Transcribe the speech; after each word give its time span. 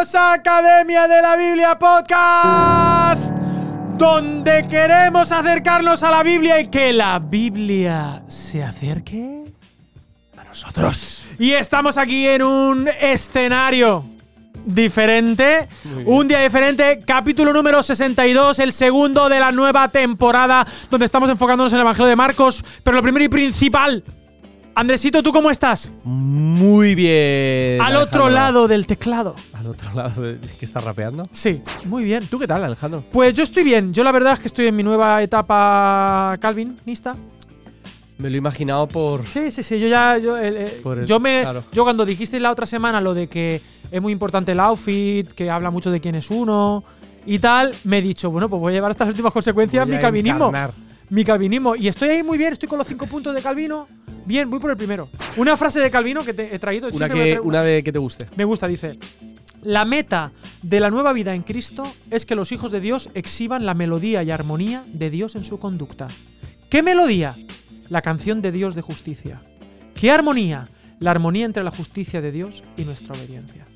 Bienvenidos 0.00 0.14
a 0.14 0.32
Academia 0.32 1.06
de 1.06 1.20
la 1.20 1.36
Biblia 1.36 1.78
Podcast, 1.78 3.32
donde 3.98 4.62
queremos 4.66 5.30
acercarnos 5.30 6.02
a 6.02 6.10
la 6.10 6.22
Biblia 6.22 6.58
y 6.58 6.68
que 6.68 6.90
la 6.94 7.18
Biblia 7.18 8.22
se 8.26 8.62
acerque 8.62 9.44
a 10.38 10.44
nosotros. 10.44 11.22
Y 11.38 11.50
estamos 11.50 11.98
aquí 11.98 12.26
en 12.26 12.42
un 12.42 12.88
escenario 12.88 14.06
diferente, 14.64 15.68
un 16.06 16.26
día 16.26 16.40
diferente, 16.40 17.00
capítulo 17.04 17.52
número 17.52 17.82
62, 17.82 18.58
el 18.60 18.72
segundo 18.72 19.28
de 19.28 19.38
la 19.38 19.52
nueva 19.52 19.88
temporada, 19.88 20.66
donde 20.88 21.04
estamos 21.04 21.28
enfocándonos 21.28 21.74
en 21.74 21.76
el 21.76 21.82
Evangelio 21.82 22.08
de 22.08 22.16
Marcos, 22.16 22.64
pero 22.82 22.96
lo 22.96 23.02
primero 23.02 23.26
y 23.26 23.28
principal, 23.28 24.02
Andresito, 24.80 25.22
¿tú 25.22 25.30
cómo 25.30 25.50
estás? 25.50 25.92
Muy 26.04 26.94
bien. 26.94 27.82
Al 27.82 27.96
otro 27.96 28.30
lado 28.30 28.66
del 28.66 28.86
teclado. 28.86 29.34
Al 29.52 29.66
otro 29.66 29.92
lado 29.92 30.22
de 30.22 30.38
que 30.58 30.64
estás 30.64 30.82
rapeando. 30.82 31.24
Sí, 31.32 31.60
muy 31.84 32.02
bien. 32.02 32.26
¿Tú 32.28 32.38
qué 32.38 32.46
tal, 32.46 32.64
Alejandro? 32.64 33.04
Pues 33.12 33.34
yo 33.34 33.42
estoy 33.42 33.62
bien. 33.62 33.92
Yo 33.92 34.02
la 34.02 34.10
verdad 34.10 34.32
es 34.32 34.38
que 34.38 34.46
estoy 34.48 34.68
en 34.68 34.76
mi 34.76 34.82
nueva 34.82 35.22
etapa 35.22 36.34
calvinista. 36.40 37.14
Me 38.16 38.30
lo 38.30 38.36
he 38.36 38.38
imaginado 38.38 38.88
por. 38.88 39.26
Sí, 39.26 39.50
sí, 39.50 39.62
sí. 39.62 39.78
Yo 39.78 39.86
ya. 39.86 40.16
Yo, 40.16 40.38
eh, 40.38 40.48
eh, 40.48 40.82
el- 40.82 41.04
yo 41.06 41.20
me. 41.20 41.42
claro. 41.42 41.62
Yo 41.72 41.84
cuando 41.84 42.06
dijiste 42.06 42.40
la 42.40 42.50
otra 42.50 42.64
semana 42.64 43.02
lo 43.02 43.12
de 43.12 43.28
que 43.28 43.60
es 43.90 44.00
muy 44.00 44.14
importante 44.14 44.52
el 44.52 44.60
outfit, 44.60 45.30
que 45.32 45.50
habla 45.50 45.68
mucho 45.70 45.90
de 45.90 46.00
quién 46.00 46.14
es 46.14 46.30
uno 46.30 46.82
y 47.26 47.38
tal, 47.38 47.74
me 47.84 47.98
he 47.98 48.02
dicho, 48.02 48.30
bueno, 48.30 48.48
pues 48.48 48.58
voy 48.60 48.72
a 48.72 48.76
llevar 48.76 48.92
estas 48.92 49.08
últimas 49.08 49.30
consecuencias 49.34 49.84
Voy 49.86 49.96
mi 49.96 50.00
calvinismo. 50.00 50.46
encarnar. 50.48 50.72
Mi 51.10 51.24
calvinismo. 51.24 51.74
Y 51.76 51.88
estoy 51.88 52.08
ahí 52.08 52.22
muy 52.22 52.38
bien, 52.38 52.52
estoy 52.54 52.68
con 52.68 52.78
los 52.78 52.86
cinco 52.86 53.04
puntos 53.06 53.34
de 53.34 53.42
Calvino. 53.42 53.88
Bien, 54.30 54.48
voy 54.48 54.60
por 54.60 54.70
el 54.70 54.76
primero. 54.76 55.08
Una 55.38 55.56
frase 55.56 55.80
de 55.80 55.90
Calvino 55.90 56.24
que 56.24 56.32
te 56.32 56.54
he 56.54 56.58
traído. 56.60 56.88
Una, 56.92 57.08
me 57.08 57.14
que, 57.14 57.40
una 57.40 57.64
de 57.64 57.82
que 57.82 57.90
te 57.90 57.98
guste. 57.98 58.28
Me 58.36 58.44
gusta, 58.44 58.68
dice. 58.68 58.96
La 59.64 59.84
meta 59.84 60.30
de 60.62 60.78
la 60.78 60.88
nueva 60.88 61.12
vida 61.12 61.34
en 61.34 61.42
Cristo 61.42 61.82
es 62.12 62.26
que 62.26 62.36
los 62.36 62.52
hijos 62.52 62.70
de 62.70 62.80
Dios 62.80 63.10
exhiban 63.14 63.66
la 63.66 63.74
melodía 63.74 64.22
y 64.22 64.30
armonía 64.30 64.84
de 64.86 65.10
Dios 65.10 65.34
en 65.34 65.42
su 65.42 65.58
conducta. 65.58 66.06
¿Qué 66.68 66.80
melodía? 66.80 67.36
La 67.88 68.02
canción 68.02 68.40
de 68.40 68.52
Dios 68.52 68.76
de 68.76 68.82
justicia. 68.82 69.42
¿Qué 69.96 70.12
armonía? 70.12 70.68
La 71.00 71.10
armonía 71.10 71.44
entre 71.44 71.64
la 71.64 71.72
justicia 71.72 72.20
de 72.20 72.30
Dios 72.30 72.62
y 72.76 72.84
nuestra 72.84 73.16
obediencia. 73.16 73.66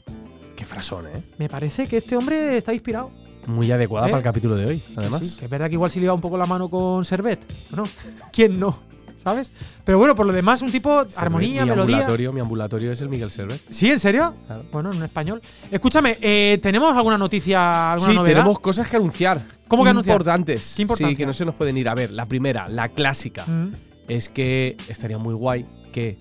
Qué 0.55 0.65
frasón, 0.65 1.09
¿eh? 1.09 1.21
Me 1.37 1.49
parece 1.49 1.89
que 1.89 1.97
este 1.97 2.17
hombre 2.17 2.57
está 2.57 2.73
inspirado. 2.73 3.11
Muy 3.49 3.73
adecuada 3.73 4.07
¿Eh? 4.07 4.11
para 4.11 4.19
el 4.19 4.25
capítulo 4.25 4.55
de 4.55 4.67
hoy, 4.67 4.79
Que 4.79 5.01
además. 5.01 5.29
sí, 5.29 5.37
que 5.37 5.47
es 5.47 5.51
verdad 5.51 5.67
que 5.67 5.75
igual 5.75 5.91
sí 5.91 5.99
le 5.99 6.05
iba 6.05 6.15
un 6.15 6.21
poco 6.21 6.39
la 6.39 6.47
mano 6.47 6.71
con 6.71 7.05
Servet. 7.05 7.45
Bueno, 7.71 7.89
¿quién 8.33 8.61
no? 8.61 8.94
¿Sabes? 9.25 9.53
Pero 9.85 9.99
bueno, 9.99 10.15
por 10.15 10.27
lo 10.27 10.33
demás, 10.33 10.61
un 10.63 10.71
tipo 10.71 11.01
Servet, 11.01 11.19
armonía, 11.19 11.65
mi 11.65 11.71
melodía. 11.71 11.97
Ambulatorio, 11.97 12.33
mi 12.33 12.41
ambulatorio 12.41 12.93
es 12.93 13.01
el 13.01 13.09
Miguel 13.09 13.31
Servet. 13.31 13.61
¿Sí, 13.71 13.91
en 13.91 13.99
serio? 13.99 14.35
Claro. 14.47 14.65
Bueno, 14.71 14.93
en 14.93 15.03
español. 15.03 15.41
Escúchame, 15.71 16.19
eh, 16.21 16.59
¿tenemos 16.61 16.95
alguna 16.95 17.17
noticia, 17.17 17.93
alguna 17.95 18.11
Sí, 18.13 18.17
novedad? 18.19 18.35
tenemos 18.37 18.61
cosas 18.61 18.89
que 18.89 18.97
anunciar. 18.97 19.41
¿Cómo 19.67 19.83
que 19.83 19.89
anunciar? 19.91 20.15
Importantes. 20.15 20.75
¿Qué 20.77 20.83
importancia? 20.83 21.09
Sí, 21.15 21.17
que 21.17 21.27
no 21.27 21.33
se 21.33 21.45
nos 21.47 21.55
pueden 21.55 21.77
ir. 21.79 21.89
A 21.89 21.95
ver, 21.95 22.11
la 22.11 22.27
primera, 22.27 22.69
la 22.69 22.91
clásica, 22.91 23.47
Mm. 23.47 23.73
es 24.09 24.29
que 24.29 24.77
estaría 24.89 25.17
muy 25.19 25.33
guay 25.35 25.67
que 25.91 26.19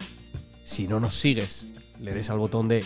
si 0.64 0.88
no 0.88 1.00
nos 1.02 1.14
sigues, 1.16 1.68
le 2.00 2.14
des 2.14 2.30
al 2.30 2.38
botón 2.38 2.70
de 2.70 2.86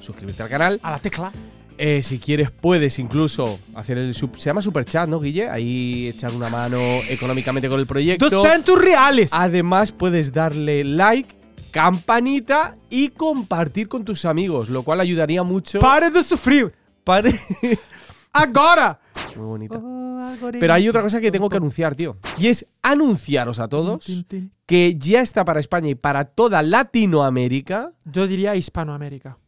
suscribirte 0.00 0.42
al 0.42 0.48
canal. 0.48 0.80
A 0.82 0.90
la 0.90 0.98
tecla. 0.98 1.30
Eh, 1.76 2.02
si 2.02 2.18
quieres, 2.20 2.50
puedes 2.50 2.98
incluso 2.98 3.58
hacer 3.74 3.98
el. 3.98 4.14
sub- 4.14 4.36
se 4.36 4.44
llama 4.46 4.62
Super 4.62 4.84
Chat, 4.84 5.08
¿no, 5.08 5.18
Guille? 5.20 5.48
Ahí 5.48 6.06
echar 6.08 6.32
una 6.32 6.48
mano 6.48 6.76
económicamente 7.10 7.68
con 7.68 7.80
el 7.80 7.86
proyecto. 7.86 8.30
200 8.30 8.80
reales. 8.80 9.30
Además, 9.32 9.90
puedes 9.90 10.32
darle 10.32 10.84
like, 10.84 11.34
campanita 11.72 12.74
y 12.90 13.08
compartir 13.08 13.88
con 13.88 14.04
tus 14.04 14.24
amigos, 14.24 14.68
lo 14.68 14.84
cual 14.84 15.00
ayudaría 15.00 15.42
mucho. 15.42 15.80
Pare 15.80 16.10
de 16.10 16.22
sufrir. 16.22 16.72
para- 17.02 17.30
Ahora. 18.32 18.98
Muy 19.36 19.46
bonita. 19.46 19.78
Oh, 19.82 20.34
Pero 20.58 20.72
hay 20.74 20.88
otra 20.88 21.02
cosa 21.02 21.20
que 21.20 21.30
tengo 21.30 21.48
que 21.48 21.56
anunciar, 21.56 21.94
tío. 21.94 22.16
Y 22.38 22.48
es 22.48 22.66
anunciaros 22.82 23.58
a 23.60 23.68
todos 23.68 24.24
que 24.66 24.96
ya 24.98 25.20
está 25.22 25.44
para 25.44 25.60
España 25.60 25.88
y 25.88 25.94
para 25.94 26.24
toda 26.24 26.62
Latinoamérica. 26.62 27.92
Yo 28.04 28.26
diría 28.26 28.56
Hispanoamérica. 28.56 29.38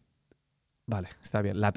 Vale, 0.86 1.08
está 1.22 1.42
bien. 1.42 1.60
La 1.60 1.72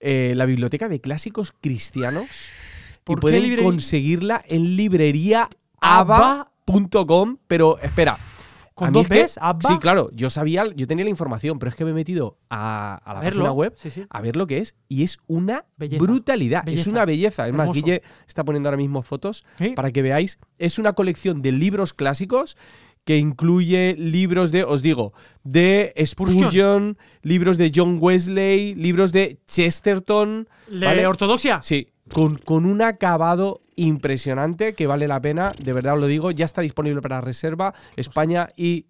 Eh, 0.00 0.32
la 0.36 0.44
biblioteca 0.46 0.88
de 0.88 1.00
clásicos 1.00 1.52
cristianos. 1.60 2.26
Y 2.26 3.00
¿Por 3.04 3.18
qué 3.18 3.20
pueden 3.22 3.42
librería? 3.42 3.64
conseguirla 3.64 4.42
en 4.46 4.76
librería 4.76 5.48
Abba. 5.80 6.48
abba.com. 6.66 7.38
Pero 7.46 7.78
espera. 7.80 8.16
¿Con 8.74 8.92
dos 8.92 9.10
es 9.10 9.38
que-. 9.40 9.66
Sí, 9.66 9.78
claro. 9.80 10.08
Yo 10.12 10.30
sabía, 10.30 10.64
yo 10.76 10.86
tenía 10.86 11.04
la 11.04 11.10
información, 11.10 11.58
pero 11.58 11.68
es 11.70 11.74
que 11.74 11.84
me 11.84 11.90
he 11.90 11.94
metido 11.94 12.38
a, 12.48 12.94
a 13.04 13.12
la 13.14 13.18
A 13.18 13.22
verlo. 13.22 13.40
página 13.42 13.52
web 13.52 13.72
Sí, 13.76 13.90
sí. 13.90 14.04
a 14.08 14.20
ver 14.20 14.36
lo 14.36 14.46
que 14.46 14.58
es 14.58 14.76
y 14.88 15.02
es 15.02 15.18
una 15.26 15.64
Belleza. 15.76 16.04
brutalidad. 16.04 16.68
Es 16.68 16.86
una 16.86 17.04
belleza. 17.04 17.48
Es 17.48 17.54
más. 17.54 17.72
Guille 17.72 18.02
está 18.28 18.44
poniendo 18.44 18.68
ahora 18.68 18.76
mismo 18.76 19.02
fotos 19.02 19.44
Sí. 19.58 19.70
para 19.70 19.90
que 19.90 20.00
veáis. 20.02 20.38
Es 20.58 20.78
una 20.78 20.92
colección 20.92 21.42
de 21.42 21.50
libros 21.50 21.92
clásicos 21.92 22.56
que 23.08 23.16
incluye 23.16 23.96
libros 23.98 24.52
de, 24.52 24.64
os 24.64 24.82
digo, 24.82 25.14
de 25.42 25.94
Spurgeon. 26.04 26.98
Libros 27.22 27.56
de 27.56 27.72
John 27.74 27.96
Wesley, 27.98 28.74
libros 28.74 29.12
de 29.12 29.38
Chesterton. 29.46 30.46
¿De 30.66 30.84
¿vale? 30.84 31.06
ortodoxia? 31.06 31.62
Sí, 31.62 31.88
con, 32.12 32.36
con 32.36 32.66
un 32.66 32.82
acabado 32.82 33.62
impresionante 33.76 34.74
que 34.74 34.86
vale 34.86 35.08
la 35.08 35.22
pena, 35.22 35.54
de 35.58 35.72
verdad 35.72 35.94
os 35.94 36.00
lo 36.00 36.06
digo, 36.06 36.32
ya 36.32 36.44
está 36.44 36.60
disponible 36.60 37.00
para 37.00 37.22
reserva 37.22 37.72
España 37.96 38.48
y 38.58 38.84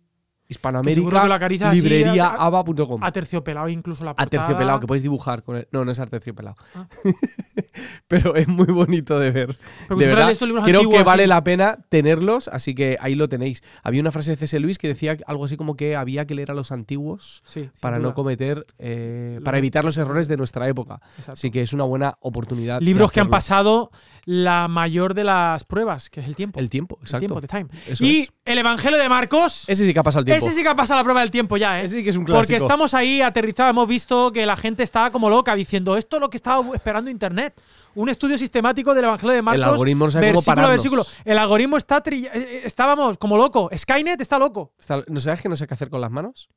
Que 0.49 0.55
que 0.55 0.55
Hispanoamérica, 0.55 1.27
lo 1.27 1.35
acaricia 1.35 1.69
así, 1.69 1.83
libreriaaba.com. 1.83 3.05
A 3.05 3.13
terciopelado 3.13 3.69
incluso 3.69 4.03
la 4.03 4.13
A 4.13 4.15
portada. 4.15 4.31
terciopelado, 4.47 4.81
que 4.81 4.87
puedes 4.87 5.03
dibujar 5.03 5.43
con 5.43 5.57
el. 5.57 5.69
No, 5.73 5.85
no 5.85 5.91
es 5.91 6.01
terciopelado. 6.09 6.57
Ah. 6.75 6.87
Pero 8.09 8.35
es 8.35 8.49
muy 8.49 8.67
bonito 8.67 9.19
de 9.19 9.31
ver. 9.31 9.59
Pero 9.87 9.99
de 9.99 10.05
si 10.05 10.09
fuera 10.09 10.09
verdad, 10.15 10.27
de 10.29 10.33
estos 10.33 10.49
libros 10.49 10.65
creo 10.65 10.81
antiguos, 10.81 10.99
que 10.99 11.05
vale 11.05 11.27
la 11.27 11.45
pena 11.45 11.79
tenerlos, 11.91 12.49
así 12.49 12.75
que 12.75 12.97
ahí 13.01 13.15
lo 13.15 13.29
tenéis. 13.29 13.63
Había 13.83 14.01
una 14.01 14.11
frase 14.11 14.31
de 14.31 14.37
C.S. 14.39 14.59
Lewis 14.59 14.79
que 14.79 14.89
decía 14.89 15.17
algo 15.27 15.45
así 15.45 15.59
como 15.59 15.77
que 15.77 15.97
había 15.97 16.27
que 16.27 16.35
leer 16.35 16.51
a 16.51 16.55
los 16.55 16.73
antiguos 16.73 17.43
Sí, 17.45 17.69
para 17.81 17.99
no 17.99 18.15
cometer. 18.15 18.65
eh, 18.79 19.41
para 19.45 19.59
evitar 19.59 19.85
los 19.85 19.99
errores 19.99 20.29
de 20.29 20.39
nuestra 20.39 20.67
época. 20.67 21.01
Exacto. 21.11 21.33
Así 21.33 21.51
que 21.51 21.61
es 21.61 21.75
una 21.75 21.85
buena 21.85 22.15
oportunidad. 22.21 22.81
Libros 22.81 23.13
que 23.13 23.21
han 23.21 23.29
pasado 23.29 23.91
la 24.25 24.67
mayor 24.69 25.13
de 25.15 25.25
las 25.25 25.65
pruebas, 25.65 26.09
que 26.11 26.21
es 26.21 26.27
el 26.27 26.37
tiempo. 26.37 26.59
El 26.59 26.71
tiempo, 26.71 26.97
El 27.01 27.03
exacto. 27.03 27.21
tiempo, 27.27 27.41
the 27.43 27.49
time. 27.49 27.67
Eso 27.87 28.05
y 28.05 28.21
es. 28.21 28.33
el 28.47 28.59
Evangelio 28.59 28.99
de 28.99 29.09
Marcos. 29.09 29.65
Ese 29.69 29.85
sí 29.87 29.93
que 29.93 29.99
ha 29.99 30.03
pasado 30.03 30.21
el 30.21 30.25
tiempo. 30.27 30.38
Ese 30.39 30.55
sí 30.55 30.63
que 30.63 30.69
ha 30.69 30.75
pasado 30.75 31.01
la 31.01 31.05
prueba 31.05 31.21
del 31.21 31.31
tiempo 31.31 31.57
ya, 31.57 31.81
¿eh? 31.81 31.85
Ese 31.85 31.99
sí 31.99 32.05
que 32.05 32.11
es 32.11 32.17
un 32.17 32.25
Porque 32.25 32.57
estamos 32.57 32.95
ahí 32.95 33.21
aterrizados, 33.21 33.71
hemos 33.71 33.87
visto 33.89 34.33
que 34.33 34.47
la 34.47 34.57
gente 34.57 34.83
estaba 34.83 35.11
como 35.11 35.29
loca 35.31 35.55
diciendo 35.55 35.97
esto 35.97 36.17
es 36.17 36.21
lo 36.21 36.31
que 36.31 36.37
estaba 36.37 36.65
esperando 36.75 37.11
Internet. 37.11 37.61
Un 37.95 38.09
estudio 38.09 38.39
sistemático 38.39 38.95
del 38.95 39.05
Evangelio 39.05 39.35
de 39.35 39.43
Marcos. 39.43 39.61
algoritmo 39.73 40.05
no 40.07 40.11
sabe 40.11 40.33
cómo 40.33 40.69
versículo. 40.69 41.05
El 41.25 41.39
algoritmo 41.39 41.77
está. 41.77 42.03
tri- 42.03 42.27
eh, 42.27 42.31
eh, 42.35 42.63
Estábamos 42.65 43.19
como 43.19 43.37
loco. 43.37 43.69
Skynet 43.77 44.21
está 44.21 44.39
loco. 44.39 44.73
Está- 44.79 45.03
¿No 45.09 45.21
sabes 45.21 45.41
que 45.43 45.49
no 45.49 45.57
sé 45.57 45.67
qué 45.67 45.75
hacer 45.75 45.91
con 45.91 46.01
las 46.01 46.11
manos? 46.11 46.49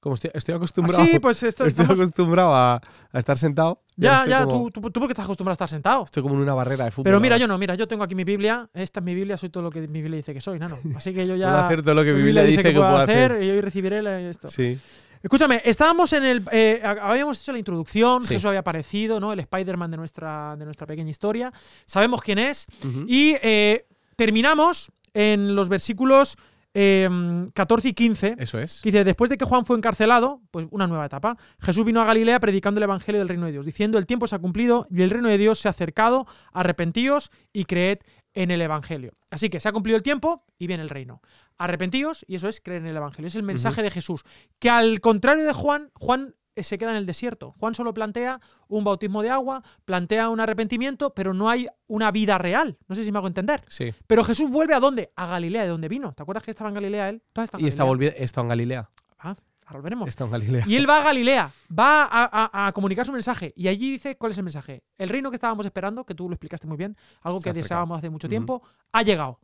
Como 0.00 0.14
estoy, 0.14 0.30
estoy 0.34 0.54
acostumbrado. 0.54 1.02
Así, 1.02 1.18
pues 1.20 1.42
esto 1.42 1.64
estoy 1.64 1.82
estamos- 1.84 2.00
acostumbrado 2.00 2.54
a, 2.54 2.74
a 3.12 3.18
estar 3.18 3.36
sentado. 3.38 3.82
Ya, 3.96 4.24
ya, 4.26 4.44
como- 4.44 4.70
tú, 4.70 4.80
tú, 4.80 4.90
tú 4.90 5.00
porque 5.00 5.12
estás 5.12 5.24
acostumbrado 5.24 5.52
a 5.52 5.54
estar 5.54 5.68
sentado. 5.68 6.04
Estoy 6.04 6.22
como 6.22 6.34
en 6.36 6.42
una 6.42 6.54
barrera 6.54 6.84
de 6.84 6.90
fútbol. 6.90 7.04
Pero 7.04 7.20
mira, 7.20 7.36
yo 7.38 7.48
no, 7.48 7.58
mira, 7.58 7.74
yo 7.74 7.88
tengo 7.88 8.04
aquí 8.04 8.14
mi 8.14 8.24
Biblia. 8.24 8.68
Esta 8.74 9.00
es 9.00 9.04
mi 9.04 9.14
Biblia, 9.14 9.36
soy 9.36 9.48
todo 9.48 9.62
lo 9.64 9.70
que 9.70 9.80
mi 9.80 10.00
Biblia 10.00 10.16
dice 10.16 10.32
que 10.34 10.40
soy, 10.40 10.58
nano. 10.58 10.76
Así 10.96 11.12
que 11.12 11.26
yo 11.26 11.34
ya. 11.36 11.48
Puedo 11.50 11.64
hacer 11.64 11.82
todo 11.82 11.94
lo 11.94 12.04
que 12.04 12.12
mi 12.12 12.22
Biblia 12.22 12.42
dice 12.42 12.62
que 12.62 12.72
puedo 12.72 12.88
puedo 12.90 13.02
hacer. 13.02 13.42
y 13.42 13.50
hoy 13.50 13.60
recibiré 13.60 14.02
la- 14.02 14.20
esto. 14.20 14.48
Sí. 14.48 14.78
Escúchame, 15.22 15.60
estábamos 15.64 16.12
en 16.12 16.24
el. 16.24 16.44
eh, 16.52 16.80
habíamos 16.84 17.40
hecho 17.42 17.50
la 17.50 17.58
introducción, 17.58 18.22
Sí. 18.22 18.34
Jesús 18.34 18.44
había 18.44 18.60
aparecido, 18.60 19.18
¿no? 19.18 19.32
El 19.32 19.40
Spider-Man 19.40 19.90
de 19.90 19.96
nuestra, 19.96 20.54
de 20.56 20.64
nuestra 20.66 20.86
pequeña 20.86 21.10
historia. 21.10 21.52
Sabemos 21.84 22.22
quién 22.22 22.38
es. 22.38 22.66
Y 23.08 23.34
eh, 23.42 23.86
terminamos 24.14 24.92
en 25.14 25.56
los 25.56 25.68
versículos 25.68 26.36
eh, 26.78 27.08
14 27.54 27.88
y 27.88 27.92
15. 27.94 28.36
Eso 28.38 28.60
es. 28.60 28.82
que 28.82 28.90
dice, 28.90 29.02
después 29.02 29.30
de 29.30 29.38
que 29.38 29.46
Juan 29.46 29.64
fue 29.64 29.78
encarcelado, 29.78 30.42
pues 30.50 30.66
una 30.70 30.86
nueva 30.86 31.06
etapa. 31.06 31.38
Jesús 31.58 31.86
vino 31.86 32.02
a 32.02 32.04
Galilea 32.04 32.38
predicando 32.38 32.78
el 32.78 32.84
evangelio 32.84 33.18
del 33.18 33.28
reino 33.28 33.46
de 33.46 33.52
Dios, 33.52 33.64
diciendo, 33.64 33.96
el 33.96 34.04
tiempo 34.04 34.26
se 34.26 34.36
ha 34.36 34.38
cumplido 34.38 34.86
y 34.90 35.00
el 35.00 35.08
reino 35.08 35.30
de 35.30 35.38
Dios 35.38 35.58
se 35.58 35.68
ha 35.68 35.70
acercado, 35.70 36.26
arrepentíos 36.52 37.30
y 37.50 37.64
creed 37.64 38.00
en 38.34 38.50
el 38.50 38.60
evangelio. 38.60 39.14
Así 39.30 39.48
que 39.48 39.58
se 39.58 39.70
ha 39.70 39.72
cumplido 39.72 39.96
el 39.96 40.02
tiempo 40.02 40.44
y 40.58 40.66
viene 40.66 40.82
el 40.82 40.90
reino. 40.90 41.22
Arrepentíos 41.56 42.26
y 42.28 42.34
eso 42.34 42.48
es 42.48 42.60
creer 42.60 42.82
en 42.82 42.88
el 42.88 42.96
evangelio. 42.96 43.28
Es 43.28 43.36
el 43.36 43.42
mensaje 43.42 43.82
de 43.82 43.90
Jesús. 43.90 44.22
Que 44.58 44.68
al 44.68 45.00
contrario 45.00 45.46
de 45.46 45.54
Juan, 45.54 45.90
Juan 45.94 46.34
se 46.62 46.78
queda 46.78 46.90
en 46.90 46.96
el 46.96 47.06
desierto. 47.06 47.54
Juan 47.58 47.74
solo 47.74 47.92
plantea 47.94 48.40
un 48.68 48.84
bautismo 48.84 49.22
de 49.22 49.30
agua, 49.30 49.62
plantea 49.84 50.28
un 50.30 50.40
arrepentimiento, 50.40 51.14
pero 51.14 51.34
no 51.34 51.48
hay 51.50 51.68
una 51.86 52.10
vida 52.10 52.38
real. 52.38 52.78
No 52.88 52.94
sé 52.94 53.04
si 53.04 53.12
me 53.12 53.18
hago 53.18 53.26
entender. 53.28 53.64
Sí. 53.68 53.92
Pero 54.06 54.24
Jesús 54.24 54.50
vuelve 54.50 54.74
a 54.74 54.80
dónde? 54.80 55.10
A 55.16 55.26
Galilea, 55.26 55.62
de 55.62 55.68
donde 55.68 55.88
vino. 55.88 56.12
¿Te 56.12 56.22
acuerdas 56.22 56.42
que 56.42 56.50
estaba 56.50 56.68
en 56.70 56.74
Galilea 56.74 57.08
él? 57.10 57.22
Todas 57.32 57.46
están 57.48 57.60
en 57.60 57.66
Y 57.66 57.68
está, 57.68 57.84
está 58.16 58.40
en 58.40 58.48
Galilea. 58.48 58.88
Ah, 59.18 59.34
ahora 59.66 59.78
lo 59.78 59.82
veremos. 59.82 60.08
Está 60.08 60.24
en 60.24 60.30
Galilea. 60.30 60.64
Y 60.66 60.76
él 60.76 60.88
va 60.88 61.00
a 61.00 61.04
Galilea, 61.04 61.52
va 61.76 62.04
a, 62.04 62.50
a- 62.52 62.66
a 62.68 62.72
comunicar 62.72 63.04
su 63.06 63.12
mensaje. 63.12 63.52
Y 63.56 63.68
allí 63.68 63.90
dice 63.90 64.16
cuál 64.16 64.32
es 64.32 64.38
el 64.38 64.44
mensaje. 64.44 64.82
El 64.98 65.08
reino 65.08 65.30
que 65.30 65.36
estábamos 65.36 65.66
esperando, 65.66 66.04
que 66.04 66.14
tú 66.14 66.28
lo 66.28 66.34
explicaste 66.34 66.66
muy 66.66 66.76
bien, 66.76 66.96
algo 67.22 67.38
Se 67.40 67.44
que 67.44 67.52
deseábamos 67.62 67.98
hace 67.98 68.10
mucho 68.10 68.28
tiempo, 68.28 68.62
ha 68.92 69.02
llegado. 69.02 69.40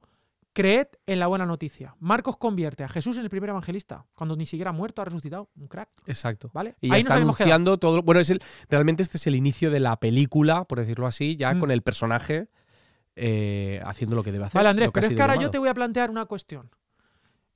Creed 0.52 0.86
en 1.06 1.18
la 1.18 1.26
buena 1.26 1.46
noticia. 1.46 1.94
Marcos 1.98 2.36
convierte 2.36 2.84
a 2.84 2.88
Jesús 2.88 3.16
en 3.16 3.24
el 3.24 3.30
primer 3.30 3.50
evangelista, 3.50 4.04
cuando 4.14 4.36
ni 4.36 4.44
siquiera 4.46 4.70
ha 4.70 4.72
muerto, 4.72 5.00
ha 5.02 5.04
resucitado. 5.06 5.48
Un 5.56 5.66
crack. 5.68 5.88
Exacto. 6.06 6.50
¿Vale? 6.52 6.76
Y 6.80 6.88
ya 6.88 6.94
Ahí 6.94 7.00
está 7.00 7.14
anunciando 7.16 7.78
todo. 7.78 7.96
lo- 7.96 8.02
Bueno, 8.02 8.20
es 8.20 8.30
el, 8.30 8.42
realmente 8.68 9.02
este 9.02 9.16
es 9.16 9.26
el 9.26 9.34
inicio 9.34 9.70
de 9.70 9.80
la 9.80 9.98
película, 9.98 10.64
por 10.64 10.78
decirlo 10.78 11.06
así, 11.06 11.36
ya 11.36 11.54
Mm. 11.54 11.60
con 11.60 11.70
el 11.70 11.82
personaje 11.82 12.48
eh, 13.14 13.82
haciendo 13.84 14.16
lo 14.16 14.22
que 14.22 14.32
debe 14.32 14.44
hacer. 14.46 14.58
Vale, 14.58 14.70
Andrés, 14.70 14.90
pero 14.92 15.06
es 15.06 15.12
que 15.14 15.20
ahora 15.20 15.36
yo 15.36 15.50
te 15.50 15.58
voy 15.58 15.68
a 15.68 15.74
plantear 15.74 16.08
una 16.10 16.24
cuestión. 16.24 16.70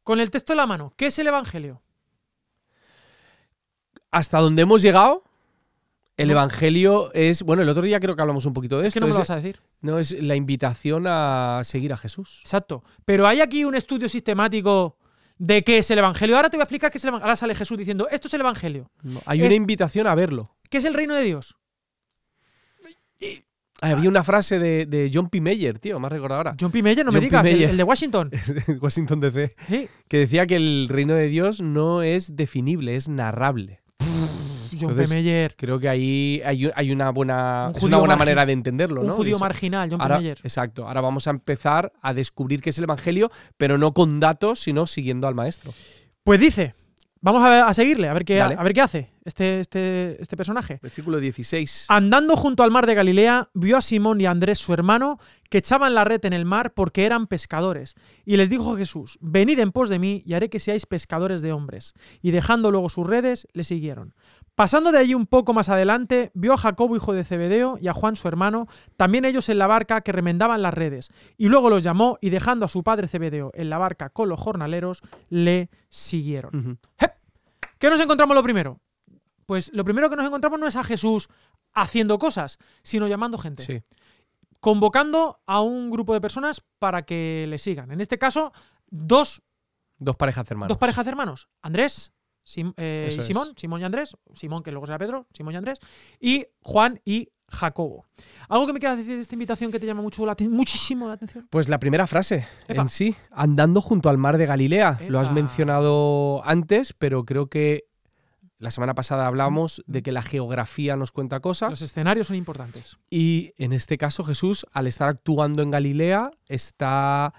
Con 0.02 0.20
el 0.20 0.30
texto 0.30 0.52
en 0.52 0.58
la 0.58 0.66
mano, 0.66 0.92
¿qué 0.96 1.06
es 1.06 1.18
el 1.18 1.26
evangelio? 1.28 1.80
Hasta 4.10 4.38
donde 4.38 4.62
hemos 4.62 4.82
llegado, 4.82 5.24
el 6.16 6.30
evangelio 6.30 7.12
es. 7.12 7.42
Bueno, 7.42 7.62
el 7.62 7.68
otro 7.68 7.82
día 7.82 8.00
creo 8.00 8.14
que 8.16 8.22
hablamos 8.22 8.46
un 8.46 8.52
poquito 8.54 8.78
de 8.80 8.88
esto. 8.88 9.00
no 9.00 9.06
me 9.06 9.12
lo 9.12 9.18
vas 9.18 9.30
a 9.30 9.36
decir. 9.36 9.60
no, 9.80 9.98
es 9.98 10.12
la 10.22 10.34
invitación 10.36 11.04
a 11.06 11.60
seguir 11.64 11.92
a 11.92 11.96
Jesús. 11.96 12.40
Exacto. 12.42 12.82
Pero 13.04 13.26
hay 13.26 13.40
aquí 13.40 13.64
un 13.64 13.74
estudio 13.74 14.08
sistemático 14.08 14.96
de 15.38 15.62
qué 15.64 15.78
es 15.78 15.90
el 15.90 15.98
evangelio. 15.98 16.36
Ahora 16.36 16.48
te 16.48 16.56
voy 16.56 16.62
a 16.62 16.64
explicar 16.64 16.90
qué 16.90 16.98
es 16.98 17.04
el 17.04 17.08
evangelio. 17.08 17.26
Ahora 17.26 17.36
sale 17.36 17.54
Jesús 17.54 17.76
diciendo, 17.76 18.08
esto 18.10 18.28
es 18.28 18.34
el 18.34 18.40
evangelio. 18.40 18.90
No, 19.02 19.20
hay 19.26 19.40
Es- 19.40 19.46
una 19.46 19.54
invitación 19.54 20.06
a 20.06 20.14
verlo. 20.14 20.56
¿Qué 20.70 20.78
es 20.78 20.84
el 20.86 20.94
reino 20.94 21.14
de 21.14 21.22
Dios? 21.22 21.56
Ah, 23.82 23.90
Había 23.90 24.08
una 24.08 24.24
frase 24.24 24.58
de, 24.58 24.86
de 24.86 25.10
John 25.12 25.28
P. 25.28 25.40
Mayer, 25.42 25.78
tío, 25.78 26.00
me 26.00 26.06
has 26.06 26.12
recordado 26.12 26.38
ahora. 26.38 26.56
John 26.58 26.72
P. 26.72 26.82
Meyer, 26.82 27.04
no 27.04 27.12
John 27.12 27.20
me 27.20 27.26
digas, 27.26 27.46
el, 27.46 27.76
de 27.76 27.82
Washington. 27.82 28.30
Washington 28.80 29.20
DC. 29.20 29.54
Sí. 29.68 29.88
Que 30.08 30.16
decía 30.18 30.46
que 30.46 30.56
el 30.56 30.86
reino 30.88 31.12
de 31.12 31.28
Dios 31.28 31.60
no 31.60 32.00
es 32.02 32.36
definible, 32.36 32.96
es 32.96 33.08
narrable. 33.10 33.82
John 34.80 34.90
Entonces, 34.90 35.08
P. 35.10 35.14
Meyer. 35.16 35.54
Creo 35.56 35.78
que 35.78 35.88
ahí 35.88 36.40
hay, 36.44 36.70
hay 36.74 36.90
una 36.92 37.10
buena, 37.10 37.66
Un 37.68 37.72
es 37.72 37.78
judío 37.78 37.88
una 37.88 37.98
buena 37.98 38.16
manera 38.16 38.46
de 38.46 38.52
entenderlo, 38.52 39.00
Un 39.02 39.06
¿no? 39.08 39.12
judío 39.14 39.36
Eso. 39.36 39.44
marginal, 39.44 39.88
John 39.90 39.98
P. 39.98 40.02
Ahora, 40.02 40.18
Meyer. 40.18 40.38
exacto. 40.42 40.86
Ahora 40.86 41.00
vamos 41.00 41.26
a 41.26 41.30
empezar 41.30 41.92
a 42.02 42.14
descubrir 42.14 42.60
qué 42.60 42.70
es 42.70 42.78
el 42.78 42.84
evangelio, 42.84 43.30
pero 43.56 43.78
no 43.78 43.92
con 43.92 44.20
datos, 44.20 44.60
sino 44.60 44.86
siguiendo 44.86 45.26
al 45.28 45.34
maestro. 45.34 45.72
Pues 46.24 46.40
dice, 46.40 46.74
vamos 47.20 47.42
a, 47.44 47.50
ver- 47.50 47.62
a 47.64 47.72
seguirle, 47.74 48.08
a 48.08 48.12
ver 48.14 48.24
qué, 48.24 48.40
a 48.40 48.48
ver 48.62 48.72
qué 48.72 48.80
hace 48.80 49.10
este, 49.24 49.60
este, 49.60 50.20
este 50.20 50.36
personaje. 50.36 50.78
Versículo 50.82 51.18
16. 51.20 51.86
Andando 51.88 52.36
junto 52.36 52.62
al 52.62 52.70
mar 52.70 52.86
de 52.86 52.94
Galilea, 52.94 53.48
vio 53.54 53.76
a 53.76 53.80
Simón 53.80 54.20
y 54.20 54.26
a 54.26 54.30
Andrés, 54.30 54.58
su 54.58 54.72
hermano, 54.72 55.18
que 55.50 55.58
echaban 55.58 55.94
la 55.94 56.04
red 56.04 56.24
en 56.24 56.32
el 56.32 56.44
mar 56.44 56.74
porque 56.74 57.04
eran 57.06 57.26
pescadores. 57.26 57.94
Y 58.24 58.36
les 58.36 58.50
dijo 58.50 58.76
Jesús, 58.76 59.18
venid 59.20 59.58
en 59.60 59.70
pos 59.72 59.88
de 59.88 59.98
mí 60.00 60.22
y 60.24 60.34
haré 60.34 60.48
que 60.50 60.58
seáis 60.60 60.86
pescadores 60.86 61.42
de 61.42 61.52
hombres. 61.52 61.94
Y 62.22 62.30
dejando 62.32 62.70
luego 62.70 62.88
sus 62.88 63.06
redes, 63.06 63.46
le 63.52 63.64
siguieron. 63.64 64.14
Pasando 64.56 64.90
de 64.90 64.98
allí 64.98 65.14
un 65.14 65.26
poco 65.26 65.52
más 65.52 65.68
adelante, 65.68 66.30
vio 66.32 66.54
a 66.54 66.56
Jacobo, 66.56 66.96
hijo 66.96 67.12
de 67.12 67.24
Zebedeo, 67.24 67.76
y 67.78 67.88
a 67.88 67.92
Juan, 67.94 68.16
su 68.16 68.26
hermano, 68.26 68.66
también 68.96 69.26
ellos 69.26 69.50
en 69.50 69.58
la 69.58 69.66
barca 69.66 70.00
que 70.00 70.12
remendaban 70.12 70.62
las 70.62 70.72
redes. 70.72 71.10
Y 71.36 71.48
luego 71.48 71.68
los 71.68 71.82
llamó 71.84 72.16
y 72.22 72.30
dejando 72.30 72.64
a 72.64 72.68
su 72.68 72.82
padre 72.82 73.06
Zebedeo 73.06 73.52
en 73.54 73.68
la 73.68 73.76
barca 73.76 74.08
con 74.08 74.30
los 74.30 74.40
jornaleros, 74.40 75.02
le 75.28 75.68
siguieron. 75.90 76.78
¿Qué 77.78 77.90
nos 77.90 78.00
encontramos 78.00 78.34
lo 78.34 78.42
primero? 78.42 78.80
Pues 79.44 79.70
lo 79.74 79.84
primero 79.84 80.08
que 80.08 80.16
nos 80.16 80.26
encontramos 80.26 80.58
no 80.58 80.66
es 80.66 80.76
a 80.76 80.84
Jesús 80.84 81.28
haciendo 81.74 82.18
cosas, 82.18 82.58
sino 82.82 83.06
llamando 83.08 83.36
gente. 83.36 83.62
Sí. 83.62 83.82
Convocando 84.60 85.38
a 85.46 85.60
un 85.60 85.90
grupo 85.90 86.14
de 86.14 86.22
personas 86.22 86.62
para 86.78 87.02
que 87.02 87.44
le 87.46 87.58
sigan. 87.58 87.90
En 87.92 88.00
este 88.00 88.18
caso, 88.18 88.54
dos, 88.88 89.42
Dos 89.98 90.16
parejas 90.16 90.50
hermanos. 90.50 90.68
dos 90.68 90.78
parejas 90.78 91.04
de 91.04 91.10
hermanos. 91.10 91.48
Andrés 91.60 92.12
Sim- 92.46 92.72
eh, 92.76 93.06
y 93.06 93.12
Eso 93.12 93.20
es. 93.20 93.26
Simón, 93.26 93.48
Simón 93.56 93.80
y 93.80 93.84
Andrés, 93.84 94.16
Simón 94.32 94.62
que 94.62 94.70
luego 94.70 94.86
será 94.86 94.98
Pedro, 94.98 95.26
Simón 95.32 95.54
y 95.54 95.56
Andrés, 95.56 95.80
y 96.20 96.46
Juan 96.60 97.00
y 97.04 97.28
Jacobo. 97.48 98.06
¿Algo 98.48 98.66
que 98.66 98.72
me 98.72 98.78
quieras 98.78 98.96
decir 98.98 99.16
de 99.16 99.20
esta 99.22 99.34
invitación 99.34 99.70
que 99.72 99.80
te 99.80 99.86
llama 99.86 100.02
mucho 100.02 100.24
la 100.24 100.36
muchísimo 100.48 101.08
la 101.08 101.14
atención? 101.14 101.48
Pues 101.50 101.68
la 101.68 101.78
primera 101.80 102.06
frase 102.06 102.46
Epa. 102.68 102.82
en 102.82 102.88
sí, 102.88 103.16
andando 103.32 103.80
junto 103.80 104.08
al 104.08 104.16
mar 104.18 104.38
de 104.38 104.46
Galilea. 104.46 105.00
Lo 105.08 105.18
has 105.18 105.32
mencionado 105.32 106.40
antes, 106.44 106.92
pero 106.92 107.24
creo 107.24 107.48
que 107.48 107.84
la 108.58 108.70
semana 108.70 108.94
pasada 108.94 109.26
hablamos 109.26 109.82
de 109.86 110.02
que 110.02 110.12
la 110.12 110.22
geografía 110.22 110.96
nos 110.96 111.12
cuenta 111.12 111.40
cosas. 111.40 111.70
Los 111.70 111.82
escenarios 111.82 112.28
son 112.28 112.36
importantes. 112.36 112.96
Y 113.10 113.52
en 113.58 113.72
este 113.72 113.98
caso 113.98 114.24
Jesús, 114.24 114.64
al 114.72 114.86
estar 114.86 115.08
actuando 115.08 115.62
en 115.62 115.70
Galilea, 115.70 116.30
está 116.46 117.34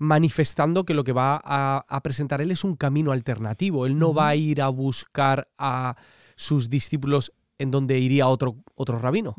manifestando 0.00 0.84
que 0.84 0.94
lo 0.94 1.04
que 1.04 1.12
va 1.12 1.40
a, 1.44 1.84
a 1.88 2.02
presentar 2.02 2.40
él 2.40 2.50
es 2.50 2.64
un 2.64 2.74
camino 2.76 3.12
alternativo. 3.12 3.86
Él 3.86 3.98
no 3.98 4.12
va 4.12 4.28
a 4.28 4.34
ir 4.36 4.60
a 4.62 4.68
buscar 4.68 5.48
a 5.58 5.94
sus 6.36 6.68
discípulos 6.70 7.32
en 7.58 7.70
donde 7.70 7.98
iría 7.98 8.26
otro, 8.26 8.56
otro 8.74 8.98
rabino. 8.98 9.36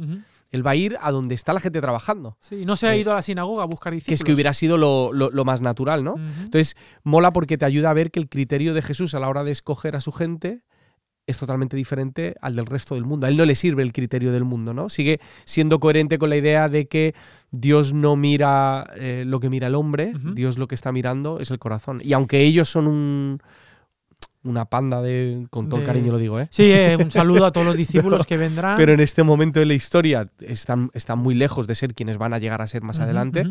Él 0.52 0.66
va 0.66 0.72
a 0.72 0.76
ir 0.76 0.98
a 1.02 1.12
donde 1.12 1.34
está 1.34 1.54
la 1.54 1.60
gente 1.62 1.80
trabajando, 1.82 2.38
Sí, 2.42 2.66
no 2.66 2.76
se 2.76 2.86
ha 2.88 2.94
Eh, 2.94 3.00
ido 3.00 3.12
a 3.14 3.16
la 3.16 3.22
sinagoga 3.22 3.64
a 3.64 3.66
buscar 3.66 3.92
que 3.92 3.96
discípulos. 3.96 4.20
es 4.20 4.24
que 4.26 4.34
hubiera 4.34 4.54
sido 4.54 4.78
lo, 4.78 5.12
lo- 5.14 5.30
lo 5.32 5.46
más 5.46 5.62
natural, 5.62 6.04
¿no? 6.04 6.16
Entonces, 6.18 6.76
mola 7.04 7.32
porque 7.32 7.58
te 7.58 7.66
ayuda 7.66 7.90
a 7.90 7.94
ver 7.94 8.12
que 8.12 8.20
el 8.20 8.28
criterio 8.30 8.74
de 8.74 8.82
Jesús 8.82 9.14
a 9.16 9.20
la 9.20 9.30
hora 9.30 9.44
de 9.46 9.52
escoger 9.52 9.96
a 9.96 10.02
su 10.02 10.12
gente 10.12 10.62
es 11.28 11.38
totalmente 11.38 11.78
diferente 11.78 12.36
al 12.42 12.56
del 12.56 12.66
resto 12.66 12.96
del 12.96 13.06
mundo. 13.06 13.28
A 13.28 13.30
él 13.30 13.38
no 13.38 13.46
le 13.46 13.56
sirve 13.56 13.84
el 13.84 13.94
criterio 13.94 14.32
del 14.32 14.44
mundo, 14.44 14.74
¿no? 14.74 14.90
Sigue 14.90 15.20
siendo 15.46 15.80
coherente 15.80 16.18
con 16.18 16.30
la 16.30 16.38
idea 16.38 16.70
de 16.70 16.88
que 16.88 17.14
Dios 17.52 17.94
no 17.94 18.16
mira 18.16 18.90
eh, 18.96 19.24
lo 19.26 19.40
que 19.40 19.50
mira 19.50 19.68
el 19.68 19.76
hombre. 19.76 20.14
Dios 20.34 20.58
lo 20.58 20.68
que 20.68 20.76
está 20.76 20.92
mirando 20.92 21.40
es 21.40 21.52
el 21.52 21.60
corazón. 21.60 22.02
Y 22.04 22.14
aunque 22.14 22.42
ellos 22.42 22.70
son 22.70 22.88
un, 22.88 23.42
una 24.44 24.66
panda 24.66 25.02
de, 25.02 25.46
con 25.50 25.70
todo 25.70 25.80
el 25.80 25.86
cariño 25.86 26.12
lo 26.12 26.18
digo, 26.18 26.40
¿eh? 26.40 26.48
Sí, 26.50 26.72
eh, 26.72 26.98
un 27.00 27.12
saludo 27.12 27.46
a 27.46 27.52
todos 27.52 27.68
los 27.68 27.78
discípulos 27.78 28.26
que 28.26 28.38
vendrán. 28.38 28.76
Pero 28.76 28.94
en 28.94 29.00
este 29.00 29.24
momento 29.24 29.60
de 29.60 29.68
la 29.68 29.74
historia 29.74 30.30
están, 30.40 30.90
están 30.94 31.20
muy 31.20 31.36
lejos 31.36 31.68
de 31.68 31.76
ser 31.76 31.94
quienes 31.94 32.18
van 32.18 32.34
a 32.34 32.40
llegar 32.40 32.62
a 32.62 32.68
ser 32.68 32.82
más 32.82 33.00
adelante. 33.00 33.46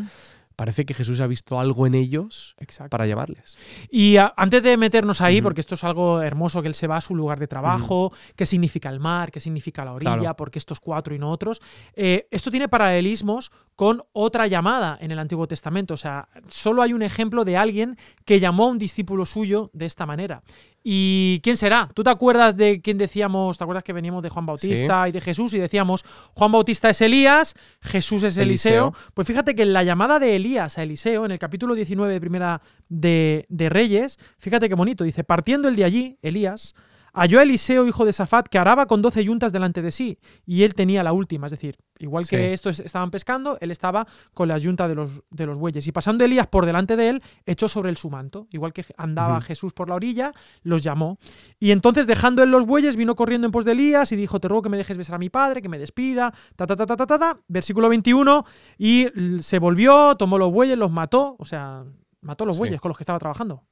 Parece 0.60 0.84
que 0.84 0.92
Jesús 0.92 1.18
ha 1.20 1.26
visto 1.26 1.58
algo 1.58 1.86
en 1.86 1.94
ellos 1.94 2.54
Exacto. 2.58 2.90
para 2.90 3.06
llamarles. 3.06 3.56
Y 3.90 4.18
a- 4.18 4.34
antes 4.36 4.62
de 4.62 4.76
meternos 4.76 5.22
ahí, 5.22 5.40
porque 5.40 5.62
esto 5.62 5.74
es 5.74 5.82
algo 5.84 6.20
hermoso, 6.20 6.60
que 6.60 6.68
él 6.68 6.74
se 6.74 6.86
va 6.86 6.98
a 6.98 7.00
su 7.00 7.16
lugar 7.16 7.38
de 7.40 7.46
trabajo, 7.46 8.12
qué 8.36 8.44
significa 8.44 8.90
el 8.90 9.00
mar, 9.00 9.30
qué 9.32 9.40
significa 9.40 9.86
la 9.86 9.94
orilla, 9.94 10.18
Claro. 10.18 10.36
por 10.36 10.50
qué 10.50 10.58
estos 10.58 10.78
cuatro 10.78 11.14
y 11.14 11.18
no 11.18 11.30
otros, 11.30 11.62
eh, 11.94 12.28
esto 12.30 12.50
tiene 12.50 12.68
paralelismos 12.68 13.50
con 13.74 14.02
otra 14.12 14.48
llamada 14.48 14.98
en 15.00 15.10
el 15.12 15.18
Antiguo 15.18 15.48
Testamento. 15.48 15.94
O 15.94 15.96
sea, 15.96 16.28
solo 16.48 16.82
hay 16.82 16.92
un 16.92 17.00
ejemplo 17.00 17.46
de 17.46 17.56
alguien 17.56 17.96
que 18.26 18.38
llamó 18.38 18.64
a 18.66 18.68
un 18.68 18.78
discípulo 18.78 19.24
suyo 19.24 19.70
de 19.72 19.86
esta 19.86 20.04
manera. 20.04 20.42
¿Y 20.82 21.40
quién 21.42 21.56
será? 21.56 21.90
¿Tú 21.94 22.02
te 22.02 22.10
acuerdas 22.10 22.56
de 22.56 22.80
quién 22.80 22.96
decíamos? 22.96 23.58
¿Te 23.58 23.64
acuerdas 23.64 23.84
que 23.84 23.92
veníamos 23.92 24.22
de 24.22 24.30
Juan 24.30 24.46
Bautista 24.46 25.08
y 25.08 25.12
de 25.12 25.20
Jesús 25.20 25.52
y 25.52 25.58
decíamos 25.58 26.04
Juan 26.32 26.52
Bautista 26.52 26.88
es 26.88 27.00
Elías, 27.02 27.54
Jesús 27.82 28.22
es 28.22 28.38
Eliseo? 28.38 28.88
Eliseo. 28.88 29.12
Pues 29.12 29.26
fíjate 29.26 29.54
que 29.54 29.62
en 29.62 29.74
la 29.74 29.84
llamada 29.84 30.18
de 30.18 30.36
Elías 30.36 30.78
a 30.78 30.82
Eliseo, 30.82 31.26
en 31.26 31.32
el 31.32 31.38
capítulo 31.38 31.74
19 31.74 32.12
de 32.12 32.20
Primera 32.20 32.62
de, 32.88 33.44
de 33.50 33.68
Reyes, 33.68 34.18
fíjate 34.38 34.68
qué 34.68 34.74
bonito, 34.74 35.04
dice, 35.04 35.22
partiendo 35.22 35.68
el 35.68 35.76
de 35.76 35.84
allí, 35.84 36.18
Elías, 36.22 36.74
halló 37.12 37.38
a 37.38 37.42
Eliseo, 37.42 37.86
hijo 37.86 38.04
de 38.04 38.12
Safat, 38.12 38.48
que 38.48 38.58
araba 38.58 38.86
con 38.86 39.02
doce 39.02 39.24
yuntas 39.24 39.52
delante 39.52 39.82
de 39.82 39.90
sí, 39.90 40.18
y 40.46 40.62
él 40.64 40.74
tenía 40.74 41.02
la 41.02 41.12
última, 41.12 41.46
es 41.46 41.50
decir, 41.52 41.76
igual 41.98 42.26
que 42.26 42.36
Sí. 42.36 42.42
estos 42.54 42.80
estaban 42.80 43.10
pescando, 43.10 43.58
él 43.60 43.70
estaba 43.70 44.06
con 44.34 44.48
la 44.48 44.56
yunta 44.58 44.88
de 44.88 44.94
los, 44.94 45.22
de 45.30 45.46
los 45.46 45.58
bueyes, 45.58 45.86
y 45.86 45.92
pasando 45.92 46.24
Elías 46.24 46.46
por 46.46 46.66
delante 46.66 46.96
de 46.96 47.08
él, 47.10 47.22
echó 47.46 47.68
sobre 47.68 47.90
él 47.90 47.96
su 47.96 48.10
manto, 48.10 48.46
igual 48.50 48.72
que 48.72 48.84
andaba. 48.96 49.40
Jesús 49.40 49.72
por 49.72 49.88
la 49.88 49.94
orilla, 49.94 50.32
los 50.62 50.82
llamó, 50.82 51.18
y 51.58 51.70
entonces 51.70 52.06
dejando 52.06 52.42
él 52.42 52.50
los 52.50 52.66
bueyes, 52.66 52.96
vino 52.96 53.14
corriendo 53.14 53.46
en 53.46 53.52
pos 53.52 53.64
de 53.64 53.72
Elías 53.72 54.12
y 54.12 54.16
dijo, 54.16 54.40
te 54.40 54.48
ruego 54.48 54.62
que 54.62 54.68
me 54.68 54.76
dejes 54.76 54.96
besar 54.96 55.16
a 55.16 55.18
mi 55.18 55.30
padre, 55.30 55.60
que 55.62 55.68
me 55.68 55.78
despida, 55.78 56.32
ta 56.56 56.66
ta 56.66 56.76
ta 56.76 56.86
ta 56.86 56.96
ta 56.96 57.06
ta, 57.06 57.18
ta. 57.18 57.40
versículo 57.48 57.88
21, 57.88 58.44
y 58.78 59.06
se 59.40 59.58
volvió, 59.58 60.14
tomó 60.16 60.38
los 60.38 60.50
bueyes, 60.52 60.76
los 60.78 60.90
mató, 60.90 61.36
o 61.38 61.44
sea, 61.44 61.84
mató 62.22 62.44
los 62.44 62.56
Sí. 62.56 62.60
bueyes 62.60 62.80
con 62.80 62.90
los 62.90 62.96
que 62.96 63.02
estaba 63.02 63.18
trabajando. 63.18 63.64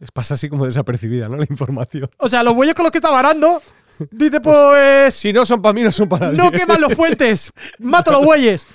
Pasa 0.12 0.34
así 0.34 0.48
como 0.48 0.64
desapercibida, 0.66 1.28
¿no? 1.28 1.36
La 1.36 1.46
información. 1.48 2.10
O 2.18 2.28
sea, 2.28 2.42
los 2.42 2.54
bueyes 2.54 2.74
con 2.74 2.82
los 2.84 2.92
que 2.92 2.98
estaba 2.98 3.18
arando, 3.18 3.60
dice, 4.10 4.40
pues, 4.40 5.14
Si 5.14 5.32
no 5.32 5.44
son 5.46 5.60
para 5.62 5.72
mí, 5.72 5.82
no 5.82 5.92
son 5.92 6.08
para 6.08 6.32
no 6.32 6.50
queman 6.50 6.80
los 6.80 6.94
puentes, 6.94 7.52
mato 7.78 8.12
los 8.12 8.24
bueyes. 8.24 8.66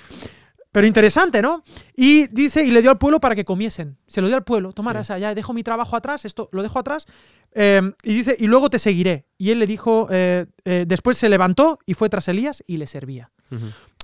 Pero 0.70 0.86
interesante, 0.86 1.40
¿no? 1.40 1.64
Y 1.96 2.26
dice, 2.28 2.62
y 2.62 2.70
le 2.70 2.82
dio 2.82 2.90
al 2.90 2.98
pueblo 2.98 3.20
para 3.20 3.34
que 3.34 3.44
comiesen. 3.44 3.96
Se 4.06 4.20
lo 4.20 4.26
dio 4.28 4.36
al 4.36 4.44
pueblo, 4.44 4.72
tomara, 4.72 5.00
Sí. 5.00 5.00
o 5.00 5.04
sea, 5.06 5.18
ya 5.18 5.34
dejo 5.34 5.54
mi 5.54 5.62
trabajo 5.62 5.96
atrás, 5.96 6.26
esto 6.26 6.50
lo 6.52 6.62
dejo 6.62 6.78
atrás. 6.78 7.06
eh, 7.52 7.80
y 8.02 8.14
dice, 8.14 8.36
y 8.38 8.46
luego 8.46 8.68
te 8.68 8.78
seguiré. 8.78 9.26
Y 9.38 9.50
él 9.50 9.60
le 9.60 9.66
dijo, 9.66 10.08
eh, 10.10 10.44
eh, 10.66 10.84
después 10.86 11.16
se 11.16 11.30
levantó 11.30 11.78
y 11.86 11.94
fue 11.94 12.10
tras 12.10 12.28
Elías 12.28 12.62
y 12.66 12.76
le 12.76 12.86
servía. 12.86 13.30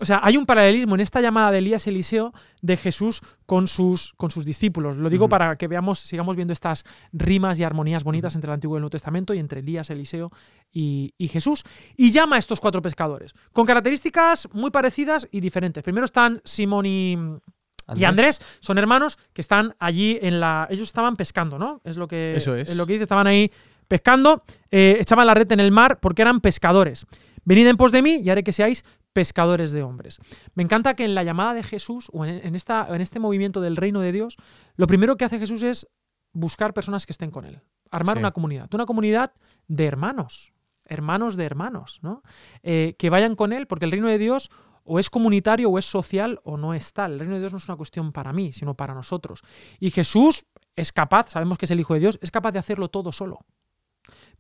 O 0.00 0.04
sea, 0.04 0.20
hay 0.24 0.36
un 0.36 0.44
paralelismo 0.44 0.96
en 0.96 1.00
esta 1.00 1.20
llamada 1.20 1.52
de 1.52 1.58
Elías 1.58 1.86
Eliseo 1.86 2.32
de 2.62 2.76
Jesús 2.76 3.20
con 3.46 3.68
sus, 3.68 4.12
con 4.16 4.30
sus 4.30 4.44
discípulos. 4.44 4.96
Lo 4.96 5.08
digo 5.08 5.28
para 5.28 5.56
que 5.56 5.68
veamos, 5.68 6.00
sigamos 6.00 6.34
viendo 6.34 6.52
estas 6.52 6.84
rimas 7.12 7.60
y 7.60 7.64
armonías 7.64 8.02
bonitas 8.02 8.34
entre 8.34 8.50
el 8.50 8.54
Antiguo 8.54 8.76
y 8.76 8.78
el 8.78 8.82
Nuevo 8.82 8.90
Testamento 8.90 9.34
y 9.34 9.38
entre 9.38 9.60
Elías, 9.60 9.90
Eliseo 9.90 10.32
y, 10.72 11.14
y 11.16 11.28
Jesús. 11.28 11.62
Y 11.96 12.10
llama 12.10 12.36
a 12.36 12.38
estos 12.40 12.58
cuatro 12.58 12.82
pescadores, 12.82 13.34
con 13.52 13.66
características 13.66 14.48
muy 14.52 14.70
parecidas 14.70 15.28
y 15.30 15.40
diferentes. 15.40 15.84
Primero 15.84 16.06
están 16.06 16.40
Simón 16.44 16.86
y, 16.86 17.16
y 17.94 18.04
Andrés, 18.04 18.40
son 18.60 18.78
hermanos 18.78 19.18
que 19.32 19.42
están 19.42 19.74
allí 19.78 20.18
en 20.22 20.40
la. 20.40 20.66
Ellos 20.70 20.88
estaban 20.88 21.16
pescando, 21.16 21.58
¿no? 21.58 21.80
Es 21.84 21.96
lo 21.96 22.08
que, 22.08 22.34
Eso 22.34 22.56
es. 22.56 22.74
lo 22.76 22.86
que 22.86 22.94
dice, 22.94 23.04
estaban 23.04 23.26
ahí 23.26 23.50
pescando, 23.86 24.42
eh, 24.70 24.96
echaban 25.00 25.26
la 25.26 25.34
red 25.34 25.50
en 25.52 25.60
el 25.60 25.70
mar 25.70 26.00
porque 26.00 26.22
eran 26.22 26.40
pescadores. 26.40 27.06
Venid 27.44 27.66
en 27.66 27.76
pos 27.76 27.92
de 27.92 28.02
mí 28.02 28.20
y 28.22 28.30
haré 28.30 28.42
que 28.42 28.52
seáis 28.52 28.84
pescadores 29.14 29.73
de 29.73 29.83
hombres. 29.83 30.18
Me 30.54 30.62
encanta 30.62 30.92
que 30.94 31.06
en 31.06 31.14
la 31.14 31.23
llamada 31.23 31.54
de 31.54 31.62
Jesús, 31.62 32.11
o 32.12 32.26
en, 32.26 32.54
esta, 32.54 32.87
en 32.94 33.00
este 33.00 33.18
movimiento 33.18 33.62
del 33.62 33.76
reino 33.76 34.00
de 34.00 34.12
Dios, 34.12 34.37
lo 34.76 34.87
primero 34.87 35.16
que 35.16 35.25
hace 35.25 35.38
Jesús 35.38 35.62
es 35.62 35.88
buscar 36.33 36.75
personas 36.75 37.06
que 37.06 37.12
estén 37.12 37.30
con 37.30 37.47
él, 37.47 37.62
armar 37.90 38.16
Sí. 38.16 38.18
una 38.18 38.33
comunidad, 38.33 38.68
una 38.75 38.85
comunidad 38.87 39.33
de 39.68 39.87
hermanos, 39.87 40.52
hermanos 40.85 41.37
de 41.37 41.44
hermanos, 41.44 42.00
¿no? 42.02 42.23
Eh, 42.62 42.97
que 42.99 43.09
vayan 43.09 43.37
con 43.37 43.52
él, 43.52 43.66
porque 43.66 43.87
el 43.87 43.92
reino 43.92 44.09
de 44.09 44.18
Dios 44.18 44.50
o 44.83 44.99
es 44.99 45.09
comunitario 45.09 45.71
o 45.71 45.78
es 45.78 45.87
social 45.87 46.40
o 46.44 46.59
no 46.59 46.75
es 46.75 46.92
tal. 46.92 47.12
El 47.12 47.18
reino 47.21 47.35
de 47.37 47.40
Dios 47.40 47.52
no 47.52 47.59
es 47.59 47.68
una 47.68 47.76
cuestión 47.78 48.12
para 48.12 48.33
mí, 48.35 48.52
sino 48.52 48.75
para 48.75 48.92
nosotros. 48.94 49.42
Y 49.80 49.90
Jesús 49.92 50.44
es 50.76 50.92
capaz, 50.92 51.30
sabemos 51.30 51.56
que 51.56 51.64
es 51.64 51.71
el 51.71 51.80
Hijo 51.80 51.94
de 51.94 52.00
Dios, 52.00 52.18
es 52.21 52.30
capaz 52.30 52.52
de 52.52 52.59
hacerlo 52.59 52.88
todo 52.88 53.11
solo. 53.12 53.38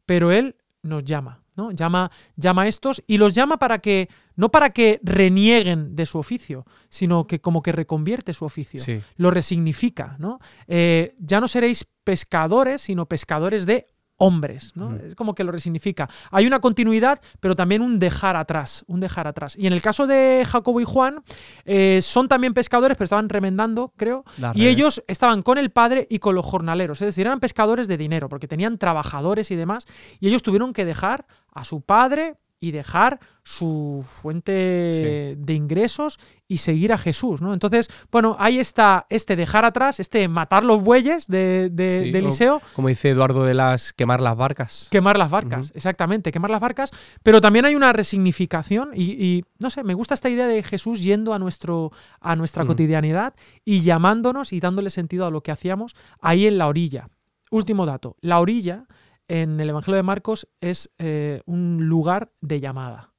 Pero 0.04 0.32
Él 0.32 0.56
nos 0.84 1.02
llama, 1.04 1.42
¿no? 1.56 1.70
Llama, 1.72 2.10
llama 2.36 2.62
a 2.62 2.68
estos 2.68 3.02
y 3.06 3.18
los 3.18 3.32
llama 3.32 3.56
para 3.56 3.78
que, 3.80 4.08
no 4.36 4.50
para 4.50 4.70
que 4.70 5.00
renieguen 5.02 5.96
de 5.96 6.06
su 6.06 6.18
oficio, 6.18 6.64
sino 6.88 7.26
que 7.26 7.40
como 7.40 7.62
que 7.62 7.72
reconvierte 7.72 8.32
su 8.32 8.44
oficio 8.44 8.78
Sí. 8.80 9.00
lo 9.16 9.30
resignifica, 9.30 10.16
¿no? 10.18 10.38
Eh, 10.68 11.14
ya 11.18 11.40
no 11.40 11.48
seréis 11.48 11.86
pescadores, 12.04 12.82
sino 12.82 13.06
pescadores 13.06 13.66
de 13.66 13.86
hombres, 14.16 14.72
¿no? 14.76 14.94
Es 14.96 15.14
como 15.14 15.34
que 15.34 15.44
lo 15.44 15.52
resignifica. 15.52 16.08
Hay 16.30 16.46
una 16.46 16.60
continuidad, 16.60 17.20
pero 17.40 17.56
también 17.56 17.82
un 17.82 17.98
dejar 17.98 18.36
atrás, 18.36 18.84
un 18.86 19.00
dejar 19.00 19.26
atrás. 19.26 19.56
Y 19.58 19.66
en 19.66 19.72
el 19.72 19.82
caso 19.82 20.06
de 20.06 20.46
Jacobo 20.48 20.80
y 20.80 20.84
Juan, 20.84 21.22
eh, 21.64 22.00
son 22.02 22.28
también 22.28 22.54
pescadores, 22.54 22.96
pero 22.96 23.04
estaban 23.04 23.28
remendando, 23.28 23.92
creo, 23.96 24.24
Las 24.38 24.56
y 24.56 24.60
redes. 24.60 24.74
ellos 24.74 25.04
estaban 25.08 25.42
con 25.42 25.58
el 25.58 25.70
padre 25.70 26.06
y 26.08 26.18
con 26.18 26.34
los 26.34 26.44
jornaleros, 26.44 27.00
es 27.02 27.06
decir, 27.06 27.26
eran 27.26 27.40
pescadores 27.40 27.88
de 27.88 27.96
dinero, 27.96 28.28
porque 28.28 28.48
tenían 28.48 28.78
trabajadores 28.78 29.50
y 29.50 29.56
demás, 29.56 29.86
y 30.20 30.28
ellos 30.28 30.42
tuvieron 30.42 30.72
que 30.72 30.84
dejar 30.84 31.26
a 31.52 31.64
su 31.64 31.80
padre 31.80 32.36
y 32.60 32.70
dejar 32.70 33.20
su 33.42 34.04
fuente 34.08 35.34
de 35.36 35.52
ingresos 35.54 36.18
y 36.48 36.58
seguir 36.58 36.92
a 36.92 36.98
Jesús, 36.98 37.42
¿no? 37.42 37.52
Entonces, 37.52 37.90
bueno, 38.10 38.36
ahí 38.38 38.58
está 38.58 39.06
este 39.10 39.36
dejar 39.36 39.64
atrás, 39.66 40.00
este 40.00 40.28
matar 40.28 40.64
los 40.64 40.82
bueyes 40.82 41.26
de, 41.26 41.68
de- 41.70 42.04
Sí, 42.04 42.10
de 42.10 42.18
o- 42.18 42.22
Eliseo, 42.22 42.62
Como 42.74 42.88
dice 42.88 43.10
Eduardo 43.10 43.44
de 43.44 43.54
las 43.54 43.92
quemar 43.92 44.20
las 44.20 44.36
barcas. 44.36 44.88
quemar 44.90 45.18
las 45.18 45.30
barcas, 45.30 45.72
exactamente, 45.74 46.32
quemar 46.32 46.50
las 46.50 46.60
barcas, 46.60 46.90
pero 47.22 47.40
también 47.40 47.64
hay 47.66 47.74
una 47.74 47.92
resignificación 47.92 48.90
y, 48.94 49.12
y, 49.12 49.44
no 49.58 49.70
sé, 49.70 49.84
me 49.84 49.94
gusta 49.94 50.14
esta 50.14 50.30
idea 50.30 50.46
de 50.46 50.62
Jesús 50.62 51.02
yendo 51.02 51.34
a, 51.34 51.38
nuestro, 51.38 51.92
a 52.20 52.36
nuestra 52.36 52.62
Ujú. 52.62 52.72
cotidianidad 52.72 53.34
y 53.64 53.80
llamándonos 53.82 54.52
y 54.52 54.60
dándole 54.60 54.88
sentido 54.90 55.26
a 55.26 55.30
lo 55.30 55.42
que 55.42 55.52
hacíamos 55.52 55.94
ahí 56.20 56.46
en 56.46 56.56
la 56.58 56.66
orilla. 56.68 57.08
Último 57.50 57.84
dato, 57.86 58.16
la 58.20 58.40
orilla 58.40 58.86
en 59.28 59.58
el 59.60 59.68
Evangelio 59.70 59.96
de 59.96 60.02
Marcos 60.02 60.46
es 60.60 60.90
eh, 60.98 61.42
un 61.46 61.86
lugar 61.88 62.30
de 62.40 62.60
llamada. 62.60 63.12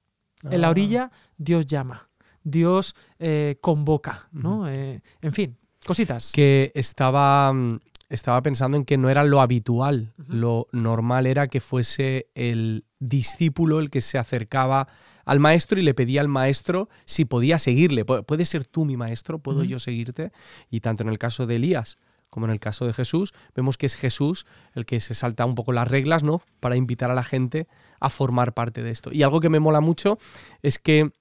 En 0.43 0.61
la 0.61 0.67
Ah. 0.67 0.71
orilla 0.71 1.11
Dios 1.37 1.65
llama, 1.65 2.09
Dios 2.43 2.95
eh, 3.19 3.57
convoca, 3.61 4.27
¿no? 4.31 4.69
Eh, 4.69 5.01
en 5.21 5.33
fin, 5.33 5.57
cositas. 5.85 6.31
que 6.31 6.71
estaba, 6.75 7.51
mm, 7.51 7.79
estaba 8.09 8.41
pensando 8.43 8.77
en 8.77 8.85
que 8.85 8.97
no 8.97 9.09
era 9.09 9.23
lo 9.23 9.41
habitual. 9.41 10.13
Lo 10.27 10.67
normal 10.71 11.25
era 11.25 11.47
que 11.47 11.59
fuese 11.61 12.27
el 12.35 12.85
discípulo 12.99 13.79
el 13.79 13.89
que 13.89 14.01
se 14.01 14.19
acercaba 14.19 14.87
al 15.25 15.39
maestro 15.39 15.79
y 15.79 15.83
le 15.83 15.95
pedía 15.95 16.21
al 16.21 16.27
maestro 16.27 16.87
si 17.05 17.25
podía 17.25 17.57
seguirle. 17.57 18.05
Pu- 18.05 18.23
¿Puedes 18.23 18.47
ser 18.49 18.65
tú 18.65 18.85
mi 18.85 18.95
maestro? 18.97 19.39
¿Puedo 19.39 19.63
yo 19.63 19.79
seguirte? 19.79 20.31
Y 20.69 20.81
tanto 20.81 21.01
en 21.01 21.09
el 21.09 21.17
caso 21.17 21.47
de 21.47 21.55
Elías 21.55 21.97
como 22.35 22.47
en 22.47 22.51
el 22.51 22.59
caso 22.59 22.85
de 22.85 22.91
Jesús, 22.91 23.33
vemos 23.55 23.77
que 23.77 23.85
es 23.85 23.95
Jesús 23.95 24.45
el 24.73 24.85
que 24.85 24.99
se 24.99 25.15
salta 25.15 25.45
un 25.45 25.55
poco 25.55 25.71
las 25.71 25.87
reglas, 25.87 26.21
¿no? 26.21 26.41
Para 26.59 26.75
invitar 26.75 27.09
a 27.09 27.13
la 27.13 27.23
gente 27.23 27.65
a 28.01 28.09
formar 28.09 28.53
parte 28.53 28.83
de 28.83 28.91
esto. 28.91 29.09
Y 29.13 29.23
algo 29.23 29.39
que 29.39 29.47
me 29.47 29.61
mola 29.61 29.79
mucho 29.79 30.17
es 30.61 30.77
que 30.77 31.13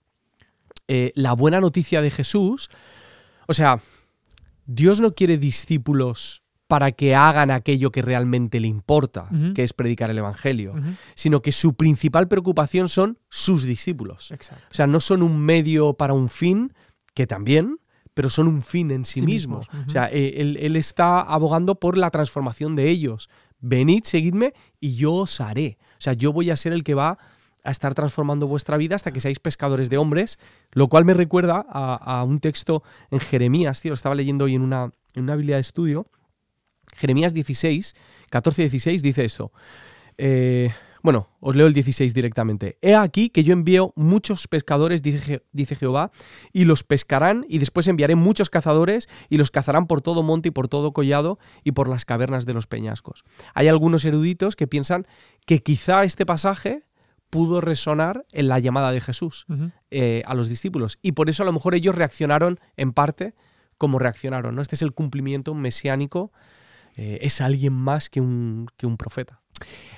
eh, 0.88 1.12
la 1.14 1.33
buena 1.33 1.61
noticia 1.61 2.02
de 2.02 2.11
Jesús, 2.11 2.68
o 3.47 3.54
sea, 3.54 3.78
Dios 4.66 5.00
no 5.00 5.14
quiere 5.14 5.38
discípulos 5.38 6.42
para 6.66 6.90
que 6.90 7.14
hagan 7.14 7.52
aquello 7.52 7.92
que 7.92 8.02
realmente 8.02 8.59
le 8.59 8.66
importa, 8.66 9.28
que 9.54 9.62
es 9.62 9.73
predicar 9.73 10.11
el 10.11 10.18
Evangelio, 10.18 10.75
sino 11.14 11.42
que 11.42 11.52
su 11.52 11.75
principal 11.75 12.26
preocupación 12.26 12.88
son 12.88 13.21
sus 13.28 13.62
discípulos. 13.62 14.33
Exacto. 14.33 14.64
O 14.68 14.75
sea, 14.75 14.88
no 14.88 14.99
son 14.99 15.23
un 15.23 15.38
medio 15.38 15.94
para 15.94 16.12
un 16.12 16.28
fin, 16.28 16.73
que 17.14 17.28
también, 17.28 17.78
pero 18.14 18.30
son 18.30 18.49
un 18.49 18.62
fin 18.62 18.90
en 18.90 19.04
sí, 19.04 19.21
Sí 19.21 19.26
mismo. 19.26 19.59
mismos. 19.59 19.87
O 19.87 19.90
sea, 19.90 20.09
eh, 20.11 20.35
él, 20.37 20.56
él 20.61 20.76
está 20.76 21.21
abogando 21.21 21.75
por 21.75 21.97
la 21.97 22.11
transformación 22.11 22.76
de 22.76 22.88
ellos. 22.88 23.28
Venid, 23.61 24.04
seguidme 24.04 24.54
y 24.80 24.94
yo 24.94 25.12
os 25.12 25.40
haré. 25.40 25.78
O 25.92 26.00
sea, 26.00 26.12
yo 26.12 26.33
voy 26.33 26.50
a 26.50 26.56
ser 26.56 26.73
el 26.73 26.85
que 26.85 26.94
va 26.94 27.18
a 27.64 27.71
estar 27.71 27.94
transformando 27.94 28.47
vuestra 28.47 28.76
vida 28.76 28.94
hasta 28.94 29.11
que 29.11 29.21
seáis 29.21 29.40
pescadores 29.40 29.88
de 29.88 29.97
hombres, 29.97 30.38
lo 30.73 30.88
cual 30.88 31.04
me 31.04 31.14
recuerda 31.14 31.64
a, 31.68 31.94
a 31.94 32.23
un 32.25 32.38
texto 32.38 32.83
en 33.11 33.21
Jeremías, 33.21 33.80
tío, 33.80 33.90
lo 33.90 33.94
estaba 33.94 34.14
leyendo 34.14 34.44
hoy 34.44 34.54
en 34.54 34.62
una, 34.62 34.92
en 35.14 35.23
una 35.23 35.35
Biblia 35.35 35.56
de 35.56 35.62
estudio. 35.62 36.06
Jeremías 36.94 37.33
16, 37.33 37.94
14-16 38.30 39.00
dice 39.00 39.25
esto. 39.25 39.50
Eh, 40.18 40.71
bueno, 41.05 41.29
os 41.39 41.55
leo 41.55 41.67
el 41.69 41.75
16 41.75 42.15
directamente. 42.15 42.79
He 42.83 42.97
aquí 42.97 43.29
que 43.29 43.45
yo 43.45 43.53
envío 43.53 43.93
muchos 43.95 44.49
pescadores, 44.49 45.03
dice, 45.03 45.21
Je- 45.39 45.43
dice 45.53 45.77
Jehová, 45.77 46.11
y 46.53 46.65
los 46.65 46.83
pescarán, 46.83 47.45
y 47.49 47.59
después 47.59 47.87
enviaré 47.87 48.17
muchos 48.17 48.49
cazadores, 48.51 49.09
y 49.29 49.37
los 49.37 49.51
cazarán 49.53 49.87
por 49.87 50.01
todo 50.01 50.23
monte 50.23 50.49
y 50.49 50.51
por 50.51 50.67
todo 50.67 50.93
collado, 50.93 51.39
y 51.63 51.73
por 51.73 51.89
las 51.89 52.05
cavernas 52.05 52.47
de 52.47 52.55
los 52.55 52.67
peñascos. 52.67 53.23
Hay 53.55 53.69
algunos 53.69 54.05
eruditos 54.05 54.57
que 54.57 54.67
piensan 54.67 55.07
que 55.47 55.63
quizá 55.63 56.03
este 56.05 56.25
pasaje 56.27 56.83
pudo 57.31 57.61
resonar 57.61 58.25
en 58.33 58.49
la 58.49 58.59
llamada 58.59 58.91
de 58.91 59.01
Jesús 59.03 59.45
eh, 59.91 60.23
a 60.25 60.35
los 60.35 60.49
discípulos. 60.49 60.99
Y 61.03 61.13
por 61.13 61.29
eso 61.29 61.43
a 61.43 61.47
lo 61.47 61.53
mejor 61.53 61.75
ellos 61.75 61.95
reaccionaron 61.95 62.59
en 62.77 62.93
parte 62.93 63.35
como 63.77 63.99
reaccionaron. 63.99 64.55
¿no? 64.55 64.63
Este 64.63 64.77
es 64.77 64.83
el 64.83 64.93
cumplimiento 64.93 65.53
mesiánico. 65.55 66.33
eh, 66.97 67.19
es 67.23 67.41
alguien 67.41 67.73
más 67.75 68.09
que 68.09 68.21
un, 68.21 68.69
que 68.77 68.87
un 68.87 68.97
profeta. 68.97 69.43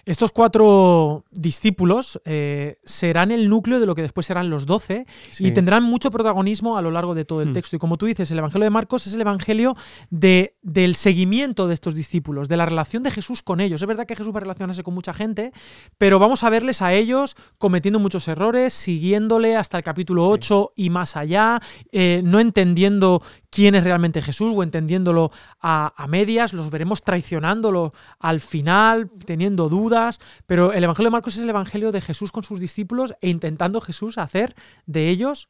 Estos 0.05 0.31
cuatro 0.31 1.25
discípulos 1.33 2.21
eh, 2.25 2.79
serán 2.85 3.33
el 3.33 3.49
núcleo 3.49 3.81
de 3.81 3.87
lo 3.87 3.97
que 3.97 4.03
después 4.03 4.25
serán 4.25 4.51
los 4.51 4.65
doce 4.65 5.05
y 5.41 5.51
tendrán 5.51 5.83
mucho 5.83 6.13
protagonismo 6.13 6.79
a 6.79 6.83
lo 6.83 6.93
largo 6.93 7.17
de 7.17 7.25
todo 7.25 7.43
el 7.43 7.49
Hmm. 7.51 7.55
texto. 7.55 7.75
Y 7.75 7.79
como 7.81 7.97
tú 7.99 8.07
dices, 8.07 8.31
el 8.31 8.39
Evangelio 8.39 8.63
de 8.63 8.71
Marcos 8.71 9.09
es 9.09 9.15
el 9.15 9.21
Evangelio 9.23 9.75
de, 10.11 10.55
del 10.63 10.95
seguimiento 10.95 11.67
de 11.67 11.75
estos 11.75 11.97
discípulos, 11.97 12.49
de 12.49 12.57
la 12.57 12.67
relación 12.67 13.03
de 13.03 13.11
Jesús 13.11 13.43
con 13.43 13.59
ellos. 13.61 13.83
Es 13.83 13.89
verdad 13.89 14.07
que 14.07 14.15
Jesús 14.15 14.33
va 14.33 14.39
a 14.39 14.43
relacionarse 14.43 14.85
con 14.85 14.95
mucha 14.95 15.13
gente, 15.13 15.51
pero 15.99 16.21
vamos 16.21 16.45
a 16.45 16.51
verles 16.51 16.83
a 16.83 16.93
ellos 16.93 17.35
cometiendo 17.59 17.99
muchos 17.99 18.29
errores, 18.29 18.73
siguiéndole 18.75 19.57
hasta 19.57 19.77
el 19.77 19.83
capítulo 19.83 20.29
8 20.29 20.73
y 20.77 20.89
más 20.91 21.17
allá, 21.17 21.61
eh, 21.91 22.21
no 22.25 22.39
entendiendo 22.39 23.23
quién 23.51 23.75
es 23.75 23.83
realmente 23.85 24.21
Jesús 24.23 24.53
o 24.55 24.63
entendiéndolo 24.63 25.33
a, 25.61 25.95
a 25.97 26.07
medias, 26.07 26.53
los 26.53 26.71
veremos 26.71 27.01
traicionándolo 27.03 27.93
al 28.21 28.41
final, 28.41 29.11
teniendo 29.25 29.46
dudas, 29.55 30.19
pero 30.47 30.73
el 30.73 30.83
Evangelio 30.83 31.09
de 31.09 31.12
Marcos 31.12 31.37
es 31.37 31.43
el 31.43 31.50
Evangelio 31.50 31.93
de 31.93 32.00
Jesús 32.00 32.33
con 32.33 32.43
sus 32.43 32.59
discípulos 32.59 33.15
e 33.21 33.29
intentando 33.29 33.81
Jesús 33.81 34.19
hacer 34.19 34.57
de 34.87 35.11
ellos 35.11 35.49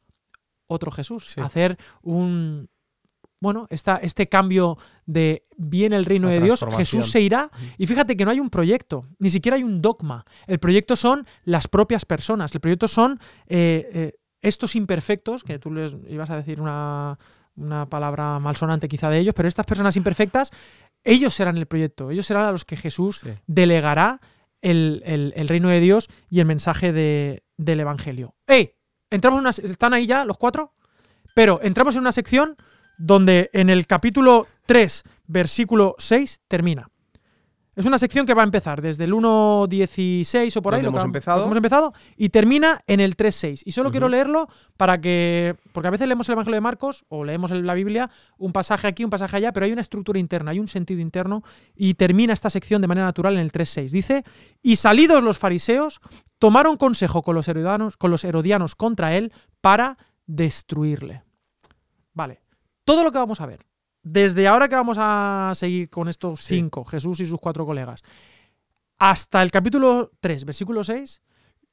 otro 0.67 0.91
Jesús, 0.91 1.25
Sí. 1.27 1.41
hacer 1.41 1.77
un... 2.01 2.69
Bueno, 3.39 3.67
esta, 3.69 3.97
este 3.97 4.27
cambio 4.27 4.77
de 5.05 5.43
viene 5.57 5.95
el 5.95 6.05
reino 6.05 6.27
de 6.27 6.41
Dios. 6.41 6.65
Jesús 6.75 7.11
se 7.11 7.21
irá. 7.21 7.51
Y 7.77 7.85
fíjate 7.85 8.17
que 8.17 8.25
no 8.25 8.31
hay 8.31 8.39
un 8.39 8.49
proyecto, 8.49 9.05
ni 9.19 9.29
siquiera 9.29 9.57
hay 9.57 9.63
un 9.63 9.79
dogma. 9.79 10.25
El 10.47 10.57
proyecto 10.57 10.95
son 10.95 11.25
las 11.43 11.67
propias 11.67 12.03
personas. 12.03 12.53
El 12.55 12.61
proyecto 12.61 12.87
son 12.87 13.19
eh, 13.45 13.89
eh, 13.93 14.13
estos 14.41 14.75
imperfectos, 14.75 15.43
que 15.43 15.59
tú 15.59 15.71
les 15.71 15.95
ibas 16.09 16.31
a 16.31 16.35
decir 16.35 16.59
una, 16.59 17.19
una 17.57 17.87
palabra 17.87 18.39
malsonante 18.39 18.87
quizá 18.87 19.09
de 19.09 19.19
ellos, 19.19 19.35
pero 19.35 19.47
estas 19.47 19.65
personas 19.65 19.95
imperfectas, 19.97 20.51
ellos 21.07 21.33
serán 21.33 21.57
el 21.57 21.65
proyecto, 21.65 22.11
ellos 22.11 22.25
serán 22.25 22.43
a 22.43 22.51
los 22.51 22.65
que 22.65 22.75
Jesús 22.77 23.21
Sí. 23.23 23.29
delegará 23.47 24.19
el, 24.61 25.01
el- 25.05 25.33
el 25.35 25.47
reino 25.47 25.69
de 25.69 25.79
Dios 25.79 26.09
y 26.29 26.39
el 26.39 26.45
mensaje 26.45 26.91
de- 26.93 27.43
del 27.57 27.79
Evangelio. 27.79 28.35
¡Ey! 28.47 28.73
Entramos 29.09 29.37
en 29.37 29.41
una, 29.41 29.49
¿Están 29.71 29.93
ahí 29.93 30.05
ya 30.05 30.25
los 30.25 30.37
cuatro? 30.37 30.73
Pero 31.33 31.59
entramos 31.63 31.95
en 31.95 32.01
una 32.01 32.11
sección 32.11 32.55
donde 32.97 33.49
en 33.53 33.69
el 33.69 33.85
capítulo 33.87 34.47
3, 34.65 35.03
versículo 35.27 35.95
6, 35.97 36.41
termina. 36.47 36.89
Es 37.77 37.85
una 37.85 37.99
sección 37.99 38.25
que 38.25 38.33
va 38.33 38.41
a 38.41 38.43
empezar 38.43 38.81
desde 38.81 39.03
el 39.03 39.13
1.16 39.13 40.57
o 40.57 40.61
por 40.63 40.73
ahí, 40.73 40.81
lo 40.81 40.89
hemos 40.89 41.03
empezado. 41.03 41.37
lo 41.37 41.43
que 41.43 41.45
hemos 41.45 41.57
empezado, 41.57 41.93
y 42.15 42.29
termina 42.29 42.79
en 42.87 42.99
el 42.99 43.15
3.6. 43.15 43.61
Y 43.65 43.71
solo 43.71 43.91
quiero 43.91 44.09
leerlo 44.09 44.49
para 44.77 44.99
que. 44.99 45.55
Porque 45.73 45.87
a 45.87 45.91
veces 45.91 46.07
leemos 46.07 46.27
el 46.27 46.33
Evangelio 46.33 46.55
de 46.55 46.61
Marcos 46.61 47.05
o 47.07 47.23
leemos 47.23 47.51
la 47.51 47.75
Biblia 47.75 48.09
un 48.39 48.51
pasaje 48.51 48.87
aquí, 48.87 49.03
un 49.03 49.11
pasaje 49.11 49.37
allá, 49.37 49.53
pero 49.53 49.67
hay 49.67 49.73
una 49.73 49.81
estructura 49.81 50.17
interna, 50.17 50.49
hay 50.49 50.59
un 50.59 50.67
sentido 50.67 51.01
interno, 51.01 51.43
y 51.75 51.93
termina 51.93 52.33
esta 52.33 52.49
sección 52.49 52.81
de 52.81 52.87
manera 52.87 53.05
natural 53.05 53.35
en 53.35 53.41
el 53.41 53.51
3.6. 53.51 53.91
Dice: 53.91 54.23
Y 54.63 54.77
salidos 54.77 55.21
los 55.21 55.37
fariseos, 55.37 56.01
tomaron 56.39 56.77
consejo 56.77 57.21
con 57.21 57.35
los 57.35 57.47
herodianos, 57.47 57.95
con 57.95 58.09
los 58.09 58.23
herodianos 58.23 58.73
contra 58.73 59.15
él 59.15 59.31
para 59.61 59.99
destruirle. 60.25 61.21
Vale. 62.11 62.41
Todo 62.85 63.03
lo 63.03 63.11
que 63.11 63.19
vamos 63.19 63.39
a 63.39 63.45
ver, 63.45 63.67
desde 64.11 64.47
ahora 64.47 64.69
que 64.69 64.75
vamos 64.75 64.97
a 64.99 65.51
seguir 65.55 65.89
con 65.89 66.07
estos 66.07 66.41
cinco, 66.41 66.83
Jesús 66.85 67.19
y 67.19 67.25
sus 67.25 67.39
cuatro 67.39 67.65
colegas, 67.65 68.03
hasta 68.97 69.43
el 69.43 69.51
capítulo 69.51 70.11
3, 70.21 70.45
versículo 70.45 70.83
6, 70.83 71.21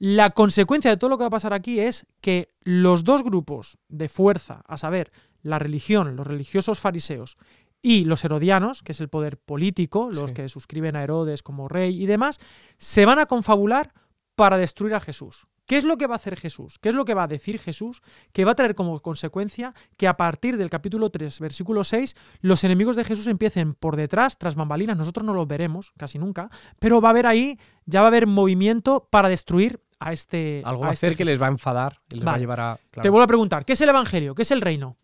La 0.00 0.30
consecuencia 0.30 0.90
de 0.90 0.96
todo 0.96 1.08
lo 1.10 1.16
que 1.18 1.22
va 1.22 1.28
a 1.28 1.30
pasar 1.38 1.52
aquí 1.54 1.78
es 1.80 2.06
que 2.20 2.48
los 2.62 3.04
dos 3.04 3.22
grupos 3.22 3.78
de 3.88 4.08
fuerza, 4.08 4.62
a 4.66 4.76
saber, 4.76 5.12
la 5.42 5.58
religión, 5.58 6.16
los 6.16 6.26
religiosos 6.26 6.80
fariseos 6.80 7.36
y 7.80 8.04
los 8.04 8.24
herodianos, 8.24 8.82
que 8.82 8.92
es 8.92 9.00
el 9.00 9.08
poder 9.08 9.36
político, 9.38 10.08
los 10.10 10.30
Sí. 10.30 10.34
que 10.34 10.48
suscriben 10.48 10.96
a 10.96 11.02
Herodes 11.04 11.42
como 11.42 11.68
rey 11.68 12.02
y 12.02 12.06
demás, 12.06 12.40
se 12.76 13.04
van 13.06 13.18
a 13.20 13.26
confabular 13.26 13.92
para 14.34 14.56
destruir 14.56 14.94
a 14.94 15.00
Jesús. 15.00 15.46
¿Qué 15.66 15.78
es 15.78 15.84
lo 15.84 15.96
que 15.96 16.06
va 16.06 16.14
a 16.14 16.16
hacer 16.16 16.36
Jesús? 16.36 16.78
¿Qué 16.78 16.90
es 16.90 16.94
lo 16.94 17.04
que 17.04 17.14
va 17.14 17.24
a 17.24 17.28
decir 17.28 17.58
Jesús? 17.58 18.02
Que 18.32 18.44
va 18.44 18.52
a 18.52 18.54
traer 18.54 18.74
como 18.74 19.00
consecuencia 19.00 19.74
que 19.96 20.06
a 20.06 20.16
partir 20.16 20.56
del 20.56 20.70
capítulo 20.70 21.10
3, 21.10 21.40
versículo 21.40 21.84
6, 21.84 22.14
los 22.40 22.64
enemigos 22.64 22.96
de 22.96 23.04
Jesús 23.04 23.26
empiecen 23.28 23.74
por 23.74 23.96
detrás, 23.96 24.38
tras 24.38 24.54
bambalinas. 24.54 24.96
Nosotros 24.96 25.24
no 25.24 25.32
los 25.32 25.48
veremos 25.48 25.92
casi 25.96 26.18
nunca, 26.18 26.50
pero 26.78 27.00
va 27.00 27.08
a 27.08 27.10
haber 27.10 27.26
ahí, 27.26 27.58
ya 27.86 28.00
va 28.00 28.06
a 28.06 28.08
haber 28.08 28.26
movimiento 28.26 29.08
para 29.10 29.28
destruir 29.28 29.80
a 29.98 30.12
este. 30.12 30.62
Algo 30.64 30.84
a 30.84 30.86
va 30.86 30.90
a 30.90 30.94
este 30.94 31.06
hacer 31.06 31.16
que 31.16 31.24
les 31.24 31.40
va 31.40 31.46
a 31.46 31.50
enfadar 31.50 32.00
y 32.10 32.16
les 32.16 32.26
va 32.26 32.34
a 32.34 32.38
llevar 32.38 32.60
a. 32.60 32.80
Te 32.90 33.08
vuelvo 33.08 33.24
a 33.24 33.28
preguntar, 33.28 33.64
¿qué 33.64 33.72
es 33.72 33.80
el 33.80 33.88
Evangelio? 33.88 34.34
¿Qué 34.34 34.42
es 34.42 34.50
el 34.50 34.60
reino? 34.60 34.96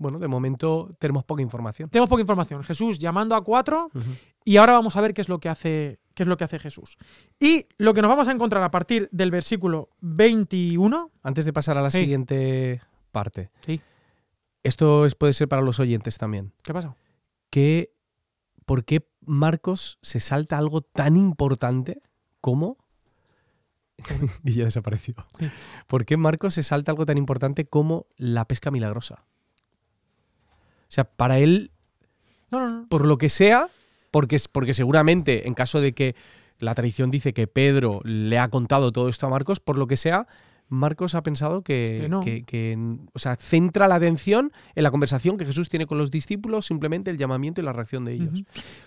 Bueno, 0.00 0.18
de 0.18 0.28
momento 0.28 0.96
tenemos 0.98 1.24
poca 1.24 1.42
información. 1.42 1.90
Tenemos 1.90 2.08
poca 2.08 2.22
información. 2.22 2.64
Jesús 2.64 2.98
llamando 2.98 3.36
a 3.36 3.44
cuatro 3.44 3.90
y 4.46 4.56
ahora 4.56 4.72
vamos 4.72 4.96
a 4.96 5.02
ver 5.02 5.12
qué 5.12 5.20
es 5.20 5.28
lo 5.28 5.38
que 5.40 5.50
hace, 5.50 6.00
es 6.22 6.28
lo 6.28 6.36
que 6.36 6.44
hace 6.44 6.58
Jesús. 6.58 6.96
Y 7.38 7.66
lo 7.78 7.94
que 7.94 8.02
nos 8.02 8.08
vamos 8.08 8.28
a 8.28 8.32
encontrar 8.32 8.62
a 8.62 8.70
partir 8.70 9.08
del 9.12 9.30
versículo 9.30 9.90
21. 10.00 11.10
Antes 11.22 11.44
de 11.44 11.52
pasar 11.52 11.76
a 11.78 11.82
la 11.82 11.90
Sí. 11.90 11.98
siguiente 11.98 12.80
parte. 13.12 13.50
Sí. 13.64 13.80
Esto 14.62 15.06
es- 15.06 15.14
puede 15.14 15.32
ser 15.32 15.48
para 15.48 15.62
los 15.62 15.80
oyentes 15.80 16.18
también. 16.18 16.52
¿Qué 16.62 16.72
pasa? 16.72 16.94
que 17.50 17.92
¿por 18.64 18.84
qué 18.84 19.08
Marcos 19.22 19.98
se 20.02 20.20
salta 20.20 20.56
algo 20.56 20.82
tan 20.82 21.16
importante 21.16 22.00
como 22.40 22.76
y 24.44 24.52
ya 24.54 24.64
desapareció? 24.64 25.14
¿Por 25.88 26.04
qué 26.04 26.16
Marcos 26.16 26.54
se 26.54 26.62
salta 26.62 26.92
algo 26.92 27.04
tan 27.06 27.18
importante 27.18 27.64
como 27.66 28.06
la 28.16 28.44
pesca 28.46 28.70
milagrosa? 28.70 29.24
O 30.44 30.92
sea, 30.92 31.04
para 31.04 31.38
él, 31.38 31.72
No, 32.50 32.60
no, 32.60 32.70
no. 32.70 32.88
por 32.88 33.06
lo 33.06 33.18
que 33.18 33.28
sea, 33.28 33.68
porque, 34.10 34.38
porque 34.52 34.74
seguramente 34.74 35.46
en 35.46 35.54
caso 35.54 35.80
de 35.80 35.92
que 35.92 36.14
la 36.58 36.74
tradición 36.74 37.10
dice 37.10 37.32
que 37.32 37.46
Pedro 37.46 38.00
le 38.04 38.38
ha 38.38 38.48
contado 38.48 38.92
todo 38.92 39.08
esto 39.08 39.26
a 39.26 39.30
Marcos, 39.30 39.60
por 39.60 39.78
lo 39.78 39.86
que 39.86 39.96
sea, 39.96 40.26
Marcos 40.72 41.16
ha 41.16 41.22
pensado 41.24 41.62
que, 41.62 41.98
Que 42.02 42.08
no. 42.08 42.20
que- 42.20 42.44
que, 42.44 42.78
o 43.12 43.18
sea, 43.18 43.34
centra 43.34 43.88
la 43.88 43.96
atención 43.96 44.52
en 44.76 44.84
la 44.84 44.92
conversación 44.92 45.36
que 45.36 45.44
Jesús 45.44 45.68
tiene 45.68 45.86
con 45.86 45.98
los 45.98 46.12
discípulos, 46.12 46.66
simplemente 46.66 47.10
el 47.10 47.16
llamamiento 47.18 47.60
y 47.60 47.64
la 47.64 47.72
reacción 47.72 48.04
de 48.04 48.12
ellos. 48.12 48.44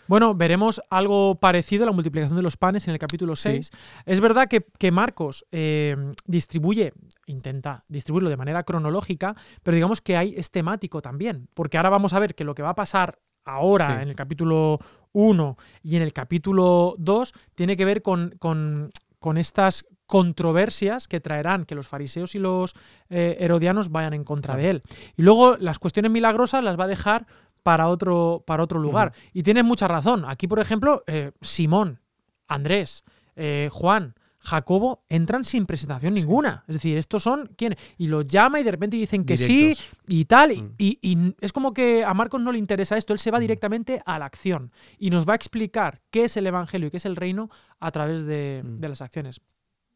Bueno, 0.08 0.34
veremos 0.34 0.82
algo 0.90 1.36
parecido 1.42 1.84
a 1.84 1.88
la 1.88 1.92
multiplicación 1.92 2.38
de 2.38 2.44
los 2.44 2.56
panes 2.56 2.88
en 2.88 2.94
el 2.94 3.00
capítulo 3.00 3.36
6. 3.36 3.72
Es 4.06 4.22
verdad 4.22 4.48
que, 4.48 4.66
que 4.78 4.92
Marcos 4.92 5.46
eh, 5.52 5.98
distribuye, 6.26 6.94
intenta 7.26 7.84
distribuirlo 7.90 8.30
de 8.30 8.38
manera 8.38 8.64
cronológica, 8.64 9.36
pero 9.62 9.76
digamos 9.76 10.00
que 10.00 10.16
hay, 10.16 10.36
es 10.38 10.52
temático 10.52 11.02
también, 11.02 11.50
porque 11.54 11.76
ahora 11.76 11.90
vamos 11.90 12.14
a 12.14 12.20
ver 12.20 12.34
que 12.34 12.46
lo 12.46 12.56
que 12.56 12.62
va 12.64 12.70
a 12.70 12.76
pasar 12.76 13.20
ahora 13.46 13.86
Sí. 13.88 13.92
en 14.04 14.10
el 14.10 14.16
capítulo 14.16 14.80
1 15.12 15.58
y 15.84 15.96
en 15.96 16.02
el 16.02 16.14
capítulo 16.14 16.96
2 16.98 17.34
tiene 17.56 17.78
que 17.78 17.86
ver 17.86 18.02
con, 18.02 18.36
con- 18.40 18.92
con 19.20 19.38
estas 19.38 19.86
controversias 20.06 21.08
que 21.08 21.20
traerán 21.20 21.66
que 21.66 21.76
los 21.76 21.88
fariseos 21.88 22.36
y 22.36 22.40
los 22.40 22.76
eh, 23.10 23.38
herodianos 23.40 23.90
vayan 23.92 24.14
en 24.14 24.24
contra 24.24 24.54
Claro. 24.56 24.64
de 24.64 24.70
él. 24.70 24.84
Y 25.18 25.22
luego 25.22 25.58
las 25.58 25.80
cuestiones 25.80 26.12
milagrosas 26.12 26.64
las 26.64 26.78
va 26.80 26.86
a 26.86 26.88
dejar 26.88 27.26
para 27.64 27.88
otro, 27.88 28.44
para 28.46 28.64
otro 28.64 28.80
lugar. 28.80 29.14
Y 29.32 29.44
tienes 29.44 29.64
mucha 29.64 29.88
razón. 29.88 30.26
Aquí, 30.28 30.48
por 30.48 30.60
ejemplo, 30.60 31.04
eh, 31.08 31.32
Simón, 31.42 32.00
Andrés, 32.48 33.04
eh, 33.36 33.70
Juan, 33.72 34.16
Jacobo 34.44 35.04
entran 35.10 35.46
sin 35.46 35.66
presentación 35.66 36.14
Sí. 36.14 36.20
ninguna. 36.22 36.64
Es 36.68 36.76
decir, 36.76 36.98
estos 36.98 37.24
son 37.24 37.50
quienes. 37.58 37.80
Y 37.98 38.08
los 38.08 38.28
llama 38.28 38.60
y 38.60 38.64
de 38.64 38.72
repente 38.72 38.98
dicen 38.98 39.24
que 39.24 39.38
sí 39.38 39.76
y 40.08 40.26
tal. 40.26 40.52
y- 40.52 40.62
Mm. 40.64 40.76
Y, 40.78 41.00
y 41.02 41.36
es 41.40 41.54
como 41.54 41.74
que 41.74 42.04
a 42.04 42.14
Marcos 42.14 42.42
no 42.42 42.52
le 42.52 42.60
interesa 42.60 42.98
esto. 42.98 43.14
Él 43.14 43.20
se 43.20 43.32
va 43.32 43.40
directamente 43.40 44.02
a 44.06 44.20
la 44.20 44.26
acción 44.26 44.72
y 45.00 45.10
nos 45.10 45.28
va 45.28 45.34
a 45.34 45.36
explicar 45.36 46.02
qué 46.12 46.26
es 46.26 46.36
el 46.38 46.46
evangelio 46.48 46.88
y 46.88 46.92
qué 46.92 46.98
es 46.98 47.06
el 47.06 47.16
reino 47.16 47.50
a 47.80 47.92
través 47.92 48.26
de, 48.26 48.62
Mm. 48.64 48.80
de 48.80 48.90
las 48.90 49.02
acciones. 49.02 49.40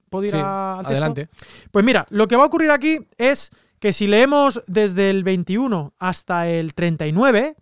¿Puedo 0.10 0.24
ir 0.24 0.32
Sí, 0.32 0.38
al 0.38 0.78
texto? 0.78 0.90
adelante. 0.92 1.30
Pues 1.72 1.84
mira, 1.84 2.06
lo 2.10 2.28
que 2.30 2.38
va 2.38 2.44
a 2.44 2.48
ocurrir 2.48 2.72
aquí 2.72 3.00
es 3.18 3.52
que 3.80 3.92
si 3.92 4.08
leemos 4.08 4.64
desde 4.66 5.10
el 5.10 5.24
21 5.26 5.94
hasta 6.00 6.48
el 6.48 6.74
39, 6.74 7.56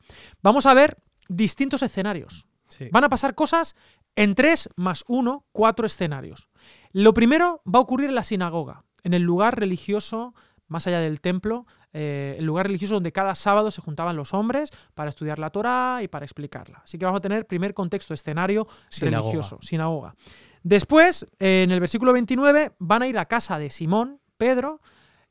vamos 0.44 0.68
a 0.68 0.74
ver 0.76 0.98
distintos 1.28 1.82
escenarios. 1.82 2.46
Sí. 2.68 2.90
Van 2.92 3.04
a 3.04 3.10
pasar 3.10 3.36
cosas 3.36 3.76
en 4.16 4.36
3 4.36 4.70
más 4.76 5.04
1, 5.08 5.46
4 5.52 5.86
escenarios. 5.86 6.50
Lo 6.92 7.14
primero 7.14 7.62
va 7.66 7.80
a 7.80 7.82
ocurrir 7.82 8.10
en 8.10 8.16
la 8.16 8.24
sinagoga, 8.24 8.84
en 9.04 9.14
el 9.14 9.22
lugar 9.24 9.60
religioso 9.60 10.34
más 10.68 10.88
allá 10.88 11.00
del 11.00 11.22
templo, 11.22 11.68
eh, 11.94 12.36
el 12.40 12.46
lugar 12.46 12.66
religioso 12.66 12.96
donde 12.96 13.12
cada 13.12 13.36
sábado 13.36 13.70
se 13.70 13.82
juntaban 13.82 14.16
los 14.16 14.34
hombres 14.34 14.72
para 14.96 15.10
estudiar 15.10 15.38
la 15.38 15.52
Torá 15.52 16.00
y 16.02 16.08
para 16.08 16.26
explicarla. 16.26 16.82
Así 16.84 16.98
que 16.98 17.06
vamos 17.06 17.20
a 17.20 17.22
tener 17.22 17.46
primer 17.46 17.74
contexto, 17.76 18.14
escenario 18.16 18.68
Sinagoga. 18.90 19.22
religioso, 19.22 19.58
sinagoga. 19.62 20.16
Después, 20.64 21.28
eh, 21.40 21.62
en 21.64 21.72
el 21.72 21.80
versículo 21.80 22.12
29, 22.14 22.72
van 22.80 23.04
a 23.04 23.08
ir 23.08 23.20
a 23.20 23.26
casa 23.26 23.60
de 23.60 23.70
Simón, 23.70 24.20
Pedro, 24.38 24.82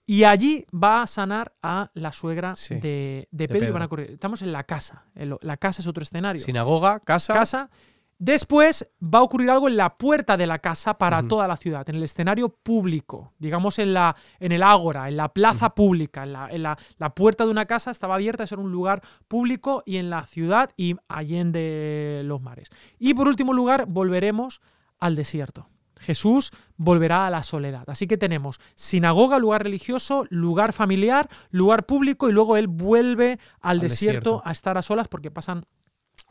y 0.07 0.23
allí 0.25 0.67
va 0.73 1.03
a 1.03 1.07
sanar 1.09 1.53
a 1.63 1.91
la 1.95 2.13
suegra 2.13 2.55
Sí, 2.55 2.77
de, 2.77 3.27
de 3.33 3.49
Pedro. 3.49 3.59
y 3.59 3.61
Pedro. 3.73 3.73
van 3.89 4.07
a 4.09 4.13
Estamos 4.13 4.43
en 4.43 4.53
la 4.53 4.63
casa. 4.65 5.05
en 5.17 5.31
lo- 5.31 5.39
la 5.43 5.57
casa 5.57 5.83
es 5.83 5.89
otro 5.89 6.03
escenario. 6.03 6.41
Sinagoga, 6.41 7.01
casa. 7.01 7.33
casa. 7.35 7.71
Después 8.25 8.91
va 9.03 9.19
a 9.19 9.23
ocurrir 9.23 9.51
algo 9.51 9.69
en 9.69 9.77
la 9.77 9.99
puerta 9.99 10.39
de 10.39 10.47
la 10.47 10.59
casa 10.59 10.97
para 10.97 11.23
toda 11.29 11.47
la 11.47 11.57
ciudad, 11.59 11.87
en 11.91 11.97
el 11.97 12.03
escenario 12.05 12.49
público, 12.49 13.35
digamos 13.39 13.79
en, 13.79 13.93
la, 13.93 14.17
en 14.41 14.51
el 14.53 14.63
ágora, 14.63 15.09
en 15.11 15.19
la 15.19 15.29
plaza 15.29 15.75
pública, 15.75 16.23
en, 16.23 16.33
la, 16.33 16.49
en 16.51 16.63
la- 16.63 16.79
la 16.97 17.11
puerta 17.15 17.45
de 17.45 17.51
una 17.51 17.67
casa 17.67 17.91
estaba 17.91 18.15
abierta, 18.15 18.45
eso 18.45 18.55
era 18.55 18.63
un 18.65 18.73
lugar 18.73 19.03
público 19.29 19.83
y 19.85 19.99
en 19.99 20.09
la 20.09 20.25
ciudad 20.25 20.71
y 20.75 20.97
allende 21.07 22.23
los 22.25 22.41
mares. 22.41 22.71
Y 22.99 23.13
por 23.13 23.29
último 23.29 23.53
lugar, 23.53 23.85
volveremos 23.87 24.63
al 25.01 25.17
desierto. 25.17 25.69
Jesús 26.01 26.51
volverá 26.77 27.27
a 27.27 27.31
la 27.31 27.43
soledad. 27.43 27.85
Así 27.89 28.07
que 28.07 28.17
tenemos 28.17 28.59
sinagoga, 28.75 29.39
lugar 29.39 29.65
religioso, 29.65 30.25
lugar 30.31 30.73
familiar, 30.73 31.29
lugar 31.51 31.85
público 31.85 32.31
y 32.31 32.33
luego 32.33 32.57
él 32.57 32.69
vuelve 32.69 33.39
al, 33.61 33.73
Al 33.77 33.81
desierto, 33.81 34.15
desierto. 34.31 34.43
a 34.49 34.53
estar 34.53 34.79
a 34.79 34.83
solas 34.83 35.09
porque 35.09 35.31
pasan 35.31 35.67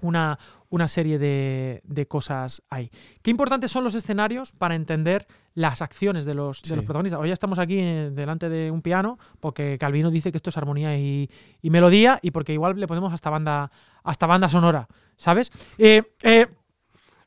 una, 0.01 0.37
una 0.69 0.87
serie 0.87 1.17
de, 1.17 1.81
de 1.85 2.05
cosas 2.07 2.61
ahí. 2.69 2.89
Qué 3.21 3.31
importantes 3.31 3.71
son 3.71 3.83
los 3.83 3.95
escenarios 3.95 4.51
para 4.51 4.75
entender 4.75 5.25
las 5.53 5.81
acciones 5.81 6.25
de 6.25 6.33
los, 6.33 6.61
de 6.63 6.75
los 6.75 6.83
protagonistas. 6.85 7.19
Hoy 7.21 7.27
ya 7.29 7.33
estamos 7.33 7.59
aquí 7.59 7.77
eh, 7.79 8.09
delante 8.11 8.49
de 8.49 8.71
un 8.71 8.81
piano 8.81 9.17
porque 9.39 9.77
Calvino 9.79 10.09
dice 10.11 10.31
que 10.31 10.37
esto 10.37 10.49
es 10.49 10.57
armonía 10.57 10.97
y, 10.97 11.29
y 11.61 11.69
melodía 11.69 12.19
y 12.21 12.31
porque 12.31 12.53
igual 12.53 12.77
le 12.79 12.87
ponemos 12.87 13.13
hasta 13.13 13.29
banda, 13.29 13.71
hasta 14.03 14.25
banda 14.25 14.49
sonora, 14.49 14.87
¿sabes? 15.15 15.51
Eh, 15.77 16.01
eh, 16.23 16.47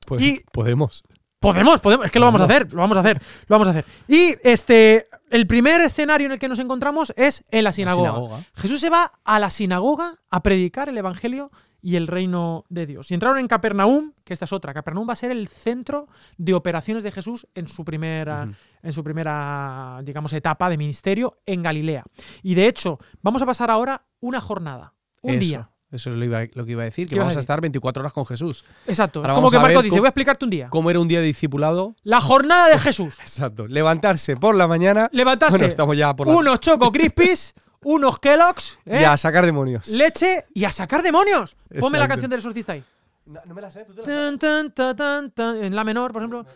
Pues 0.06 0.22
y- 0.22 0.40
podemos. 0.52 1.02
Podemos, 1.38 1.80
podemos, 1.80 2.06
es 2.06 2.10
que 2.10 2.18
lo 2.18 2.24
vamos 2.24 2.40
a 2.40 2.44
hacer, 2.44 2.72
lo 2.72 2.80
vamos 2.80 2.96
a 2.96 3.00
hacer, 3.00 3.20
lo 3.46 3.54
vamos 3.54 3.68
a 3.68 3.70
hacer. 3.70 3.84
Y 4.08 4.34
este, 4.42 5.06
el 5.30 5.46
primer 5.46 5.82
escenario 5.82 6.26
en 6.26 6.32
el 6.32 6.38
que 6.38 6.48
nos 6.48 6.58
encontramos 6.58 7.12
es 7.16 7.44
en 7.50 7.62
la 7.62 7.72
sinagoga. 7.72 8.08
sinagoga. 8.10 8.44
Jesús 8.54 8.80
se 8.80 8.90
va 8.90 9.12
a 9.22 9.38
la 9.38 9.50
sinagoga 9.50 10.16
a 10.30 10.42
predicar 10.42 10.88
el 10.88 10.96
evangelio 10.98 11.52
y 11.86 11.94
el 11.94 12.08
reino 12.08 12.64
de 12.68 12.84
Dios. 12.84 13.12
Y 13.12 13.14
entraron 13.14 13.38
en 13.38 13.46
Capernaum, 13.46 14.12
que 14.24 14.32
esta 14.32 14.44
es 14.44 14.52
otra. 14.52 14.74
Capernaum 14.74 15.08
va 15.08 15.12
a 15.12 15.16
ser 15.16 15.30
el 15.30 15.46
centro 15.46 16.08
de 16.36 16.52
operaciones 16.52 17.04
de 17.04 17.12
Jesús 17.12 17.46
en 17.54 17.68
su 17.68 17.84
primera, 17.84 18.48
en 18.82 18.92
su 18.92 19.04
primera, 19.04 20.00
digamos, 20.02 20.32
etapa 20.32 20.68
de 20.68 20.78
ministerio 20.78 21.38
en 21.46 21.62
Galilea. 21.62 22.02
Y 22.42 22.56
de 22.56 22.66
hecho, 22.66 22.98
vamos 23.22 23.40
a 23.42 23.46
pasar 23.46 23.70
ahora 23.70 24.02
una 24.18 24.40
jornada, 24.40 24.94
un 25.22 25.34
Eso, 25.34 25.40
día. 25.40 25.70
Eso 25.92 26.10
es 26.10 26.16
lo, 26.16 26.24
iba- 26.24 26.42
lo 26.54 26.64
que 26.66 26.72
iba 26.72 26.82
a 26.82 26.86
decir, 26.86 27.06
¿Qué 27.06 27.14
que 27.14 27.20
a 27.20 27.22
vamos 27.22 27.36
a 27.36 27.38
estar 27.38 27.60
24 27.60 28.00
horas 28.00 28.12
con 28.12 28.26
Jesús. 28.26 28.64
Exacto. 28.88 29.20
Ahora 29.20 29.32
es 29.32 29.36
como 29.36 29.50
que 29.50 29.58
Marco 29.60 29.80
dice, 29.82 29.90
cómo- 29.90 30.00
voy 30.02 30.06
a 30.06 30.10
explicarte 30.10 30.44
un 30.44 30.50
día. 30.50 30.68
¿Cómo 30.70 30.90
era 30.90 30.98
un 30.98 31.06
día 31.06 31.20
de 31.20 31.26
discipulado? 31.26 31.94
La 32.02 32.20
jornada 32.20 32.68
de 32.68 32.80
Jesús. 32.80 33.16
Exacto. 33.20 33.68
Levantarse 33.68 34.36
por 34.36 34.56
la 34.56 34.66
mañana. 34.66 35.08
Levantarse. 35.12 35.52
Bueno, 35.58 35.68
estamos 35.68 35.96
ya 35.96 36.16
por 36.16 36.26
la 36.26 36.34
unos 36.34 36.58
Choco 36.58 36.90
Crispies, 36.90 37.54
unos 37.86 38.18
Kellogg's, 38.18 38.80
¿eh? 38.84 39.02
Y 39.02 39.04
a 39.04 39.16
sacar 39.16 39.46
demonios. 39.46 39.86
leche 39.88 40.44
y 40.52 40.64
a 40.64 40.70
sacar 40.70 41.02
demonios. 41.02 41.54
Ponme 41.68 41.98
la 41.98 42.06
Exacto. 42.06 42.08
canción 42.08 42.30
del 42.30 42.38
exorcista 42.40 42.72
ahí. 42.72 42.84
No, 43.26 43.54
me 43.54 43.60
la 43.60 43.70
sé, 43.70 43.84
tú 43.84 43.94
te 43.94 44.02
Tan, 44.02 44.38
tan, 44.38 44.72
ta, 44.72 44.94
tan, 44.96 45.30
tan, 45.30 45.56
en 45.62 45.74
la 45.74 45.84
menor, 45.84 46.12
por 46.12 46.22
ejemplo. 46.22 46.46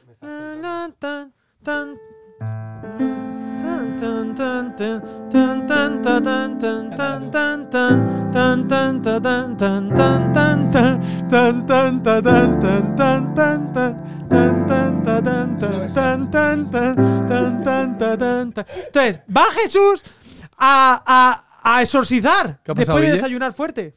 Entonces, 18.87 19.21
va 19.35 19.45
Jesús 19.63 20.03
a, 20.61 21.03
a, 21.63 21.77
a 21.77 21.83
exorcizar 21.83 22.61
¿Qué 22.63 22.71
ha 22.73 22.75
después 22.75 22.97
de 22.97 23.01
Guille? 23.03 23.13
desayunar 23.13 23.53
fuerte. 23.53 23.97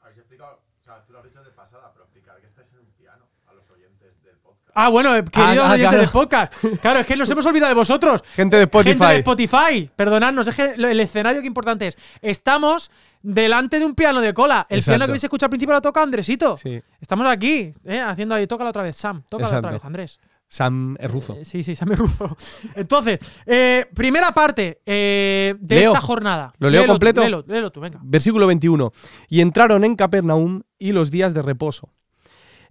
Habéis 0.00 0.18
explicado, 0.18 0.60
o 0.80 0.82
sea, 0.84 1.02
tú 1.06 1.12
lo 1.12 1.18
has 1.18 1.24
dicho 1.24 1.42
de 1.42 1.50
pasada, 1.50 1.90
pero 1.92 2.04
explicar 2.04 2.40
que 2.40 2.46
estáis 2.46 2.68
en 2.72 2.78
un 2.80 2.86
piano 2.96 3.24
a 3.48 3.52
los 3.54 3.68
oyentes 3.70 4.22
del 4.22 4.36
podcast. 4.38 4.70
Ah, 4.74 4.88
bueno, 4.88 5.14
eh, 5.16 5.24
queridos 5.24 5.64
ah, 5.66 5.72
oyentes 5.72 5.88
claro. 5.88 6.02
de 6.02 6.08
podcast. 6.08 6.52
Claro, 6.80 7.00
es 7.00 7.06
que 7.06 7.16
nos 7.16 7.28
hemos 7.30 7.44
olvidado 7.46 7.68
de 7.70 7.74
vosotros. 7.74 8.22
Gente 8.34 8.56
de 8.56 8.62
Spotify. 8.64 8.90
Gente 8.90 9.06
de 9.06 9.16
Spotify, 9.18 9.90
perdonadnos, 9.96 10.48
es 10.48 10.54
que 10.54 10.76
lo- 10.76 10.88
el 10.88 11.00
escenario 11.00 11.40
que 11.40 11.46
importante 11.46 11.88
es. 11.88 11.98
Estamos 12.22 12.90
delante 13.22 13.78
de 13.80 13.84
un 13.86 13.94
piano 13.96 14.20
de 14.20 14.32
cola. 14.32 14.66
El 14.68 14.78
Exacto. 14.78 14.92
piano 14.92 15.04
que 15.06 15.10
habéis 15.10 15.24
escuchado 15.24 15.46
al 15.46 15.50
principio 15.50 15.74
lo 15.74 15.82
toca 15.82 16.02
Andresito. 16.02 16.56
Sí. 16.56 16.80
Estamos 17.00 17.26
aquí, 17.26 17.72
eh, 17.84 18.00
haciendo 18.00 18.34
ahí, 18.36 18.46
tócala 18.46 18.70
otra 18.70 18.82
vez, 18.82 18.96
Sam. 18.96 19.22
Tócala 19.28 19.48
otra 19.48 19.58
Exacto. 19.58 19.74
vez, 19.74 19.84
Andrés. 19.84 20.20
Sam 20.48 20.96
es 21.00 21.10
ruso. 21.10 21.34
Eh, 21.34 21.44
sí, 21.44 21.62
sí, 21.62 21.74
Sam 21.74 21.92
es 21.92 21.98
ruso. 21.98 22.36
Entonces, 22.74 23.18
eh, 23.46 23.86
primera 23.94 24.32
parte 24.32 24.80
eh, 24.86 25.54
de 25.58 25.76
Leo. 25.76 25.92
esta 25.92 26.00
jornada. 26.00 26.52
¿Lo 26.58 26.70
leo 26.70 26.82
Léelo 26.82 26.92
completo? 26.92 27.20
Léelo, 27.20 27.44
léelo 27.46 27.72
tú, 27.72 27.80
venga. 27.80 28.00
Versículo 28.02 28.46
21. 28.46 28.92
Y 29.28 29.40
entraron 29.40 29.84
en 29.84 29.96
Capernaum 29.96 30.62
y 30.78 30.92
los 30.92 31.10
días 31.10 31.34
de 31.34 31.42
reposo. 31.42 31.92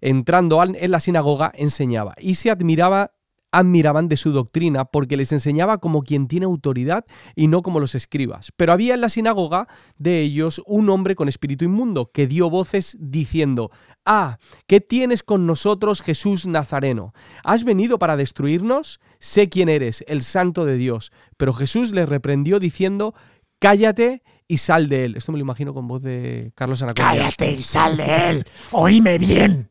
Entrando 0.01 0.61
en 0.63 0.91
la 0.91 0.99
sinagoga 0.99 1.51
enseñaba 1.55 2.13
y 2.19 2.35
se 2.35 2.51
admiraba 2.51 3.11
admiraban 3.55 4.09
de 4.09 4.17
su 4.17 4.33
doctrina 4.33 4.83
porque 4.85 5.15
les 5.15 5.31
enseñaba 5.31 5.77
como 5.77 6.03
quien 6.03 6.27
tiene 6.27 6.45
autoridad 6.45 7.05
y 7.35 7.47
no 7.47 7.61
como 7.61 7.79
los 7.79 7.95
escribas. 7.95 8.51
Pero 8.57 8.73
había 8.73 8.93
en 8.93 9.01
la 9.01 9.09
sinagoga 9.09 9.67
de 9.97 10.21
ellos 10.21 10.61
un 10.65 10.89
hombre 10.89 11.15
con 11.15 11.29
espíritu 11.29 11.63
inmundo 11.63 12.11
que 12.13 12.27
dio 12.27 12.49
voces 12.49 12.97
diciendo, 12.99 13.71
Ah, 14.05 14.37
¿qué 14.67 14.81
tienes 14.81 15.23
con 15.23 15.47
nosotros 15.47 16.01
Jesús 16.01 16.45
Nazareno? 16.45 17.13
¿Has 17.43 17.63
venido 17.63 17.97
para 17.97 18.15
destruirnos? 18.15 18.99
Sé 19.19 19.49
quién 19.49 19.67
eres, 19.67 20.03
el 20.07 20.21
santo 20.21 20.65
de 20.65 20.77
Dios. 20.77 21.11
Pero 21.37 21.53
Jesús 21.53 21.91
le 21.91 22.05
reprendió 22.05 22.59
diciendo, 22.59 23.15
Cállate 23.59 24.21
y 24.47 24.57
sal 24.57 24.89
de 24.89 25.05
él. 25.05 25.17
Esto 25.17 25.31
me 25.31 25.37
lo 25.39 25.43
imagino 25.43 25.73
con 25.73 25.87
voz 25.87 26.03
de 26.03 26.51
Carlos 26.55 26.81
Anaconda. 26.81 27.29
y 27.45 27.61
sal 27.61 27.97
de 27.97 28.29
él. 28.29 28.45
Oíme 28.71 29.17
bien. 29.17 29.69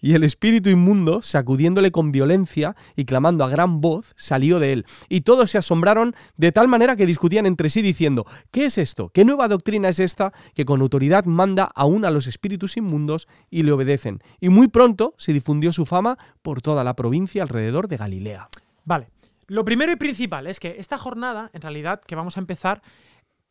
Y 0.00 0.14
el 0.14 0.24
espíritu 0.24 0.70
inmundo, 0.70 1.22
sacudiéndole 1.22 1.90
con 1.90 2.12
violencia 2.12 2.76
y 2.96 3.04
clamando 3.04 3.44
a 3.44 3.48
gran 3.48 3.80
voz, 3.80 4.14
salió 4.16 4.58
de 4.58 4.72
él. 4.72 4.86
Y 5.08 5.22
todos 5.22 5.50
se 5.50 5.58
asombraron 5.58 6.14
de 6.36 6.52
tal 6.52 6.68
manera 6.68 6.96
que 6.96 7.06
discutían 7.06 7.46
entre 7.46 7.70
sí 7.70 7.82
diciendo, 7.82 8.26
¿qué 8.50 8.66
es 8.66 8.78
esto? 8.78 9.10
¿Qué 9.10 9.24
nueva 9.24 9.48
doctrina 9.48 9.88
es 9.88 10.00
esta 10.00 10.32
que 10.54 10.64
con 10.64 10.80
autoridad 10.80 11.24
manda 11.24 11.70
aún 11.74 12.04
a 12.04 12.10
los 12.10 12.26
espíritus 12.26 12.76
inmundos 12.76 13.28
y 13.50 13.62
le 13.62 13.72
obedecen? 13.72 14.20
Y 14.40 14.48
muy 14.48 14.68
pronto 14.68 15.14
se 15.18 15.32
difundió 15.32 15.72
su 15.72 15.86
fama 15.86 16.18
por 16.42 16.62
toda 16.62 16.84
la 16.84 16.94
provincia 16.94 17.42
alrededor 17.42 17.88
de 17.88 17.96
Galilea. 17.96 18.48
Vale. 18.84 19.10
Lo 19.46 19.64
primero 19.64 19.90
y 19.90 19.96
principal 19.96 20.46
es 20.46 20.60
que 20.60 20.76
esta 20.78 20.96
jornada, 20.96 21.50
en 21.52 21.60
realidad, 21.60 22.00
que 22.06 22.14
vamos 22.14 22.36
a 22.36 22.40
empezar, 22.40 22.82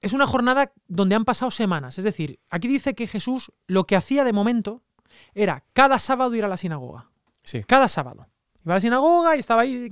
es 0.01 0.13
una 0.13 0.25
jornada 0.25 0.71
donde 0.87 1.15
han 1.15 1.25
pasado 1.25 1.51
semanas. 1.51 1.97
Es 1.97 2.05
decir, 2.05 2.39
aquí 2.49 2.67
dice 2.67 2.95
que 2.95 3.05
Jesús 3.05 3.51
lo 3.67 3.85
que 3.85 3.97
hacía 3.97 4.23
de 4.23 4.31
momento 4.31 4.81
era 5.33 5.63
cada 5.73 5.99
sábado 5.99 6.35
ir 6.35 6.43
a 6.45 6.47
la 6.47 6.57
sinagoga. 6.57 7.09
Sí. 7.43 7.63
Cada 7.65 7.87
sábado. 7.87 8.27
Iba 8.65 8.73
a 8.73 8.77
la 8.77 8.81
sinagoga 8.81 9.35
y 9.35 9.39
estaba 9.39 9.61
ahí. 9.61 9.89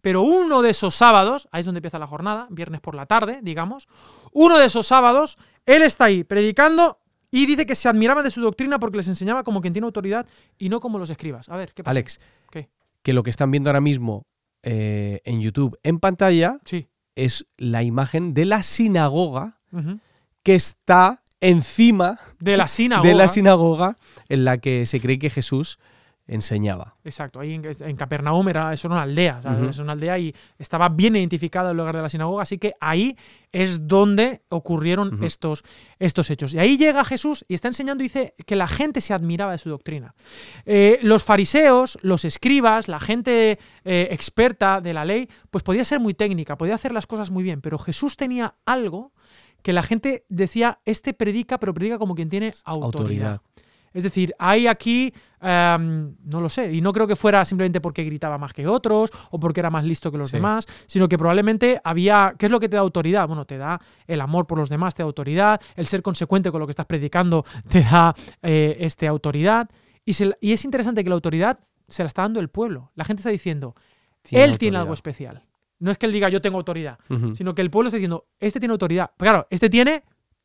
Pero 0.00 0.22
uno 0.22 0.62
de 0.62 0.70
esos 0.70 0.94
sábados, 0.94 1.48
ahí 1.52 1.60
es 1.60 1.66
donde 1.66 1.78
empieza 1.78 1.98
la 1.98 2.06
jornada, 2.06 2.46
viernes 2.50 2.80
por 2.80 2.94
la 2.94 3.06
tarde, 3.06 3.40
digamos, 3.42 3.88
uno 4.32 4.58
de 4.58 4.66
esos 4.66 4.86
sábados, 4.86 5.38
él 5.66 5.82
está 5.82 6.06
ahí 6.06 6.24
predicando 6.24 6.98
y 7.30 7.46
dice 7.46 7.64
que 7.66 7.76
se 7.76 7.88
admiraba 7.88 8.22
de 8.24 8.30
su 8.30 8.40
doctrina 8.40 8.78
porque 8.80 8.96
les 8.96 9.06
enseñaba 9.08 9.44
como 9.44 9.60
quien 9.60 9.72
tiene 9.72 9.86
autoridad 9.86 10.26
y 10.58 10.68
no 10.68 10.80
como 10.80 10.98
los 10.98 11.10
escribas. 11.10 11.48
A 11.48 11.56
ver, 11.56 11.72
¿qué 11.72 11.84
pasa? 11.84 11.92
Alex, 11.92 12.20
¿Qué? 12.50 12.68
que 13.02 13.12
lo 13.12 13.22
que 13.22 13.30
están 13.30 13.50
viendo 13.52 13.70
ahora 13.70 13.80
mismo 13.80 14.26
eh, 14.62 15.20
en 15.24 15.40
YouTube 15.40 15.78
en 15.84 16.00
pantalla 16.00 16.58
Sí. 16.64 16.88
es 17.14 17.46
la 17.56 17.82
imagen 17.84 18.34
de 18.34 18.44
la 18.46 18.62
sinagoga 18.64 19.60
que 20.42 20.56
está 20.56 21.22
encima 21.40 22.18
De 22.38 22.56
la 22.56 22.68
sinagoga. 22.68 23.08
de 23.08 23.14
la 23.14 23.28
sinagoga 23.28 23.96
en 24.28 24.44
la 24.44 24.58
que 24.58 24.86
se 24.86 25.00
cree 25.00 25.18
que 25.18 25.30
Jesús 25.30 25.78
enseñaba. 26.30 26.94
Exacto, 27.02 27.40
ahí 27.40 27.54
en, 27.54 27.62
en 27.64 27.96
Capernaum 27.96 28.48
era, 28.48 28.72
eso 28.72 28.86
era 28.86 28.94
una 28.94 29.02
aldea, 29.02 29.40
es 29.68 29.78
una 29.78 29.92
aldea 29.92 30.16
y 30.16 30.32
estaba 30.60 30.88
bien 30.88 31.16
identificado 31.16 31.72
el 31.72 31.76
lugar 31.76 31.96
de 31.96 32.02
la 32.02 32.08
sinagoga, 32.08 32.42
así 32.42 32.56
que 32.56 32.72
ahí 32.80 33.16
es 33.50 33.88
donde 33.88 34.42
ocurrieron 34.48 35.24
estos, 35.24 35.64
estos 35.98 36.30
hechos. 36.30 36.54
Y 36.54 36.60
ahí 36.60 36.76
llega 36.76 37.04
Jesús 37.04 37.44
y 37.48 37.54
está 37.54 37.66
enseñando 37.66 38.02
dice 38.02 38.34
que 38.46 38.54
la 38.54 38.68
gente 38.68 39.00
se 39.00 39.12
admiraba 39.12 39.50
de 39.50 39.58
su 39.58 39.70
doctrina. 39.70 40.14
Eh, 40.66 41.00
los 41.02 41.24
fariseos, 41.24 41.98
los 42.02 42.24
escribas, 42.24 42.86
la 42.86 43.00
gente 43.00 43.58
eh, 43.84 44.08
experta 44.12 44.80
de 44.80 44.94
la 44.94 45.04
ley, 45.04 45.28
pues 45.50 45.64
podía 45.64 45.84
ser 45.84 45.98
muy 45.98 46.14
técnica, 46.14 46.56
podía 46.56 46.76
hacer 46.76 46.92
las 46.92 47.08
cosas 47.08 47.32
muy 47.32 47.42
bien, 47.42 47.60
pero 47.60 47.76
Jesús 47.76 48.16
tenía 48.16 48.54
algo 48.66 49.10
que 49.62 49.72
la 49.72 49.82
gente 49.82 50.24
decía, 50.28 50.80
este 50.84 51.14
predica, 51.14 51.58
pero 51.58 51.72
predica 51.74 51.98
como 51.98 52.14
quien 52.14 52.28
tiene 52.28 52.52
autoridad. 52.64 53.32
Autoridad. 53.32 53.40
Es 53.92 54.04
decir, 54.04 54.32
hay 54.38 54.68
aquí, 54.68 55.12
em, 55.40 56.14
no 56.24 56.40
lo 56.40 56.48
sé, 56.48 56.72
y 56.72 56.80
no 56.80 56.92
creo 56.92 57.08
que 57.08 57.16
fuera 57.16 57.44
simplemente 57.44 57.80
porque 57.80 58.04
gritaba 58.04 58.38
más 58.38 58.52
que 58.52 58.68
otros 58.68 59.10
o 59.32 59.40
porque 59.40 59.58
era 59.58 59.68
más 59.68 59.82
listo 59.84 60.12
que 60.12 60.18
los 60.18 60.28
Sí. 60.28 60.36
demás, 60.36 60.64
sino 60.86 61.08
que 61.08 61.18
probablemente 61.18 61.80
había, 61.82 62.34
¿qué 62.38 62.46
es 62.46 62.52
lo 62.52 62.60
que 62.60 62.68
te 62.68 62.76
da 62.76 62.82
autoridad? 62.82 63.26
Bueno, 63.26 63.46
te 63.46 63.58
da 63.58 63.80
el 64.06 64.20
amor 64.20 64.46
por 64.46 64.58
los 64.58 64.68
demás, 64.68 64.94
te 64.94 65.02
da 65.02 65.06
autoridad, 65.08 65.60
el 65.74 65.86
ser 65.86 66.02
consecuente 66.02 66.52
con 66.52 66.60
lo 66.60 66.68
que 66.68 66.70
estás 66.70 66.86
predicando 66.86 67.44
te 67.68 67.80
da 67.82 68.14
eh, 68.42 68.76
este, 68.78 69.08
autoridad. 69.08 69.68
Y, 70.04 70.12
se- 70.12 70.36
y 70.40 70.52
es 70.52 70.64
interesante 70.64 71.02
que 71.02 71.10
la 71.10 71.16
autoridad 71.16 71.58
se 71.88 72.04
la 72.04 72.06
está 72.06 72.22
dando 72.22 72.38
el 72.38 72.48
pueblo. 72.48 72.92
La 72.94 73.04
gente 73.04 73.20
está 73.20 73.30
diciendo, 73.30 73.74
él 74.30 74.56
tiene 74.56 74.78
algo 74.78 74.94
especial. 74.94 75.42
No 75.80 75.90
es 75.90 75.98
que 75.98 76.06
él 76.06 76.12
diga 76.12 76.28
yo 76.28 76.40
tengo 76.40 76.56
autoridad, 76.58 76.98
sino 77.34 77.54
que 77.54 77.62
el 77.62 77.70
pueblo 77.70 77.88
está 77.88 77.96
diciendo, 77.96 78.26
este 78.38 78.60
tiene 78.60 78.72
autoridad. 78.72 79.10
Pero 79.16 79.32
claro, 79.32 79.46
este 79.50 79.68
tiene 79.68 80.04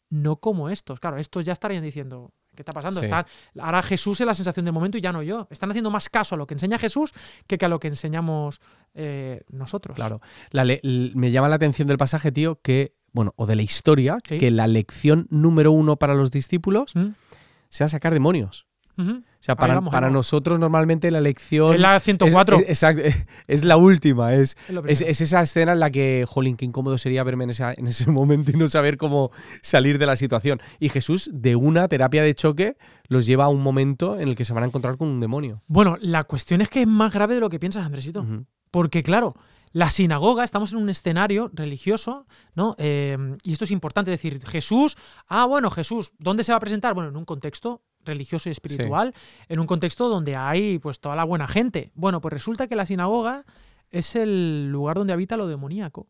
no 0.09 0.37
como 0.37 0.69
estos. 0.69 0.99
Claro, 0.99 1.17
estos 1.17 1.43
ya 1.45 1.53
estarían 1.53 1.83
diciendo, 1.83 2.31
¿qué 2.55 2.61
está 2.61 2.71
pasando? 2.71 2.99
Sí. 3.01 3.05
Están- 3.05 3.25
ahora 3.59 3.83
Jesús 3.83 4.21
es 4.21 4.25
la 4.27 4.33
sensación 4.33 4.65
de 4.65 4.71
momento 4.71 4.97
y 4.97 5.01
ya 5.01 5.11
no 5.11 5.21
yo. 5.21 5.47
Están 5.51 5.69
haciendo 5.71 5.91
más 5.91 6.09
caso 6.09 6.35
a 6.35 6.37
lo 6.37 6.47
que 6.47 6.53
enseña 6.53 6.77
Jesús 6.77 7.11
que, 7.47 7.57
que 7.57 7.65
a 7.65 7.69
lo 7.69 7.79
que 7.79 7.89
enseñamos 7.89 8.61
eh, 8.93 9.41
nosotros. 9.49 9.95
Claro. 9.95 10.21
La 10.51 10.63
me 10.63 11.31
llama 11.31 11.49
la 11.49 11.55
atención 11.55 11.87
del 11.87 11.97
pasaje, 11.97 12.31
tío, 12.31 12.59
que, 12.61 12.95
bueno, 13.11 13.33
o 13.35 13.45
de 13.45 13.55
la 13.57 13.61
historia, 13.63 14.17
Sí. 14.27 14.37
que 14.37 14.51
la 14.51 14.67
lección 14.67 15.27
número 15.29 15.71
uno 15.73 15.97
para 15.97 16.13
los 16.15 16.31
discípulos 16.31 16.95
¿Mm? 16.95 17.07
sea 17.69 17.89
sacar 17.89 18.13
demonios. 18.13 18.67
O 18.97 19.21
sea, 19.45 19.55
para, 19.55 19.75
vamos, 19.75 19.91
para 19.91 20.09
nosotros 20.09 20.57
normalmente 20.57 21.11
la 21.11 21.21
lección... 21.21 21.75
Es 21.75 21.79
la 21.81 21.99
104. 21.99 22.59
Es, 22.67 22.83
es- 23.47 23.63
la 23.63 23.77
última, 23.77 24.33
es, 24.33 24.55
esa 24.87 25.41
escena 25.41 25.73
en 25.73 25.79
la 25.79 25.91
que, 25.91 26.25
jolín, 26.27 26.57
qué 26.57 26.65
incómodo 26.65 26.97
sería 26.97 27.23
verme 27.23 27.43
en, 27.43 27.49
esa- 27.51 27.73
en 27.73 27.87
ese 27.87 28.09
momento 28.11 28.51
y 28.51 28.55
no 28.55 28.67
saber 28.67 28.97
cómo 28.97 29.31
salir 29.61 29.99
de 29.99 30.05
la 30.05 30.15
situación. 30.15 30.61
Y 30.79 30.89
Jesús, 30.89 31.29
de 31.33 31.55
una 31.55 31.87
terapia 31.87 32.23
de 32.23 32.33
choque, 32.33 32.77
los 33.07 33.25
lleva 33.25 33.45
a 33.45 33.49
un 33.49 33.61
momento 33.61 34.19
en 34.19 34.29
el 34.29 34.35
que 34.35 34.45
se 34.45 34.53
van 34.53 34.63
a 34.63 34.67
encontrar 34.67 34.97
con 34.97 35.07
un 35.09 35.19
demonio. 35.19 35.61
Bueno, 35.67 35.97
la 36.01 36.23
cuestión 36.23 36.61
es 36.61 36.69
que 36.69 36.81
es 36.81 36.87
más 36.87 37.13
grave 37.13 37.35
de 37.35 37.41
lo 37.41 37.49
que 37.49 37.59
piensas, 37.59 37.85
Andresito. 37.85 38.25
Porque, 38.71 39.03
claro, 39.03 39.35
la 39.71 39.89
sinagoga, 39.89 40.43
estamos 40.43 40.71
en 40.71 40.79
un 40.79 40.89
escenario 40.89 41.51
religioso, 41.53 42.25
¿no? 42.55 42.75
Eh, 42.77 43.17
y 43.43 43.51
esto 43.53 43.65
es 43.65 43.71
importante 43.71 44.09
decir, 44.09 44.39
Jesús, 44.45 44.97
ah, 45.27 45.45
bueno, 45.45 45.69
Jesús, 45.69 46.13
¿dónde 46.17 46.43
se 46.43 46.51
va 46.53 46.57
a 46.57 46.61
presentar? 46.61 46.93
Bueno, 46.93 47.09
en 47.09 47.17
un 47.17 47.25
contexto 47.25 47.81
religioso 48.05 48.49
y 48.49 48.51
espiritual, 48.51 49.13
en 49.49 49.59
un 49.59 49.67
contexto 49.67 50.07
donde 50.09 50.35
hay 50.35 50.79
pues 50.79 50.99
toda 50.99 51.15
la 51.15 51.23
buena 51.23 51.47
gente. 51.47 51.91
Bueno, 51.95 52.21
pues 52.21 52.33
resulta 52.33 52.67
que 52.67 52.75
la 52.75 52.85
sinagoga 52.85 53.45
es 53.91 54.15
el 54.15 54.69
lugar 54.71 54.97
donde 54.97 55.13
habita 55.13 55.37
lo 55.37 55.47
demoníaco. 55.47 56.07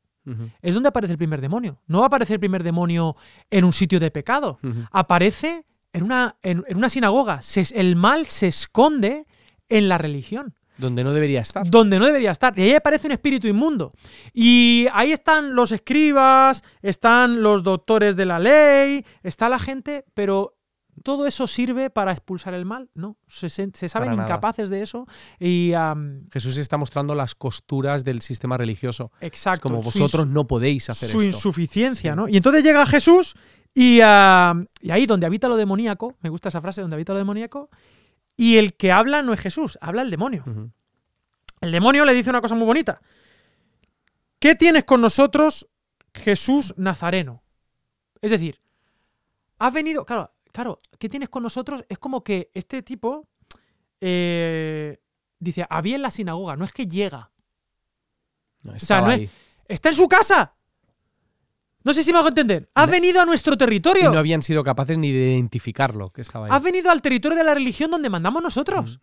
Es 0.63 0.73
donde 0.73 0.89
aparece 0.89 1.11
el 1.13 1.19
primer 1.19 1.39
demonio. 1.39 1.77
No 1.85 1.99
va 1.99 2.05
a 2.05 2.07
aparecer 2.07 2.33
el 2.35 2.39
primer 2.39 2.63
demonio 2.63 3.15
en 3.51 3.63
un 3.63 3.73
sitio 3.73 3.99
de 3.99 4.09
pecado. 4.09 4.57
Aparece 4.91 5.65
en 5.93 6.03
una, 6.03 6.35
en, 6.41 6.63
en 6.67 6.77
una 6.77 6.89
sinagoga. 6.89 7.43
Se- 7.43 7.79
el 7.79 7.95
mal 7.95 8.25
se 8.25 8.47
esconde 8.47 9.27
en 9.69 9.87
la 9.87 9.99
religión 9.99 10.55
Donde 10.79 11.03
no 11.03 11.13
debería 11.13 11.41
estar. 11.41 11.69
donde 11.69 11.99
no 11.99 12.07
debería 12.07 12.31
estar. 12.31 12.57
Y 12.57 12.63
ahí 12.63 12.73
aparece 12.73 13.05
un 13.07 13.11
espíritu 13.13 13.47
inmundo. 13.47 13.91
Y 14.33 14.87
ahí 14.93 15.11
están 15.11 15.53
los 15.53 15.71
escribas, 15.71 16.63
están 16.81 17.43
los 17.43 17.61
doctores 17.63 18.15
de 18.15 18.25
la 18.25 18.39
ley, 18.39 19.05
está 19.21 19.47
la 19.47 19.59
gente, 19.59 20.05
pero 20.15 20.54
¿todo 21.03 21.25
eso 21.27 21.47
sirve 21.47 21.89
para 21.89 22.11
expulsar 22.11 22.53
el 22.53 22.65
mal? 22.65 22.89
No, 22.93 23.17
se, 23.27 23.49
se- 23.49 23.69
saben 23.89 24.07
Para 24.07 24.15
nada. 24.15 24.23
incapaces 24.27 24.69
de 24.69 24.81
eso. 24.81 25.07
Y 25.39 25.73
Jesús 26.31 26.57
está 26.57 26.77
mostrando 26.77 27.15
las 27.15 27.35
costuras 27.35 28.03
del 28.03 28.21
sistema 28.21 28.57
religioso. 28.57 29.11
exacto, 29.21 29.69
Como 29.69 29.83
su 29.83 29.99
vosotros 29.99 30.27
no 30.27 30.47
podéis 30.47 30.89
hacer 30.89 31.09
su 31.09 31.19
esto. 31.21 31.27
insuficiencia, 31.37 32.11
Sí. 32.13 32.15
¿no? 32.17 32.27
Y 32.27 32.37
entonces 32.37 32.63
llega 32.63 32.85
Jesús 32.85 33.35
y, 33.73 33.97
y 33.97 34.01
ahí 34.01 35.05
donde 35.05 35.25
habita 35.25 35.47
lo 35.49 35.57
demoníaco, 35.57 36.15
me 36.21 36.29
gusta 36.29 36.49
esa 36.49 36.61
frase, 36.61 36.81
donde 36.81 36.95
habita 36.95 37.13
lo 37.13 37.19
demoníaco, 37.19 37.69
y 38.37 38.57
el 38.57 38.75
que 38.75 38.91
habla 38.91 39.21
no 39.21 39.33
es 39.33 39.39
Jesús, 39.39 39.77
habla 39.81 40.01
el 40.01 40.09
demonio. 40.11 40.43
El 41.61 41.71
demonio 41.71 42.05
le 42.05 42.13
dice 42.13 42.29
una 42.29 42.41
cosa 42.41 42.55
muy 42.55 42.65
bonita. 42.65 43.01
¿Qué 44.39 44.55
tienes 44.55 44.83
con 44.83 45.01
nosotros, 45.01 45.67
Jesús 46.13 46.73
Nazareno? 46.77 47.41
Es 48.21 48.31
decir, 48.31 48.59
has 49.59 49.73
venido. 49.73 50.05
Claro, 50.05 50.31
claro, 50.55 50.81
¿qué 50.97 51.09
tienes 51.09 51.27
con 51.27 51.43
nosotros? 51.43 51.83
Es 51.89 51.97
como 51.99 52.23
que 52.23 52.49
este 52.53 52.81
tipo 52.81 53.27
eh, 53.99 54.97
dice, 55.37 55.65
había 55.69 55.97
en 55.97 56.01
la 56.01 56.11
sinagoga, 56.11 56.55
no 56.55 56.63
es 56.63 56.71
que 56.71 56.87
llega. 56.87 57.31
No, 58.63 58.71
sea, 58.71 58.77
estaba 58.77 59.07
no 59.07 59.13
es-. 59.13 59.29
Está 59.67 59.89
en 59.89 59.95
su 59.95 60.07
casa. 60.07 60.55
No 61.83 61.93
sé 61.93 62.03
si 62.03 62.11
me 62.13 62.19
hago 62.19 62.29
entender. 62.29 62.69
Has 62.73 62.87
No- 62.87 62.91
venido 62.93 63.21
a 63.21 63.25
nuestro 63.25 63.53
Y 63.55 63.57
territorio. 63.57 64.11
no 64.11 64.17
habían 64.17 64.41
sido 64.41 64.63
capaces 64.63 64.97
ni 64.97 65.11
de 65.11 65.33
identificarlo 65.33 66.09
que 66.11 66.21
estaba 66.21 66.45
ahí. 66.45 66.51
Has 66.53 66.63
venido 66.63 66.89
al 66.89 67.01
territorio 67.01 67.37
de 67.37 67.43
la 67.43 67.53
religión 67.53 67.91
donde 67.91 68.09
mandamos 68.09 68.41
nosotros. 68.41 68.99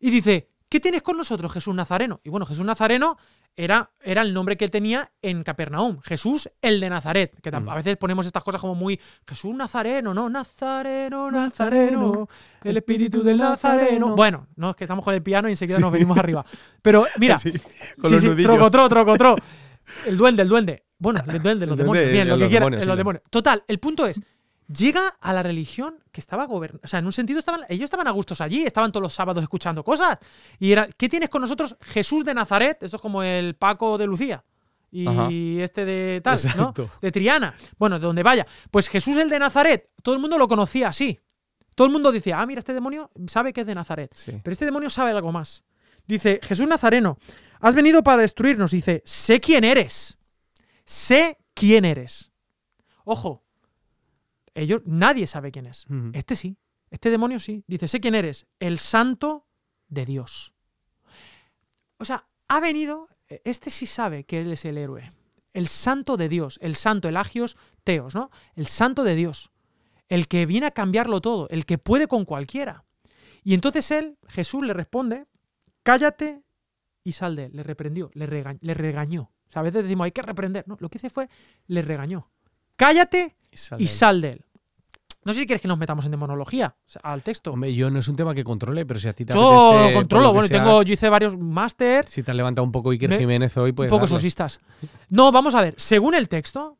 Y 0.00 0.10
dice, 0.10 0.50
¿qué 0.74 0.80
tienes 0.80 1.02
con 1.02 1.16
nosotros, 1.16 1.52
Jesús 1.52 1.72
Nazareno? 1.72 2.20
Y 2.24 2.30
bueno, 2.30 2.46
Jesús 2.46 2.64
Nazareno 2.64 3.16
era, 3.54 3.92
era 4.02 4.22
el 4.22 4.34
nombre 4.34 4.56
que 4.56 4.64
él 4.64 4.72
tenía 4.72 5.08
en 5.22 5.44
Capernaum. 5.44 6.00
Jesús, 6.02 6.50
el 6.60 6.80
de 6.80 6.90
Nazaret. 6.90 7.32
Que 7.40 7.52
Mm. 7.52 7.68
a 7.68 7.74
veces 7.76 7.96
ponemos 7.96 8.26
estas 8.26 8.42
cosas 8.42 8.60
como 8.60 8.74
muy. 8.74 9.00
Jesús 9.24 9.54
Nazareno, 9.54 10.12
¿no? 10.12 10.28
Nazareno, 10.28 11.30
Nazareno. 11.30 12.28
El 12.64 12.76
espíritu 12.76 13.22
del 13.22 13.36
Nazareno. 13.36 14.16
Bueno, 14.16 14.48
no, 14.56 14.70
es 14.70 14.76
que 14.76 14.82
estamos 14.82 15.04
con 15.04 15.14
el 15.14 15.22
piano 15.22 15.48
y 15.48 15.52
enseguida 15.52 15.78
nos 15.78 15.92
venimos 15.92 16.18
arriba. 16.18 16.44
Pero 16.82 17.06
mira, 17.18 17.38
Sí, 17.38 17.52
sí, 17.52 17.60
con 18.00 18.10
los 18.10 18.20
sí, 18.20 18.26
nudillos. 18.26 18.50
trocotro, 18.52 18.88
trocotro. 18.88 19.36
El 20.06 20.16
duende, 20.16 20.42
el 20.42 20.48
duende. 20.48 20.84
Bueno, 20.98 21.22
el 21.28 21.40
duende, 21.40 21.66
los 21.66 21.78
El 21.78 21.84
duende, 21.86 22.00
demonios. 22.06 22.12
Bien, 22.12 22.28
lo 22.28 22.38
que 22.38 22.48
quieran, 22.48 22.72
los 22.74 22.86
lo- 22.86 22.96
demonios. 22.96 23.22
Total, 23.30 23.62
el 23.68 23.78
punto 23.78 24.06
es, 24.06 24.20
llega 24.72 25.08
a 25.20 25.32
la 25.32 25.42
religión 25.42 25.96
que 26.12 26.20
estaba 26.20 26.46
gobernando. 26.46 26.80
O 26.84 26.88
sea, 26.88 26.98
en 26.98 27.06
un 27.06 27.12
sentido 27.12 27.38
estaban, 27.38 27.62
ellos 27.68 27.84
estaban 27.84 28.06
a 28.06 28.10
gustos 28.10 28.40
allí, 28.40 28.64
estaban 28.64 28.92
todos 28.92 29.02
los 29.02 29.14
sábados 29.14 29.42
escuchando 29.42 29.84
cosas. 29.84 30.18
Y 30.58 30.72
era, 30.72 30.86
¿qué 30.86 31.08
tienes 31.08 31.28
con 31.28 31.42
nosotros? 31.42 31.76
Jesús 31.80 32.24
de 32.24 32.34
Nazaret, 32.34 32.82
esto 32.82 32.96
es 32.96 33.02
como 33.02 33.22
el 33.22 33.54
Paco 33.56 33.98
de 33.98 34.06
Lucía. 34.06 34.44
Y 34.90 35.08
Ajá. 35.08 35.28
este 35.64 35.84
de 35.84 36.20
tal. 36.22 36.38
De 37.00 37.10
Triana. 37.10 37.54
Bueno, 37.78 37.98
de 37.98 38.06
donde 38.06 38.22
vaya. 38.22 38.46
Pues 38.70 38.88
Jesús 38.88 39.16
el 39.16 39.28
de 39.28 39.40
Nazaret, 39.40 39.90
todo 40.02 40.14
el 40.14 40.20
mundo 40.20 40.38
lo 40.38 40.46
conocía 40.46 40.88
así. 40.88 41.20
Todo 41.74 41.88
el 41.88 41.92
mundo 41.92 42.12
decía, 42.12 42.40
ah, 42.40 42.46
mira, 42.46 42.60
este 42.60 42.72
demonio 42.72 43.10
sabe 43.26 43.52
que 43.52 43.62
es 43.62 43.66
de 43.66 43.74
Nazaret. 43.74 44.12
Sí. 44.14 44.40
Pero 44.42 44.52
este 44.52 44.64
demonio 44.64 44.88
sabe 44.88 45.10
algo 45.10 45.32
más. 45.32 45.64
Dice, 46.06 46.38
Jesús 46.42 46.68
Nazareno, 46.68 47.18
has 47.60 47.74
venido 47.74 48.04
para 48.04 48.22
destruirnos. 48.22 48.70
Dice, 48.70 49.02
sé 49.04 49.40
quién 49.40 49.64
eres. 49.64 50.16
Sé 50.84 51.38
quién 51.54 51.84
eres. 51.84 52.30
Ojo, 53.04 53.43
ellos, 54.54 54.82
nadie 54.84 55.26
sabe 55.26 55.50
quién 55.52 55.66
es. 55.66 55.86
Este 56.12 56.36
sí. 56.36 56.56
Este 56.90 57.10
demonio 57.10 57.38
sí. 57.40 57.64
Dice, 57.66 57.88
sé 57.88 58.00
quién 58.00 58.14
eres. 58.14 58.46
El 58.60 58.78
santo 58.78 59.46
de 59.88 60.06
Dios. 60.06 60.54
O 61.98 62.04
sea, 62.04 62.26
ha 62.48 62.60
venido, 62.60 63.08
este 63.28 63.70
sí 63.70 63.86
sabe 63.86 64.24
que 64.24 64.40
él 64.40 64.52
es 64.52 64.64
el 64.64 64.78
héroe. 64.78 65.12
El 65.52 65.68
santo 65.68 66.16
de 66.16 66.28
Dios. 66.28 66.58
El 66.62 66.74
santo, 66.76 67.08
el 67.08 67.16
agios 67.16 67.56
teos, 67.84 68.14
¿no? 68.14 68.30
El 68.54 68.66
santo 68.66 69.04
de 69.04 69.14
Dios. 69.14 69.50
El 70.08 70.28
que 70.28 70.46
viene 70.46 70.66
a 70.66 70.70
cambiarlo 70.72 71.20
todo. 71.20 71.48
El 71.50 71.64
que 71.66 71.78
puede 71.78 72.06
con 72.06 72.24
cualquiera. 72.24 72.84
Y 73.42 73.54
entonces 73.54 73.90
él, 73.90 74.18
Jesús, 74.28 74.62
le 74.64 74.72
responde, 74.72 75.26
cállate 75.82 76.42
y 77.02 77.12
sal 77.12 77.36
de 77.36 77.46
él. 77.46 77.52
Le 77.54 77.62
reprendió, 77.62 78.10
le, 78.14 78.26
rega- 78.26 78.58
le 78.60 78.74
regañó. 78.74 79.32
O 79.46 79.50
sea, 79.50 79.60
a 79.60 79.62
veces 79.64 79.82
decimos, 79.84 80.04
hay 80.06 80.12
que 80.12 80.22
reprender. 80.22 80.64
No, 80.66 80.76
lo 80.80 80.88
que 80.88 80.98
hice 80.98 81.10
fue, 81.10 81.28
le 81.66 81.82
regañó. 81.82 82.30
Cállate 82.76 83.36
Y 83.80 83.86
sal 83.88 84.20
de 84.20 84.30
él. 84.30 84.44
No 85.24 85.32
sé 85.32 85.40
si 85.40 85.46
quieres 85.46 85.62
que 85.62 85.68
nos 85.68 85.78
metamos 85.78 86.04
en 86.04 86.10
demonología, 86.10 86.74
o 86.86 86.90
sea, 86.90 87.00
al 87.02 87.22
texto. 87.22 87.52
Hombre, 87.52 87.74
yo 87.74 87.88
no 87.88 87.98
es 87.98 88.08
un 88.08 88.16
tema 88.16 88.34
que 88.34 88.44
controle, 88.44 88.84
pero 88.84 89.00
si 89.00 89.08
a 89.08 89.14
ti 89.14 89.24
te 89.24 89.32
yo 89.32 89.40
apetece, 89.40 89.88
lo 89.94 89.98
controlo, 89.98 90.24
lo 90.26 90.32
bueno, 90.34 90.48
sea, 90.48 90.62
tengo, 90.62 90.82
yo 90.82 90.92
hice 90.92 91.08
varios 91.08 91.38
máster, 91.38 92.06
Si 92.06 92.22
te 92.22 92.30
has 92.30 92.36
levantado 92.36 92.64
un 92.66 92.72
poco 92.72 92.90
Iker 92.90 93.08
Me- 93.08 93.16
Jiménez 93.18 93.56
hoy, 93.56 93.72
pues. 93.72 93.86
un 93.90 93.96
poco 93.96 94.06
sosistas. 94.06 94.60
No, 95.08 95.32
vamos 95.32 95.54
a 95.54 95.62
ver, 95.62 95.74
según 95.78 96.14
el 96.14 96.28
texto, 96.28 96.76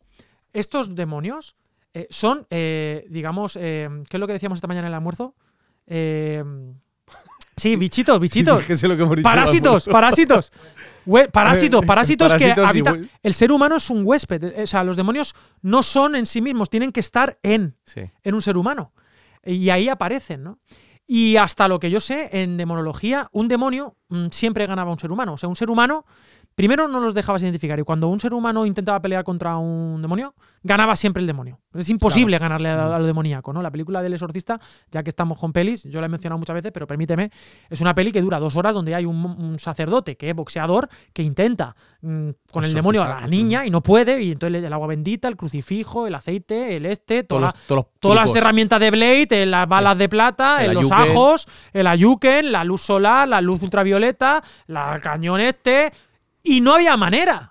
estos 0.53 0.95
demonios 0.95 1.57
eh, 1.95 2.07
son, 2.11 2.47
eh, 2.51 3.07
digamos, 3.09 3.57
eh, 3.59 3.89
¿qué 4.11 4.19
es 4.19 4.21
lo 4.21 4.27
que 4.27 4.35
decíamos 4.35 4.59
esta 4.59 4.67
mañana 4.67 4.89
en 4.89 4.93
el 4.93 4.97
almuerzo? 4.97 5.35
Sí, 7.57 7.77
bichitos, 7.77 8.21
bichitos. 8.21 8.63
Sí, 8.65 8.87
Parásitos, 9.23 9.89
al 9.89 9.93
parásitos. 11.05 11.29
Hue- 11.29 11.31
parásitos, 11.31 11.85
parásitos 11.87 12.35
que 12.35 12.51
habitan. 12.53 13.11
El 13.23 13.35
ser 13.35 13.53
humano 13.53 13.77
es 13.77 13.91
un 13.91 14.03
huésped. 14.05 14.43
eh, 14.45 14.63
O 14.63 14.67
sea, 14.67 14.85
los 14.85 14.97
demonios 14.97 15.35
no 15.63 15.83
son 15.83 16.17
en 16.17 16.27
sí 16.27 16.41
mismos, 16.41 16.71
tienen 16.71 16.93
que 16.93 17.01
estar 17.01 17.39
en, 17.43 17.77
Sí. 17.85 18.03
en 18.23 18.35
un 18.35 18.43
ser 18.43 18.57
humano. 18.57 18.93
Y 19.45 19.69
ahí 19.71 19.89
aparecen, 19.89 20.43
¿no? 20.43 20.59
Y 21.07 21.37
hasta 21.37 21.69
lo 21.69 21.79
que 21.79 21.91
yo 21.91 22.01
sé, 22.01 22.31
en 22.43 22.57
demonología, 22.57 23.29
un 23.33 23.47
demonio 23.47 23.97
mm, 24.09 24.29
siempre 24.31 24.67
ganaba 24.67 24.89
a 24.89 24.93
un 24.95 24.99
ser 24.99 25.13
humano. 25.13 25.35
O 25.35 25.37
sea, 25.37 25.51
un 25.51 25.57
ser 25.57 25.71
humano, 25.71 26.07
primero 26.55 26.89
no 26.89 27.01
los 27.01 27.15
dejabas 27.15 27.43
identificar. 27.43 27.79
Y 27.79 27.83
cuando 27.83 28.09
un 28.09 28.21
ser 28.21 28.33
humano 28.35 28.67
intentaba 28.67 29.01
pelear 29.01 29.25
contra 29.25 29.57
un 29.57 30.01
demonio, 30.01 30.35
ganaba 30.63 30.97
siempre 30.97 31.21
el 31.21 31.27
demonio. 31.27 31.59
Es 31.75 31.89
imposible 31.91 32.39
ganarle 32.39 32.69
a, 32.69 32.95
a 32.95 32.99
lo 32.99 33.07
demoníaco, 33.07 33.53
¿no? 33.53 33.61
La 33.63 33.71
película 33.71 34.01
del 34.03 34.13
exorcista, 34.13 34.61
ya 34.93 35.03
que 35.03 35.11
estamos 35.11 35.39
con 35.39 35.53
pelis, 35.53 35.83
yo 35.85 36.01
la 36.01 36.07
he 36.07 36.09
mencionado 36.09 36.39
muchas 36.39 36.55
veces, 36.55 36.71
pero 36.73 36.87
permíteme, 36.87 37.31
es 37.69 37.81
una 37.81 37.95
peli 37.95 38.13
que 38.13 38.23
dura 38.23 38.39
dos 38.39 38.55
horas 38.57 38.75
donde 38.75 38.95
hay 38.95 39.05
un, 39.05 39.17
un 39.25 39.59
sacerdote 39.59 40.17
que 40.17 40.31
es 40.31 40.37
boxeador 40.37 40.89
que 41.13 41.23
intenta 41.23 41.75
mm, 42.01 42.29
con 42.53 42.65
el 42.65 42.73
demonio 42.73 43.03
a 43.03 43.05
la 43.05 43.11
Exorcizar, 43.15 43.31
niña 43.31 43.67
y 43.67 43.71
no 43.71 43.83
puede, 43.83 44.23
y 44.23 44.31
entonces 44.33 44.63
el 44.63 44.73
agua 44.73 44.87
bendita, 44.87 45.27
el 45.29 45.37
crucifijo, 45.37 46.07
el 46.07 46.15
aceite, 46.15 46.77
el 46.77 46.87
este, 46.87 47.25
toda 47.25 47.41
Todos 47.41 47.41
la- 47.41 47.47
los, 47.47 47.55
todos 47.67 47.77
los 47.77 47.87
Todas 48.05 48.29
las 48.29 48.37
herramientas 48.37 48.79
de 48.81 48.91
Blade, 48.91 49.29
eh, 49.43 49.47
las 49.47 49.67
balas 49.67 49.99
de 49.99 50.09
plata, 50.09 50.65
El 50.65 50.71
eh, 50.71 50.75
los 50.75 50.93
ayuken. 50.93 51.11
ajos, 51.11 51.49
el 51.73 51.87
ayuken, 51.89 52.53
la 52.53 52.63
luz 52.65 52.83
solar, 52.83 53.27
la 53.27 53.41
luz 53.41 53.63
ultravioleta, 53.63 54.43
la 54.67 55.01
cañón 55.03 55.41
este, 55.41 55.93
y 56.45 56.61
no 56.61 56.75
había 56.75 56.97
manera. 56.97 57.51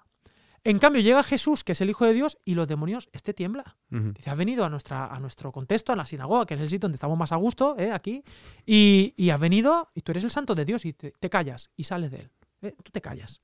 En 0.63 0.79
cambio, 0.79 1.01
llega 1.01 1.21
Jesús, 1.23 1.65
que 1.65 1.73
es 1.73 1.82
el 1.82 1.89
Hijo 1.89 2.06
de 2.06 2.13
Dios, 2.13 2.38
y 2.45 2.56
los 2.56 2.69
demonios, 2.69 3.10
este 3.12 3.34
tiembla. 3.34 3.75
Dice, 3.89 4.29
has 4.29 4.38
venido 4.38 4.63
a, 4.63 4.69
nuestra, 4.69 5.08
a 5.08 5.19
nuestro 5.19 5.51
contexto, 5.51 5.91
a 5.91 5.97
la 5.97 6.06
sinagoga, 6.06 6.45
que 6.45 6.53
es 6.53 6.62
el 6.62 6.69
sitio 6.69 6.84
donde 6.88 6.95
estamos 6.95 7.17
más 7.17 7.34
a 7.34 7.36
gusto, 7.36 7.75
eh, 7.77 7.91
aquí, 7.91 8.23
y, 8.65 9.13
y 9.17 9.29
has 9.32 9.39
venido, 9.41 9.89
y 9.93 9.99
tú 10.01 10.13
eres 10.13 10.23
el 10.23 10.32
santo 10.32 10.56
de 10.56 10.63
Dios, 10.63 10.86
y 10.86 10.93
te, 10.93 11.12
te 11.19 11.29
callas, 11.29 11.69
y 11.75 11.84
sales 11.84 12.12
de 12.12 12.17
él. 12.21 12.32
eh, 12.62 12.75
tú 12.82 12.91
te 12.93 13.01
callas. 13.01 13.41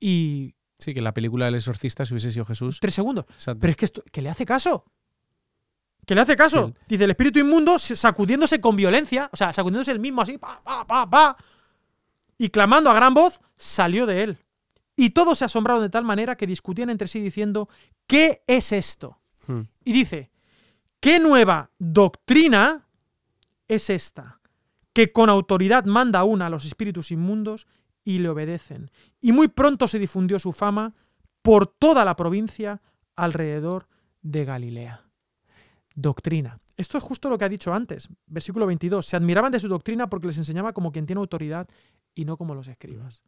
Y 0.00 0.54
Sí, 0.78 0.92
que 0.92 0.98
en 1.00 1.04
la 1.04 1.14
película 1.14 1.46
del 1.46 1.54
exorcista, 1.54 2.04
si 2.04 2.12
hubiese 2.12 2.30
sido 2.30 2.44
Jesús. 2.44 2.80
tres 2.80 2.92
segundos. 2.94 3.24
exacto. 3.30 3.60
Pero 3.60 3.70
es 3.70 3.76
que, 3.78 3.84
esto, 3.86 4.02
que 4.12 4.20
le 4.20 4.28
hace 4.28 4.44
caso. 4.44 4.84
Que 6.04 6.14
le 6.14 6.20
hace 6.20 6.36
caso. 6.36 6.68
Sí. 6.68 6.74
Dice 6.88 7.04
el 7.04 7.10
espíritu 7.10 7.38
inmundo 7.38 7.78
sacudiéndose 7.78 8.60
con 8.60 8.76
violencia, 8.76 9.30
o 9.32 9.36
sea, 9.36 9.52
sacudiéndose 9.54 9.92
el 9.92 10.00
mismo 10.00 10.20
así, 10.20 10.36
pa, 10.36 10.60
pa, 10.62 10.86
pa, 10.86 11.08
pa. 11.08 11.36
Y 12.38 12.50
clamando 12.50 12.90
a 12.90 12.94
gran 12.94 13.14
voz, 13.14 13.40
salió 13.56 14.06
de 14.06 14.22
él. 14.22 14.38
Y 14.96 15.10
todos 15.10 15.38
se 15.38 15.44
asombraron 15.44 15.82
de 15.82 15.90
tal 15.90 16.04
manera 16.04 16.36
que 16.36 16.46
discutían 16.46 16.90
entre 16.90 17.08
sí 17.08 17.20
diciendo, 17.20 17.68
¿qué 18.06 18.42
es 18.46 18.72
esto? 18.72 19.18
Hmm. 19.46 19.62
Y 19.84 19.92
dice, 19.92 20.30
¿qué 21.00 21.20
nueva 21.20 21.70
doctrina 21.78 22.86
es 23.68 23.90
esta? 23.90 24.40
Que 24.92 25.12
con 25.12 25.28
autoridad 25.28 25.84
manda 25.84 26.24
una 26.24 26.46
a 26.46 26.50
los 26.50 26.64
espíritus 26.64 27.10
inmundos 27.10 27.66
y 28.04 28.18
le 28.18 28.30
obedecen. 28.30 28.90
Y 29.20 29.32
muy 29.32 29.48
pronto 29.48 29.88
se 29.88 29.98
difundió 29.98 30.38
su 30.38 30.52
fama 30.52 30.94
por 31.42 31.66
toda 31.66 32.04
la 32.04 32.16
provincia 32.16 32.80
alrededor 33.16 33.88
de 34.22 34.44
Galilea. 34.44 35.04
Doctrina. 35.94 36.58
Esto 36.76 36.98
es 36.98 37.04
justo 37.04 37.30
lo 37.30 37.38
que 37.38 37.44
ha 37.44 37.48
dicho 37.48 37.72
antes. 37.72 38.08
Versículo 38.26 38.66
22. 38.66 39.06
Se 39.06 39.16
admiraban 39.16 39.52
de 39.52 39.60
su 39.60 39.68
doctrina 39.68 40.08
porque 40.08 40.26
les 40.26 40.38
enseñaba 40.38 40.72
como 40.72 40.92
quien 40.92 41.06
tiene 41.06 41.20
autoridad 41.20 41.68
y 42.14 42.24
no 42.24 42.36
como 42.36 42.54
los 42.54 42.68
escribas. 42.68 43.22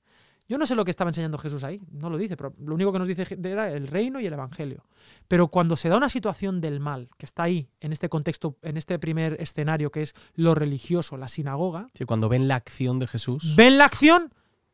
Yo 0.49 0.57
no 0.57 0.67
sé 0.67 0.75
lo 0.75 0.85
que 0.87 0.91
estaba 0.91 1.11
enseñando 1.11 1.37
Jesús 1.37 1.63
ahí, 1.63 1.83
no 1.91 2.09
lo 2.09 2.17
dice, 2.17 2.35
pero 2.35 2.55
lo 2.59 2.75
único 2.75 2.91
que 2.91 2.99
nos 2.99 3.07
dice 3.07 3.27
era 3.45 3.71
el 3.71 3.87
reino 3.87 4.19
y 4.19 4.27
el 4.27 4.33
evangelio. 4.33 4.87
Pero 5.29 5.49
cuando 5.49 5.77
se 5.77 5.91
da 5.91 5.99
una 5.99 6.09
situación 6.09 6.63
del 6.63 6.81
mal, 6.81 7.11
que 7.19 7.27
está 7.27 7.43
ahí, 7.43 7.69
en 7.81 7.93
este 7.93 8.09
contexto, 8.09 8.57
en 8.63 8.79
este 8.79 8.99
primer 8.99 9.39
escenario 9.43 9.91
que 9.91 10.01
es 10.01 10.15
lo 10.35 10.55
religioso, 10.55 11.19
la 11.19 11.29
sinagoga, 11.29 11.89
Sí, 11.93 12.07
cuando 12.07 12.31
ven 12.31 12.49
la 12.49 12.55
acción 12.55 12.99
de 12.99 13.07
Jesús. 13.07 13.57
ven 13.57 13.77
la 13.77 13.85
acción, 13.85 14.33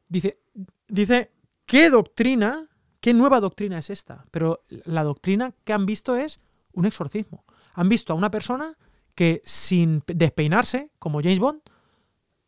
dice, 0.09 0.39
dice, 0.87 1.33
¿qué 1.67 1.91
doctrina, 1.91 2.69
qué 3.01 3.13
nueva 3.13 3.41
doctrina 3.41 3.77
es 3.77 3.91
esta? 3.91 4.27
Pero 4.31 4.63
la 4.69 5.03
doctrina 5.03 5.55
que 5.65 5.73
han 5.73 5.87
visto 5.87 6.15
es 6.17 6.39
un 6.73 6.87
exorcismo. 6.87 7.44
Han 7.75 7.89
visto 7.89 8.13
a 8.13 8.17
una 8.17 8.31
persona 8.31 8.75
que 9.15 9.41
sin 9.45 10.03
despeinarse, 10.07 10.91
como 10.99 11.21
James 11.21 11.39
Bond, 11.39 11.61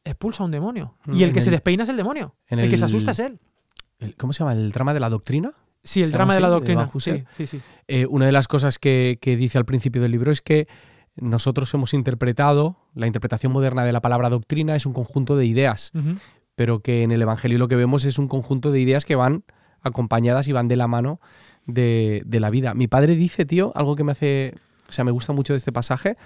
expulsa 0.04 0.42
a 0.42 0.46
un 0.46 0.52
demonio. 0.52 0.96
Y 1.12 1.22
el 1.22 1.32
que 1.32 1.40
se 1.40 1.50
despeina 1.50 1.82
es 1.84 1.88
el 1.88 1.96
demonio. 1.96 2.34
el, 2.48 2.70
que 2.70 2.76
se 2.78 2.84
asusta 2.84 3.10
es 3.12 3.18
él. 3.18 3.38
el- 3.98 4.14
¿Cómo 4.16 4.32
se 4.32 4.40
llama? 4.40 4.52
¿El 4.52 4.72
trama 4.72 4.94
de 4.94 5.00
la 5.00 5.08
doctrina? 5.10 5.52
Sí, 5.82 6.00
el 6.00 6.08
¿Se 6.08 6.12
drama 6.12 6.34
de 6.34 6.40
la 6.40 6.48
de 6.48 6.54
doctrina. 6.54 6.90
Sí, 6.98 7.24
sí, 7.36 7.46
sí. 7.46 7.60
Eh, 7.86 8.06
una 8.06 8.26
de 8.26 8.32
las 8.32 8.48
cosas 8.48 8.78
que, 8.78 9.18
que 9.20 9.36
dice 9.36 9.58
al 9.58 9.64
principio 9.64 10.02
del 10.02 10.10
libro 10.12 10.32
es 10.32 10.40
que 10.42 10.66
nosotros 11.14 11.72
hemos 11.74 11.94
interpretado, 11.94 12.76
la 12.94 13.06
interpretación 13.06 13.52
moderna 13.52 13.84
de 13.84 13.92
la 13.92 14.00
palabra 14.00 14.28
doctrina 14.28 14.74
es 14.76 14.84
un 14.84 14.92
conjunto 14.92 15.36
de 15.36 15.46
ideas, 15.46 15.92
pero 16.56 16.80
que 16.80 17.02
en 17.04 17.10
el 17.12 17.22
Evangelio 17.22 17.58
lo 17.58 17.68
que 17.68 17.76
vemos 17.76 18.04
es 18.04 18.18
un 18.18 18.28
conjunto 18.28 18.70
de 18.72 18.80
ideas 18.80 19.04
que 19.04 19.14
van 19.16 19.44
acompañadas 19.80 20.48
y 20.48 20.52
van 20.52 20.68
de 20.68 20.76
la 20.76 20.88
mano 20.88 21.20
de, 21.66 22.22
de 22.26 22.40
la 22.40 22.50
vida. 22.50 22.74
Mi 22.74 22.86
padre 22.88 23.14
dice, 23.16 23.44
tío, 23.46 23.72
algo 23.76 23.94
que 23.96 24.04
me 24.04 24.12
hace, 24.12 24.54
o 24.88 24.92
sea, 24.92 25.04
me 25.04 25.10
gusta 25.10 25.32
mucho 25.32 25.52
de 25.52 25.58
este 25.58 25.72
pasaje, 25.72 26.16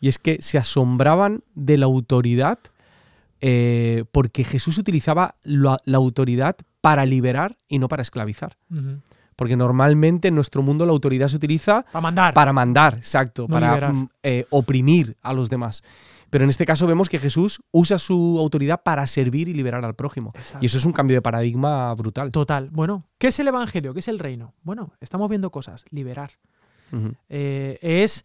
y 0.00 0.08
es 0.08 0.18
que 0.18 0.38
se 0.40 0.58
asombraban 0.58 1.42
de 1.54 1.76
la 1.78 1.86
autoridad 1.86 2.58
eh, 3.40 4.04
porque 4.12 4.42
Jesús 4.44 4.78
utilizaba 4.78 5.36
la- 5.44 5.78
la 5.84 5.96
autoridad 5.98 6.56
para 6.80 7.06
liberar 7.06 7.56
y 7.68 7.78
no 7.78 7.88
para 7.88 8.02
esclavizar. 8.02 8.56
Porque 9.36 9.56
normalmente 9.56 10.28
en 10.28 10.34
nuestro 10.34 10.62
mundo 10.62 10.84
la 10.84 10.90
autoridad 10.92 11.28
se 11.28 11.36
utiliza 11.36 11.84
Para 11.92 12.00
mandar. 12.00 12.34
para 12.34 12.52
mandar, 12.52 12.94
exacto, 12.94 13.42
No 13.42 13.48
para 13.52 13.92
mm, 13.92 14.08
eh, 14.24 14.46
oprimir 14.50 15.16
a 15.22 15.32
los 15.32 15.48
demás. 15.48 15.84
Pero 16.30 16.42
en 16.44 16.50
este 16.50 16.66
caso 16.66 16.86
vemos 16.88 17.08
que 17.08 17.18
Jesús 17.20 17.60
usa 17.70 17.98
su 17.98 18.36
autoridad 18.40 18.82
para 18.82 19.06
servir 19.06 19.48
y 19.48 19.54
liberar 19.54 19.84
al 19.84 19.94
prójimo. 19.94 20.32
Exacto. 20.34 20.58
Y 20.60 20.66
eso 20.66 20.76
es 20.78 20.84
un 20.84 20.92
cambio 20.92 21.16
de 21.16 21.22
paradigma 21.22 21.94
brutal. 21.94 22.32
Total. 22.32 22.68
Bueno, 22.72 23.04
¿qué 23.18 23.28
es 23.28 23.38
el 23.38 23.46
evangelio? 23.48 23.94
¿Qué 23.94 24.00
es 24.00 24.08
el 24.08 24.18
reino? 24.18 24.52
Bueno, 24.62 24.92
estamos 25.00 25.28
viendo 25.30 25.50
cosas. 25.50 25.84
Liberar. 25.90 26.32
Eh, 27.28 27.78
es 27.82 28.24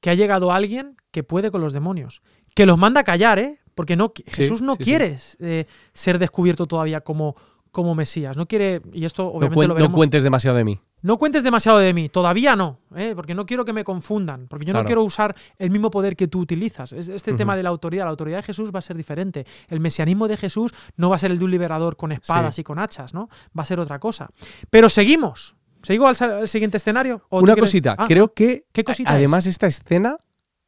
que 0.00 0.10
ha 0.10 0.14
llegado 0.14 0.52
alguien 0.52 0.96
que 1.10 1.22
puede 1.22 1.50
con 1.50 1.60
los 1.60 1.72
demonios. 1.72 2.22
Que 2.54 2.66
los 2.66 2.78
manda 2.78 3.00
a 3.00 3.04
callar, 3.04 3.38
¿eh? 3.38 3.58
Porque 3.74 3.96
no, 3.96 4.12
Sí, 4.14 4.24
Jesús 4.26 4.60
no 4.62 4.72
sí, 4.74 4.78
sí. 4.78 4.84
quiere 4.90 5.16
eh, 5.40 5.66
ser 5.92 6.18
descubierto 6.18 6.66
todavía 6.66 7.00
como, 7.00 7.34
como 7.70 7.94
Mesías. 7.94 8.36
No 8.36 8.46
quiere, 8.46 8.82
y 8.92 9.04
esto 9.06 9.22
No, 9.24 9.28
obviamente 9.30 9.56
cuen- 9.66 9.68
lo 9.68 9.78
no 9.78 9.92
cuentes 9.92 10.22
demasiado 10.22 10.56
de 10.58 10.64
mí. 10.64 10.78
No 11.00 11.18
cuentes 11.18 11.42
demasiado 11.42 11.78
de 11.78 11.92
mí, 11.94 12.08
todavía 12.08 12.54
no, 12.54 12.78
¿eh? 12.94 13.12
porque 13.16 13.34
no 13.34 13.44
quiero 13.44 13.64
que 13.64 13.72
me 13.72 13.82
confundan, 13.82 14.46
porque 14.46 14.64
yo 14.64 14.72
no 14.72 14.76
Claro. 14.80 14.86
quiero 14.86 15.02
usar 15.02 15.34
el 15.58 15.70
mismo 15.72 15.90
poder 15.90 16.14
que 16.14 16.28
tú 16.28 16.38
utilizas. 16.38 16.92
Es- 16.92 17.08
Este 17.08 17.32
tema 17.32 17.56
de 17.56 17.64
la 17.64 17.70
autoridad, 17.70 18.04
la 18.04 18.10
autoridad 18.10 18.36
de 18.38 18.42
Jesús 18.44 18.70
va 18.72 18.78
a 18.78 18.82
ser 18.82 18.96
diferente. 18.96 19.44
El 19.68 19.80
mesianismo 19.80 20.28
de 20.28 20.36
Jesús 20.36 20.72
no 20.96 21.08
va 21.10 21.16
a 21.16 21.18
ser 21.18 21.32
el 21.32 21.38
de 21.40 21.44
un 21.44 21.50
liberador 21.50 21.96
con 21.96 22.12
espadas 22.12 22.54
Sí. 22.54 22.60
y 22.60 22.64
con 22.64 22.78
hachas, 22.78 23.14
¿no? 23.14 23.28
Va 23.58 23.62
a 23.62 23.64
ser 23.64 23.80
otra 23.80 23.98
cosa. 23.98 24.30
Pero 24.70 24.88
seguimos. 24.88 25.56
¿Seguimos 25.82 26.22
al, 26.22 26.48
siguiente 26.48 26.76
escenario? 26.76 27.22
¿O 27.28 27.38
tú 27.38 27.44
Una 27.44 27.56
cosita, 27.56 27.96
Ah, 27.98 28.06
creo 28.06 28.32
que 28.32 28.66
¿qué 28.72 28.84
cosita 28.84 29.10
además 29.10 29.46
esta 29.46 29.66
escena 29.66 30.18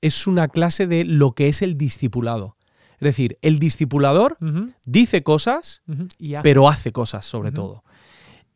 es 0.01 0.27
una 0.27 0.49
clase 0.49 0.87
de 0.87 1.05
lo 1.05 1.33
que 1.33 1.49
es 1.49 1.63
el 1.63 1.79
discipulado. 1.79 2.57
Es 2.95 3.07
decir, 3.07 3.39
el 3.43 3.59
discipulador 3.59 4.37
dice 4.85 5.23
cosas, 5.23 5.83
ujú, 5.89 6.09
y 6.19 6.35
hace. 6.35 6.43
pero 6.43 6.69
hace 6.69 6.93
cosas 6.93 7.25
sobre 7.25 7.53
todo. 7.53 7.85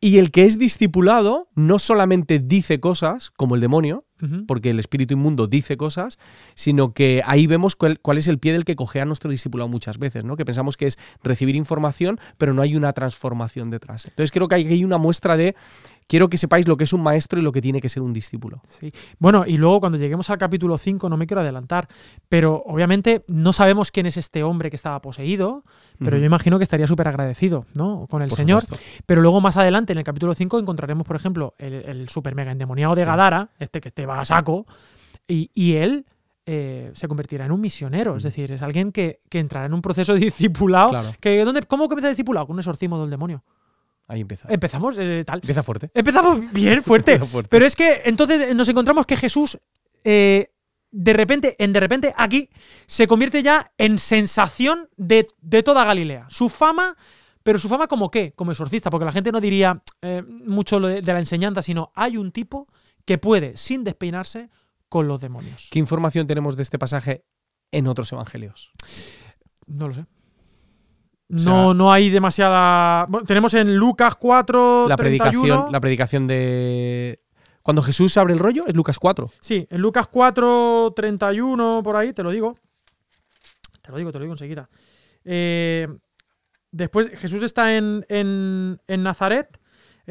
Y 0.01 0.17
el 0.17 0.31
que 0.31 0.45
es 0.45 0.57
discipulado 0.57 1.47
no 1.55 1.77
solamente 1.77 2.39
dice 2.39 2.79
cosas, 2.79 3.31
como 3.31 3.55
el 3.55 3.61
demonio, 3.61 4.05
porque 4.47 4.69
el 4.69 4.79
espíritu 4.79 5.13
inmundo 5.13 5.47
dice 5.47 5.75
cosas, 5.75 6.19
sino 6.53 6.93
que 6.93 7.21
ahí 7.25 7.47
vemos 7.47 7.75
cuál, 7.75 7.99
cuál 7.99 8.17
es 8.17 8.27
el 8.27 8.37
pie 8.37 8.53
del 8.53 8.65
que 8.65 8.75
cogea 8.75 9.05
nuestro 9.05 9.29
discipulado 9.29 9.67
muchas 9.67 9.97
veces, 9.97 10.23
¿no? 10.23 10.37
Que 10.37 10.45
pensamos 10.45 10.77
que 10.77 10.87
es 10.87 10.97
recibir 11.23 11.55
información, 11.55 12.19
pero 12.37 12.53
no 12.53 12.61
hay 12.61 12.75
una 12.75 12.93
transformación 12.93 13.69
detrás. 13.69 14.05
Entonces 14.05 14.31
creo 14.31 14.47
que 14.47 14.55
hay 14.55 14.67
hay 14.67 14.83
una 14.83 14.97
muestra 14.97 15.35
de 15.35 15.55
quiero 16.09 16.27
que 16.27 16.37
sepáis 16.37 16.67
lo 16.67 16.75
que 16.75 16.83
es 16.85 16.91
un 16.91 17.01
maestro 17.03 17.39
y 17.39 17.43
lo 17.43 17.51
que 17.51 17.61
tiene 17.61 17.79
que 17.79 17.87
ser 17.87 18.01
un 18.01 18.11
discípulo. 18.11 18.61
Sí. 18.67 18.91
Bueno, 19.19 19.45
y 19.47 19.57
luego 19.57 19.79
cuando 19.79 19.97
lleguemos 19.99 20.29
al 20.31 20.39
capítulo 20.39 20.77
5, 20.77 21.07
no 21.07 21.15
me 21.17 21.27
quiero 21.27 21.41
adelantar, 21.41 21.87
pero 22.27 22.63
obviamente 22.65 23.23
no 23.27 23.53
sabemos 23.53 23.91
quién 23.91 24.07
es 24.07 24.17
este 24.17 24.41
hombre 24.43 24.69
que 24.71 24.75
estaba 24.75 25.01
poseído, 25.01 25.63
pero 25.99 26.17
yo 26.17 26.25
imagino 26.25 26.57
que 26.57 26.63
estaría 26.63 26.87
súper 26.87 27.07
agradecido 27.07 27.65
¿no? 27.75 28.07
con 28.09 28.23
el 28.23 28.29
Por 28.29 28.37
Señor. 28.39 28.61
supuesto. 28.61 28.85
Pero 29.05 29.21
luego 29.21 29.39
más 29.39 29.55
adelante, 29.55 29.93
en 29.93 29.99
el 29.99 30.03
capítulo 30.03 30.33
5, 30.33 30.59
encontraremos, 30.59 31.05
por 31.05 31.15
ejemplo, 31.15 31.53
el, 31.59 31.73
el 31.73 32.09
super 32.09 32.33
mega 32.35 32.51
endemoniado 32.51 32.95
de 32.95 33.01
Sí. 33.03 33.05
Gadara, 33.05 33.51
este 33.59 33.79
que 33.79 33.91
te 33.91 34.05
va 34.07 34.19
a 34.19 34.25
saco, 34.25 34.65
y, 35.27 35.51
y 35.53 35.73
él 35.75 36.05
eh, 36.47 36.89
se 36.95 37.07
convertirá 37.07 37.45
en 37.45 37.51
un 37.51 37.61
misionero, 37.61 38.17
es 38.17 38.23
decir, 38.23 38.51
es 38.51 38.63
alguien 38.63 38.91
que, 38.91 39.19
que 39.29 39.37
entrará 39.37 39.67
en 39.67 39.75
un 39.75 39.83
proceso 39.83 40.15
de 40.15 40.19
discipulado. 40.25 40.89
Claro, 40.89 41.09
Que, 41.21 41.45
¿dónde, 41.45 41.61
¿Cómo 41.63 41.87
comienza 41.87 42.07
el 42.07 42.13
discipulado? 42.15 42.47
Con 42.47 42.55
un 42.55 42.59
exorcismo 42.61 42.99
del 42.99 43.11
demonio. 43.11 43.43
Ahí 44.09 44.21
empieza. 44.21 44.49
Empezamos 44.51 44.97
eh, 44.97 45.23
tal. 45.25 45.39
Empieza 45.39 45.63
fuerte. 45.63 45.89
Empezamos 45.93 46.51
bien, 46.51 46.83
fuerte. 46.83 47.19
Fuerte. 47.19 47.47
Pero 47.49 47.65
es 47.65 47.75
que 47.75 48.01
entonces 48.05 48.53
nos 48.53 48.67
encontramos 48.67 49.05
que 49.05 49.15
Jesús, 49.15 49.57
eh, 50.03 50.51
de 50.91 51.13
repente, 51.13 51.55
en 51.59 51.71
de 51.71 51.79
repente, 51.79 52.13
aquí, 52.17 52.49
se 52.87 53.07
convierte 53.07 53.41
ya 53.41 53.71
en 53.77 53.97
sensación 53.99 54.89
de, 54.97 55.27
de 55.39 55.63
toda 55.63 55.85
Galilea. 55.85 56.25
Su 56.29 56.49
fama, 56.49 56.97
pero 57.43 57.59
su 57.59 57.69
fama 57.69 57.87
como 57.87 58.11
qué? 58.11 58.33
Como 58.33 58.51
exorcista, 58.51 58.89
porque 58.89 59.05
la 59.05 59.11
gente 59.11 59.31
no 59.31 59.39
diría 59.39 59.81
eh, 60.01 60.23
mucho 60.27 60.79
lo 60.79 60.87
de, 60.87 61.01
de 61.01 61.13
la 61.13 61.19
enseñanza, 61.19 61.61
sino 61.61 61.91
hay 61.95 62.17
un 62.17 62.31
tipo 62.31 62.67
que 63.05 63.17
puede, 63.17 63.55
sin 63.55 63.83
despeinarse, 63.83 64.49
con 64.89 65.07
los 65.07 65.21
demonios. 65.21 65.69
¿Qué 65.71 65.77
información 65.77 66.25
tenemos 66.25 66.57
de 66.57 66.63
este 66.63 66.79
pasaje 66.79 67.23
en 67.71 67.85
otros 67.87 68.11
evangelios? 68.11 68.71
No 69.67 69.87
lo 69.87 69.93
sé. 69.93 70.05
Sea- 71.35 71.51
No, 71.51 71.73
no 71.73 71.91
hay 71.93 72.09
demasiada. 72.09 73.05
Bueno, 73.07 73.25
tenemos 73.25 73.53
en 73.53 73.75
Lucas 73.75 74.15
4. 74.15 74.87
La 74.89 74.95
31. 74.95 75.31
predicación, 75.41 75.71
la 75.71 75.79
predicación 75.79 76.27
de. 76.27 77.19
Cuando 77.61 77.81
Jesús 77.81 78.17
abre 78.17 78.33
el 78.33 78.39
rollo 78.39 78.65
es 78.67 78.75
Lucas 78.75 78.97
4. 78.97 79.29
Sí, 79.41 79.67
en 79.69 79.81
Lucas 79.81 80.07
4, 80.07 80.91
31, 80.95 81.81
por 81.83 81.95
ahí, 81.97 82.13
te 82.13 82.23
lo 82.23 82.31
digo. 82.31 82.57
Te 83.81 83.91
lo 83.91 83.97
digo, 83.97 84.11
te 84.11 84.17
lo 84.19 84.23
digo 84.23 84.33
enseguida. 84.33 84.69
Eh, 85.25 85.87
después, 86.71 87.09
Jesús 87.15 87.43
está 87.43 87.75
en, 87.75 88.05
en- 88.09 88.79
en 88.87 89.03
Nazaret. 89.03 89.59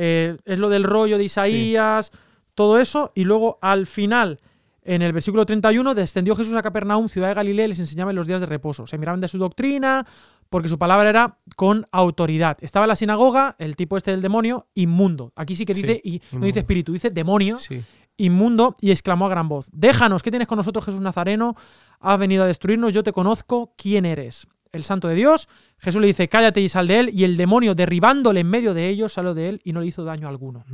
eh, 0.01 0.37
es 0.45 0.59
lo 0.61 0.69
del 0.69 0.85
rollo 0.85 1.19
de 1.19 1.25
Isaías, 1.25 2.13
todo 2.55 2.79
eso. 2.79 3.11
Y 3.17 3.25
luego, 3.25 3.59
al 3.61 3.87
final, 3.87 4.39
en 4.83 5.03
el 5.03 5.13
versículo 5.13 5.45
31, 5.45 5.93
descendió 5.95 6.37
Jesús 6.37 6.55
a 6.55 6.63
Capernaum, 6.63 7.09
ciudad 7.09 7.27
de 7.29 7.35
Galilea, 7.35 7.65
y 7.65 7.69
les 7.71 7.81
enseñaba 7.81 8.13
en 8.13 8.17
los 8.17 8.29
días 8.29 8.41
de 8.41 8.47
reposo. 8.47 8.87
Se 8.87 8.97
miraban 8.97 9.21
de 9.21 9.27
su 9.27 9.39
doctrina, 9.39 10.07
porque 10.51 10.69
su 10.69 10.79
palabra 10.79 11.09
era 11.11 11.39
con 11.57 11.87
autoridad. 11.93 12.57
Estaba 12.61 12.85
en 12.87 12.89
la 12.89 12.97
sinagoga, 12.97 13.55
el 13.59 13.77
tipo 13.77 13.97
este 13.97 14.11
del 14.13 14.23
demonio, 14.23 14.67
inmundo. 14.75 15.33
Aquí 15.37 15.55
sí 15.57 15.65
que 15.65 15.75
Sí, 15.75 15.83
dice, 15.83 16.01
y 16.05 16.23
no 16.33 16.47
dice 16.47 16.61
espíritu, 16.61 16.93
dice 16.93 17.11
demonio 17.11 17.59
Sí. 17.59 17.83
inmundo 18.17 18.75
y 18.81 18.91
exclamó 18.91 19.27
a 19.27 19.29
gran 19.29 19.49
voz, 19.49 19.69
déjanos, 19.73 20.23
¿qué 20.23 20.31
tienes 20.31 20.49
con 20.49 20.57
nosotros 20.57 20.85
Jesús 20.85 21.01
Nazareno? 21.01 21.55
Has 22.01 22.19
venido 22.19 22.45
a 22.45 22.47
destruirnos, 22.47 22.93
yo 22.93 23.03
te 23.03 23.13
conozco, 23.13 23.75
¿quién 23.77 24.05
eres? 24.07 24.47
El 24.73 24.83
santo 24.85 25.09
de 25.09 25.15
Dios, 25.15 25.49
Jesús 25.79 26.01
le 26.01 26.09
dice, 26.09 26.29
cállate 26.29 26.61
y 26.61 26.69
sal 26.69 26.87
de 26.89 27.01
él, 27.01 27.11
y 27.13 27.25
el 27.25 27.37
demonio 27.39 27.75
derribándole 27.75 28.41
en 28.41 28.51
medio 28.51 28.75
de 28.75 28.89
ellos 28.89 29.13
salió 29.15 29.33
de 29.35 29.49
él 29.49 29.61
y 29.65 29.73
no 29.73 29.81
le 29.81 29.87
hizo 29.87 30.05
daño 30.05 30.29
alguno. 30.29 30.65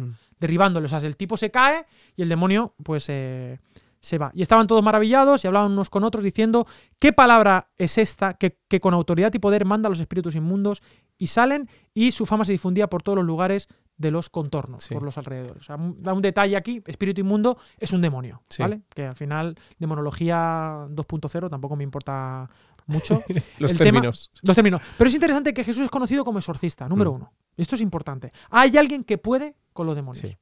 Derribándole, 0.40 0.86
o 0.86 0.88
sea, 0.88 0.98
el 0.98 1.16
tipo 1.16 1.36
se 1.36 1.50
cae 1.50 1.86
y 2.16 2.22
el 2.22 2.28
demonio 2.28 2.74
pues 2.82 3.06
eh, 3.08 3.58
se 4.04 4.18
va. 4.18 4.30
Y 4.34 4.42
estaban 4.42 4.66
todos 4.66 4.82
maravillados 4.82 5.42
y 5.42 5.46
hablaban 5.46 5.72
unos 5.72 5.88
con 5.90 6.04
otros 6.04 6.22
diciendo, 6.22 6.66
¿qué 6.98 7.12
palabra 7.12 7.70
es 7.76 7.98
esta 7.98 8.34
que, 8.34 8.58
que 8.68 8.78
con 8.80 8.92
autoridad 8.94 9.32
y 9.34 9.38
poder 9.38 9.64
manda 9.64 9.86
a 9.86 9.90
los 9.90 10.00
espíritus 10.00 10.34
inmundos 10.34 10.82
y 11.18 11.28
salen? 11.28 11.68
Y 11.94 12.10
su 12.12 12.26
fama 12.26 12.44
se 12.44 12.52
difundía 12.52 12.88
por 12.88 13.02
todos 13.02 13.16
los 13.16 13.24
lugares 13.24 13.68
de 13.96 14.10
los 14.10 14.28
contornos, 14.28 14.84
Sí. 14.84 14.92
por 14.94 15.04
los 15.04 15.16
alrededores. 15.18 15.62
O 15.62 15.64
sea, 15.64 15.76
un- 15.76 16.02
da 16.02 16.12
un 16.12 16.20
detalle 16.20 16.56
aquí, 16.56 16.82
espíritu 16.86 17.20
inmundo 17.20 17.56
es 17.78 17.92
un 17.92 18.00
demonio, 18.02 18.42
Sí. 18.50 18.60
¿vale? 18.62 18.82
Que 18.94 19.06
al 19.06 19.14
final, 19.16 19.56
demonología 19.78 20.86
2.0 20.90 21.48
tampoco 21.48 21.76
me 21.76 21.84
importa 21.84 22.50
mucho. 22.86 23.22
Los 23.58 23.72
El 23.72 23.78
tema- 23.78 23.90
términos. 23.92 24.30
Los 24.42 24.54
términos. 24.56 24.82
Pero 24.98 25.08
es 25.08 25.14
interesante 25.14 25.54
que 25.54 25.64
Jesús 25.64 25.84
es 25.84 25.90
conocido 25.90 26.24
como 26.24 26.38
exorcista, 26.38 26.88
número 26.88 27.12
Mm. 27.12 27.16
uno. 27.16 27.32
Esto 27.56 27.74
es 27.76 27.80
importante. 27.80 28.32
Hay 28.50 28.76
alguien 28.76 29.04
que 29.04 29.16
puede 29.18 29.56
con 29.72 29.86
los 29.86 29.96
demonios. 29.96 30.28
Sí. 30.28 30.36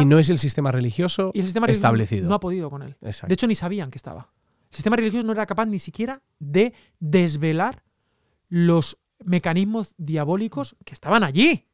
Y 0.00 0.04
no 0.04 0.18
es 0.18 0.30
el 0.30 0.38
sistema 0.38 0.70
religioso 0.72 1.30
y 1.34 1.40
el 1.40 1.46
sistema 1.46 1.66
religioso 1.66 1.86
establecido. 1.86 2.28
no 2.28 2.34
ha 2.34 2.40
podido 2.40 2.70
con 2.70 2.82
él. 2.82 2.96
Exacto. 3.00 3.28
De 3.28 3.34
hecho, 3.34 3.46
ni 3.46 3.54
sabían 3.54 3.90
que 3.90 3.98
estaba. 3.98 4.30
El 4.70 4.76
sistema 4.76 4.96
religioso 4.96 5.26
no 5.26 5.32
era 5.32 5.44
capaz 5.46 5.66
ni 5.66 5.78
siquiera 5.78 6.22
de 6.38 6.72
desvelar 7.00 7.82
los 8.48 8.98
mecanismos 9.24 9.94
diabólicos 9.98 10.76
que 10.84 10.92
estaban 10.94 11.24
allí, 11.24 11.66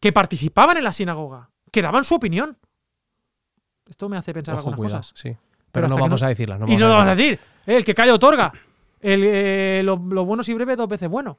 que 0.00 0.12
participaban 0.12 0.76
en 0.76 0.84
la 0.84 0.92
sinagoga, 0.92 1.50
que 1.70 1.82
daban 1.82 2.04
su 2.04 2.14
opinión. 2.14 2.58
Esto 3.88 4.08
me 4.08 4.16
hace 4.16 4.32
pensar 4.32 4.54
Ojo, 4.54 4.70
algunas 4.70 4.78
cuidado, 4.78 4.98
cosas. 5.02 5.12
sí. 5.20 5.36
Pero 5.72 5.88
no 5.88 5.96
vamos 5.98 6.20
no- 6.20 6.26
a 6.26 6.28
decirla. 6.30 6.58
No 6.58 6.66
y 6.68 6.76
no 6.76 6.88
lo 6.88 6.94
vamos 6.94 7.08
a 7.08 7.14
decir. 7.14 7.38
El 7.66 7.84
que 7.84 7.94
calla 7.94 8.14
otorga. 8.14 8.52
El, 9.00 9.22
eh, 9.24 9.82
lo, 9.84 9.96
lo 9.96 10.24
bueno 10.24 10.42
si 10.42 10.54
breve, 10.54 10.74
dos 10.74 10.88
veces 10.88 11.08
bueno. 11.08 11.38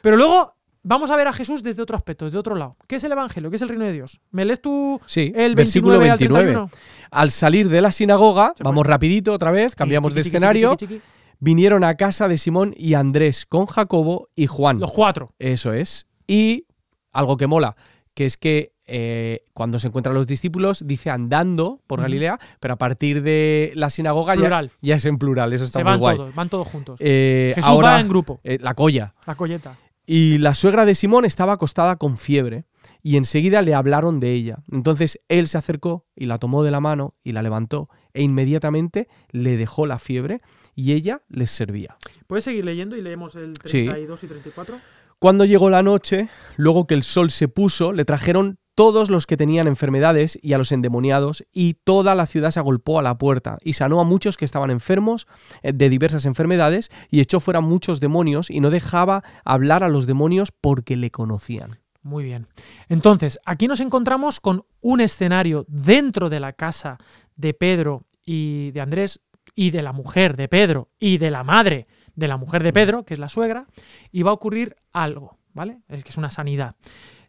Pero 0.00 0.16
luego 0.16 0.54
vamos 0.84 1.10
a 1.10 1.16
ver 1.16 1.26
a 1.26 1.32
Jesús 1.32 1.62
desde 1.64 1.82
otro 1.82 1.96
aspecto, 1.96 2.24
desde 2.26 2.38
otro 2.38 2.54
lado. 2.54 2.76
¿Qué 2.86 2.96
es 2.96 3.04
el 3.04 3.10
Evangelio? 3.10 3.50
¿Qué 3.50 3.56
es 3.56 3.62
el 3.62 3.68
reino 3.68 3.84
de 3.84 3.92
Dios? 3.92 4.20
¿Me 4.30 4.44
lees 4.44 4.62
tú 4.62 5.00
Sí, 5.06 5.32
el 5.34 5.56
versículo 5.56 5.98
29 5.98 6.10
al 6.12 6.18
29. 6.18 6.44
31? 6.52 6.70
Al 7.10 7.30
salir 7.32 7.68
de 7.68 7.80
la 7.80 7.90
sinagoga, 7.90 8.54
Se 8.56 8.62
vamos 8.62 8.86
rapidito 8.86 9.32
otra 9.32 9.50
vez, 9.50 9.74
cambiamos 9.74 10.10
Chiqui, 10.12 10.16
de 10.20 10.22
chiqui, 10.24 10.36
escenario, 10.36 10.76
chiqui, 10.76 11.00
vinieron 11.40 11.82
a 11.82 11.96
casa 11.96 12.28
de 12.28 12.38
Simón 12.38 12.72
y 12.76 12.94
Andrés 12.94 13.44
con 13.46 13.66
Jacobo 13.66 14.28
y 14.36 14.46
Juan. 14.46 14.78
Los 14.78 14.92
cuatro. 14.92 15.34
Eso 15.40 15.72
es. 15.72 16.06
Y 16.26 16.66
algo 17.12 17.36
que 17.36 17.46
mola, 17.46 17.74
que 18.14 18.24
es 18.26 18.36
que 18.36 18.72
eh, 18.86 19.40
cuando 19.54 19.78
se 19.80 19.86
encuentran 19.86 20.14
los 20.14 20.26
discípulos, 20.26 20.82
dice 20.86 21.08
andando 21.08 21.80
por. 21.86 22.02
Galilea, 22.02 22.38
pero 22.60 22.74
a 22.74 22.76
partir 22.76 23.22
de 23.22 23.72
la 23.76 23.88
sinagoga 23.88 24.34
ya 24.82 24.94
es 24.96 25.04
en 25.06 25.16
plural. 25.16 25.52
Eso 25.54 25.64
está 25.64 25.78
Se 25.78 25.84
muy 25.84 25.90
van 25.92 26.00
guay. 26.00 26.16
todos, 26.18 26.34
van 26.34 26.48
todos 26.50 26.68
juntos. 26.68 27.00
Eh, 27.02 27.52
Jesús 27.54 27.70
ahora, 27.70 27.92
va 27.92 28.00
en 28.00 28.08
grupo. 28.10 28.40
eh, 28.44 28.58
la 28.60 28.74
colla. 28.74 29.14
La 29.26 29.34
colleta. 29.36 29.74
Y 30.06 30.38
la 30.38 30.54
suegra 30.54 30.84
de 30.84 30.94
Simón 30.94 31.24
estaba 31.24 31.54
acostada 31.54 31.96
con 31.96 32.18
fiebre 32.18 32.64
y 33.02 33.16
enseguida 33.16 33.62
le 33.62 33.74
hablaron 33.74 34.20
de 34.20 34.32
ella. 34.32 34.58
Entonces 34.70 35.18
él 35.28 35.48
se 35.48 35.56
acercó 35.58 36.06
y 36.14 36.26
la 36.26 36.38
tomó 36.38 36.62
de 36.62 36.70
la 36.70 36.80
mano 36.80 37.14
y 37.24 37.32
la 37.32 37.42
levantó 37.42 37.88
e 38.12 38.22
inmediatamente 38.22 39.08
le 39.30 39.56
dejó 39.56 39.86
la 39.86 39.98
fiebre 39.98 40.40
y 40.74 40.92
ella 40.92 41.22
les 41.28 41.50
servía. 41.50 41.96
¿Puedes 42.26 42.44
seguir 42.44 42.64
leyendo 42.64 42.96
y 42.96 43.02
leemos 43.02 43.34
el 43.36 43.54
Sí. 43.64 43.86
32 43.86 44.24
y 44.24 44.26
34? 44.26 44.76
Cuando 45.18 45.46
llegó 45.46 45.70
la 45.70 45.82
noche, 45.82 46.28
luego 46.56 46.86
que 46.86 46.94
el 46.94 47.02
sol 47.02 47.30
se 47.30 47.48
puso, 47.48 47.92
le 47.94 48.04
trajeron 48.04 48.58
todos 48.74 49.10
los 49.10 49.26
que 49.26 49.36
tenían 49.36 49.66
enfermedades 49.66 50.38
y 50.42 50.52
a 50.52 50.58
los 50.58 50.72
endemoniados, 50.72 51.44
y 51.52 51.74
toda 51.74 52.14
la 52.14 52.26
ciudad 52.26 52.50
se 52.50 52.60
agolpó 52.60 52.98
a 52.98 53.02
la 53.02 53.18
puerta, 53.18 53.58
y 53.62 53.74
sanó 53.74 54.00
a 54.00 54.04
muchos 54.04 54.36
que 54.36 54.44
estaban 54.44 54.70
enfermos 54.70 55.26
eh, 55.62 55.72
de 55.72 55.88
diversas 55.88 56.26
enfermedades, 56.26 56.90
y 57.10 57.20
echó 57.20 57.40
fuera 57.40 57.60
muchos 57.60 58.00
demonios, 58.00 58.50
y 58.50 58.60
no 58.60 58.70
dejaba 58.70 59.22
hablar 59.44 59.84
a 59.84 59.88
los 59.88 60.06
demonios 60.06 60.50
porque 60.52 60.96
le 60.96 61.10
conocían. 61.10 61.78
Muy 62.02 62.24
bien. 62.24 62.48
Entonces, 62.88 63.40
aquí 63.46 63.66
nos 63.66 63.80
encontramos 63.80 64.38
con 64.38 64.66
un 64.82 65.00
escenario 65.00 65.64
dentro 65.68 66.28
de 66.28 66.38
la 66.38 66.52
casa 66.52 66.98
de 67.34 67.54
Pedro 67.54 68.04
y 68.24 68.72
de 68.72 68.80
Andrés 68.82 69.20
y 69.54 69.70
de 69.70 69.82
la 69.82 69.92
mujer 69.92 70.36
de 70.36 70.48
Pedro 70.48 70.90
y 70.98 71.16
de 71.16 71.30
la 71.30 71.44
madre 71.44 71.86
de 72.14 72.28
la 72.28 72.36
mujer 72.36 72.62
de 72.62 72.72
Pedro, 72.72 73.04
que 73.04 73.14
es 73.14 73.20
la 73.20 73.28
suegra, 73.28 73.66
y 74.12 74.22
va 74.22 74.30
a 74.30 74.34
ocurrir 74.34 74.76
algo, 74.92 75.38
¿vale? 75.52 75.80
Es 75.88 76.04
que 76.04 76.10
es 76.10 76.16
una 76.16 76.30
sanidad. 76.30 76.76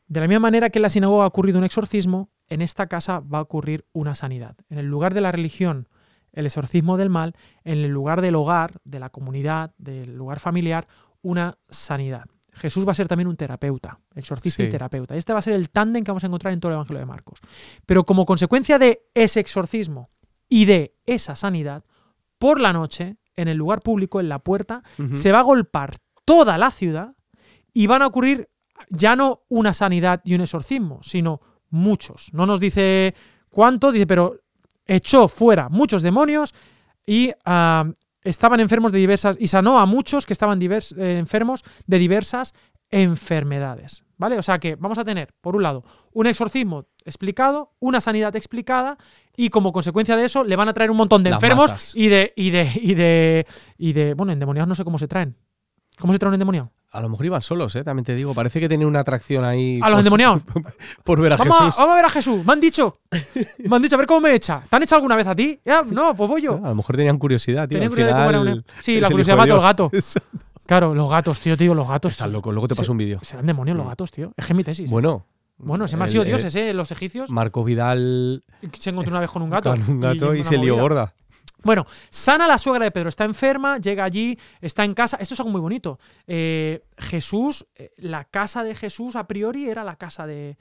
De 0.08 0.20
la 0.20 0.28
misma 0.28 0.42
manera 0.42 0.70
que 0.70 0.80
en 0.80 0.84
la 0.84 0.90
sinagoga 0.90 1.24
ha 1.24 1.28
ocurrido 1.28 1.58
un 1.58 1.64
exorcismo, 1.64 2.30
en 2.48 2.62
esta 2.62 2.88
casa 2.88 3.20
va 3.20 3.40
a 3.40 3.42
ocurrir 3.42 3.86
una 3.92 4.16
sanidad. 4.16 4.56
En 4.70 4.78
el 4.78 4.86
lugar 4.86 5.14
de 5.14 5.22
la 5.22 5.32
religión 5.32 5.88
el 6.36 6.46
exorcismo 6.46 6.98
del 6.98 7.10
mal, 7.10 7.34
en 7.64 7.80
el 7.80 7.90
lugar 7.90 8.22
del 8.22 8.36
hogar, 8.36 8.80
de 8.84 9.00
la 9.00 9.10
comunidad, 9.10 9.74
del 9.78 10.16
lugar 10.16 10.40
familiar, 10.40 10.88
una 11.22 11.58
sanidad. 11.70 12.26
Jesús 12.52 12.88
va 12.88 12.92
a 12.92 12.96
ser 12.96 13.08
también 13.08 13.28
un 13.28 13.36
terapeuta, 13.36 14.00
exorcista 14.14 14.64
y 14.64 14.70
terapeuta. 14.70 15.16
Este 15.16 15.34
va 15.34 15.40
a 15.40 15.42
ser 15.42 15.54
el 15.54 15.70
tándem 15.70 16.04
que 16.04 16.12
vamos 16.12 16.24
a 16.24 16.28
encontrar 16.28 16.54
en 16.54 16.60
todo 16.60 16.72
el 16.72 16.76
Evangelio 16.76 17.00
de 17.00 17.06
Marcos. 17.06 17.40
Pero 17.86 18.06
como 18.06 18.26
consecuencia 18.26 18.80
de 18.80 19.02
ese 19.14 19.40
exorcismo 19.40 20.10
y 20.48 20.66
de 20.66 20.96
esa 21.06 21.36
sanidad, 21.36 21.84
por 22.38 22.62
la 22.62 22.72
noche, 22.72 23.18
en 23.36 23.48
el 23.48 23.58
lugar 23.58 23.82
público, 23.82 24.20
en 24.20 24.30
la 24.30 24.40
puerta, 24.40 24.84
se 25.12 25.32
va 25.32 25.40
a 25.40 25.44
golpar 25.44 25.98
toda 26.24 26.58
la 26.58 26.72
ciudad 26.72 27.16
y 27.74 27.88
van 27.88 28.02
a 28.02 28.08
ocurrir 28.08 28.50
ya 28.90 29.16
no 29.16 29.42
una 29.50 29.74
sanidad 29.74 30.22
y 30.24 30.36
un 30.36 30.42
exorcismo, 30.42 31.00
sino 31.02 31.42
muchos. 31.70 32.34
No 32.34 32.46
nos 32.46 32.60
dice 32.60 33.14
cuánto, 33.50 33.92
dice, 33.92 34.08
pero 34.08 34.38
echó 34.86 35.28
fuera 35.28 35.70
muchos 35.70 36.02
demonios 36.02 36.54
y 37.06 37.32
estaban 38.24 38.60
enfermos 38.60 38.92
de 38.92 39.00
diversas, 39.00 39.38
y 39.40 39.48
sanó 39.48 39.80
a 39.80 39.86
muchos 39.86 40.26
que 40.26 40.34
estaban 40.34 40.60
divers- 40.60 40.96
eh, 40.98 41.18
enfermos 41.18 41.64
de 41.86 42.00
diversas 42.00 42.54
enfermedades. 42.92 44.04
¿Vale? 44.18 44.38
O 44.38 44.42
sea 44.42 44.60
que 44.60 44.76
vamos 44.76 44.98
a 44.98 45.04
tener, 45.04 45.34
por 45.42 45.58
un 45.58 45.64
lado, 45.64 45.84
un 46.14 46.26
exorcismo 46.26 46.86
explicado, 47.04 47.74
una 47.80 48.00
sanidad 48.00 48.34
explicada, 48.38 48.98
y 49.36 49.50
como 49.50 49.74
consecuencia 49.74 50.16
de 50.16 50.24
eso 50.24 50.46
le 50.46 50.56
van 50.56 50.70
a 50.70 50.74
traer 50.74 50.90
un 50.90 50.96
montón 50.98 51.22
de 51.22 51.32
Las 51.32 51.44
enfermos 51.44 51.70
masas. 51.70 51.94
y 51.96 52.08
de, 52.08 52.32
y 52.38 52.50
de, 52.50 52.72
y 52.76 52.94
de, 52.94 53.46
y 53.78 53.92
de. 53.92 54.14
Bueno, 54.14 54.32
endemoniados 54.32 54.70
no 54.70 54.76
sé 54.76 54.86
cómo 54.86 54.98
se 54.98 55.10
traen. 55.10 55.36
¿Cómo 56.00 56.14
se 56.14 56.20
trae 56.20 56.30
un 56.30 56.36
endemoniado? 56.36 56.72
A 56.92 57.02
lo 57.02 57.10
mejor 57.10 57.26
iban 57.26 57.42
solos, 57.42 57.76
¿eh? 57.76 57.84
También 57.84 58.06
te 58.06 58.16
digo. 58.16 58.34
Parece 58.34 58.60
que 58.62 58.70
tenía 58.70 58.88
una 58.88 59.02
atracción 59.02 59.44
ahí. 59.44 59.80
A 59.84 59.90
los 59.90 60.00
endemoniados. 60.00 60.44
Por 61.04 61.20
ver 61.20 61.34
a 61.34 61.38
Vamos 61.38 61.56
a, 61.60 61.66
Jesús. 61.66 61.78
vamos 61.78 61.92
a 61.94 61.96
ver 61.96 62.06
a 62.06 62.10
Jesús. 62.10 62.46
Me 62.46 62.54
han 62.54 62.62
dicho. 62.62 63.00
Me 63.70 63.76
han 63.76 63.82
dicho, 63.82 63.96
a 63.96 63.98
ver 63.98 64.08
cómo 64.08 64.22
me 64.22 64.34
echa. 64.34 64.62
¿Te 64.70 64.76
han 64.76 64.84
echado 64.84 64.98
alguna 64.98 65.16
vez 65.16 65.28
a 65.28 65.36
ti? 65.36 65.60
Ya, 65.66 65.82
no, 65.84 66.16
pues 66.16 66.30
voy 66.30 66.42
yo. 66.42 66.60
A 66.64 66.70
lo 66.70 66.76
mejor 66.76 66.96
tenían 66.96 67.18
curiosidad, 67.18 67.68
tío. 67.68 67.82
Al 67.82 67.90
curiosidad 67.90 68.28
final, 68.28 68.42
una- 68.42 68.64
Sí, 68.80 68.96
es 68.96 69.02
la 69.02 69.10
curiosidad 69.10 69.38
mató 69.38 69.56
al 69.56 69.62
gato. 69.62 69.90
Exacto. 69.94 70.38
Claro, 70.66 70.96
los 70.96 71.10
gatos, 71.10 71.40
tío, 71.42 71.56
tío, 71.58 71.74
los 71.76 71.88
gatos. 71.88 72.14
Estás 72.14 72.32
loco. 72.32 72.52
Luego 72.52 72.68
te 72.68 72.76
paso 72.76 72.86
Sí. 72.86 72.92
un 72.92 72.98
vídeo. 72.98 73.20
Serán 73.22 73.46
demonios 73.46 73.78
los 73.78 73.88
gatos, 73.88 74.12
tío. 74.12 74.32
Es 74.38 74.46
que 74.46 74.54
mi 74.54 74.64
tesis. 74.64 74.90
Bueno. 74.90 75.26
Bueno, 75.58 75.88
se 75.88 75.96
me 75.96 76.04
han 76.04 76.10
sido 76.10 76.24
el- 76.24 76.28
dioses, 76.30 76.54
¿eh? 76.56 76.74
Los 76.74 76.92
egipcios. 76.92 77.30
Marco 77.32 77.64
Vidal 77.64 78.44
Se 78.80 78.90
encontró 78.90 79.12
una 79.12 79.22
vez 79.22 79.30
con 79.32 79.42
un 79.42 79.50
gato. 79.50 79.70
con 79.72 79.82
un 79.90 80.02
gato 80.02 80.34
y, 80.34 80.40
una 80.42 80.50
se 80.50 80.58
lió 80.58 80.76
gorda. 80.78 81.14
Bueno, 81.66 81.86
sana 82.10 82.48
la 82.48 82.58
suegra 82.58 82.86
de 82.86 82.92
Pedro, 82.92 83.10
está 83.10 83.26
enferma, 83.26 83.78
llega 83.80 84.04
allí, 84.06 84.40
está 84.62 84.86
en 84.86 84.94
casa. 84.94 85.18
Esto 85.20 85.34
es 85.34 85.40
algo 85.42 85.52
muy 85.52 85.60
bonito. 85.62 86.00
Eh, 86.28 86.84
Jesús, 86.98 87.66
eh, 87.76 87.92
la 87.98 88.24
casa 88.24 88.64
de 88.64 88.76
Jesús 88.76 89.16
a 89.18 89.28
priori 89.28 89.68
era 89.70 89.84
la 89.84 89.96
casa 89.98 90.26
de, 90.28 90.58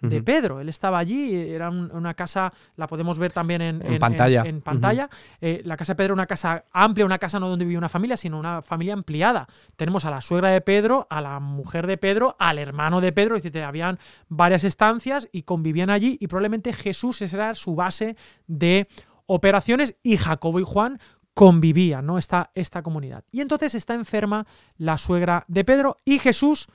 de. 0.00 0.22
Pedro. 0.22 0.60
Él 0.60 0.68
estaba 0.68 0.98
allí, 0.98 1.34
era 1.34 1.70
un- 1.70 1.90
una 1.92 2.14
casa, 2.14 2.52
la 2.76 2.86
podemos 2.86 3.18
ver 3.18 3.32
también 3.32 3.60
en, 3.62 3.82
En 3.84 3.98
pantalla. 3.98 4.42
en 4.46 4.60
pantalla. 4.60 5.08
Eh, 5.40 5.60
la 5.64 5.76
casa 5.76 5.92
de 5.92 5.96
Pedro 5.96 6.06
era 6.06 6.14
una 6.14 6.26
casa 6.26 6.64
amplia, 6.72 7.04
una 7.06 7.18
casa 7.18 7.40
no 7.40 7.48
donde 7.48 7.64
vivía 7.64 7.78
una 7.78 7.88
familia, 7.88 8.16
sino 8.16 8.38
una 8.38 8.62
familia 8.62 8.94
ampliada. 8.94 9.48
Tenemos 9.76 10.04
a 10.04 10.10
la 10.10 10.20
suegra 10.20 10.50
de 10.50 10.60
Pedro, 10.60 11.06
a 11.10 11.20
la 11.20 11.40
mujer 11.40 11.86
de 11.88 11.96
Pedro, 11.98 12.36
al 12.38 12.58
hermano 12.58 13.00
de 13.00 13.10
Pedro, 13.12 13.34
es 13.36 13.42
decir, 13.42 13.62
habían 13.62 13.98
varias 14.28 14.62
estancias 14.64 15.28
y 15.32 15.42
convivían 15.42 15.90
allí 15.90 16.16
y 16.20 16.26
probablemente 16.28 16.72
Jesús 16.72 17.20
esa 17.22 17.36
era 17.36 17.54
su 17.56 17.74
base 17.74 18.16
de 18.46 18.86
operaciones 19.28 19.96
y 20.02 20.16
Jacobo 20.16 20.58
y 20.58 20.64
Juan 20.64 20.98
convivían, 21.34 22.04
¿no? 22.04 22.18
Esta, 22.18 22.50
esta 22.54 22.82
comunidad. 22.82 23.24
Y 23.30 23.40
entonces 23.40 23.76
está 23.76 23.94
enferma 23.94 24.44
la 24.76 24.98
suegra 24.98 25.44
de 25.46 25.64
Pedro 25.64 25.98
y 26.04 26.18
Jesús 26.18 26.66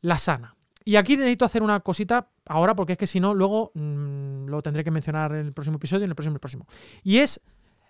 la 0.00 0.16
sana. 0.16 0.56
Y 0.86 0.96
aquí 0.96 1.16
necesito 1.16 1.44
hacer 1.44 1.62
una 1.62 1.80
cosita 1.80 2.30
ahora 2.46 2.74
porque 2.74 2.92
es 2.92 2.98
que 2.98 3.06
si 3.06 3.20
no, 3.20 3.34
luego 3.34 3.72
mm, 3.74 4.46
lo 4.46 4.62
tendré 4.62 4.84
que 4.84 4.90
mencionar 4.90 5.34
en 5.34 5.46
el 5.46 5.52
próximo 5.52 5.76
episodio 5.76 6.04
en 6.04 6.10
el 6.10 6.16
próximo, 6.16 6.38
próximo. 6.38 6.66
Y 7.02 7.18
es 7.18 7.42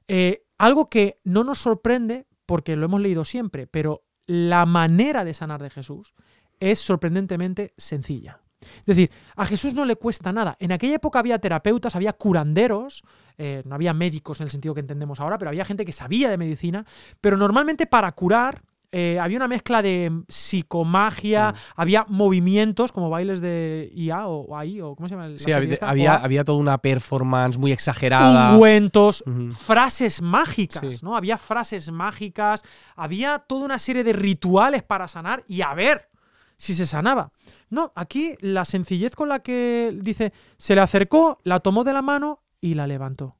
eh, 0.08 0.44
algo 0.58 0.86
que 0.86 1.20
no 1.24 1.44
nos 1.44 1.58
sorprende 1.58 2.26
porque 2.46 2.76
lo 2.76 2.86
hemos 2.86 3.00
leído 3.00 3.24
siempre, 3.24 3.66
pero 3.66 4.04
la 4.26 4.66
manera 4.66 5.24
de 5.24 5.34
sanar 5.34 5.62
de 5.62 5.70
Jesús 5.70 6.14
es 6.60 6.78
sorprendentemente 6.78 7.74
sencilla. 7.76 8.40
Es 8.78 8.86
decir, 8.86 9.10
a 9.36 9.46
Jesús 9.46 9.74
no 9.74 9.84
le 9.84 9.96
cuesta 9.96 10.32
nada. 10.32 10.56
En 10.58 10.72
aquella 10.72 10.96
época 10.96 11.18
había 11.18 11.38
terapeutas, 11.38 11.96
había 11.96 12.14
curanderos, 12.14 13.02
eh, 13.38 13.62
no 13.66 13.74
había 13.74 13.92
médicos 13.92 14.40
en 14.40 14.44
el 14.44 14.50
sentido 14.50 14.74
que 14.74 14.80
entendemos 14.80 15.20
ahora, 15.20 15.38
pero 15.38 15.48
había 15.50 15.64
gente 15.64 15.84
que 15.84 15.92
sabía 15.92 16.30
de 16.30 16.36
medicina, 16.38 16.84
pero 17.20 17.36
normalmente 17.36 17.86
para 17.86 18.10
curar 18.12 18.62
eh, 18.96 19.18
había 19.18 19.38
una 19.38 19.48
mezcla 19.48 19.82
de 19.82 20.22
psicomagia, 20.28 21.50
Mm. 21.52 21.56
había 21.76 22.06
movimientos 22.08 22.92
como 22.92 23.10
bailes 23.10 23.40
de 23.40 23.90
IA 23.94 24.26
o, 24.28 24.42
o 24.46 24.56
AI, 24.56 24.80
o 24.80 24.94
¿cómo 24.94 25.08
se 25.08 25.14
llama? 25.16 25.28
la 25.28 25.38
Sí, 25.38 25.52
había, 25.52 26.14
había, 26.16 26.44
toda 26.44 26.58
una 26.58 26.78
performance 26.78 27.58
muy 27.58 27.72
exagerada. 27.72 28.52
ungüentos, 28.52 29.24
frases 29.50 30.22
mágicas, 30.22 30.80
Sí. 30.94 30.98
¿no? 31.02 31.16
Había 31.16 31.38
frases 31.38 31.90
mágicas, 31.90 32.62
había 32.96 33.40
toda 33.40 33.64
una 33.64 33.78
serie 33.78 34.04
de 34.04 34.12
rituales 34.12 34.82
para 34.82 35.08
sanar 35.08 35.42
y 35.48 35.62
a 35.62 35.74
ver 35.74 36.08
si 36.56 36.72
se 36.72 36.86
sanaba. 36.86 37.32
No, 37.70 37.90
aquí 37.96 38.36
la 38.40 38.64
sencillez 38.64 39.16
con 39.16 39.28
la 39.28 39.40
que 39.40 39.92
dice, 40.02 40.32
se 40.56 40.74
le 40.76 40.80
acercó, 40.80 41.40
la 41.42 41.58
tomó 41.60 41.82
de 41.82 41.92
la 41.92 42.00
mano 42.02 42.43
y 42.64 42.72
la 42.72 42.86
levantó. 42.86 43.36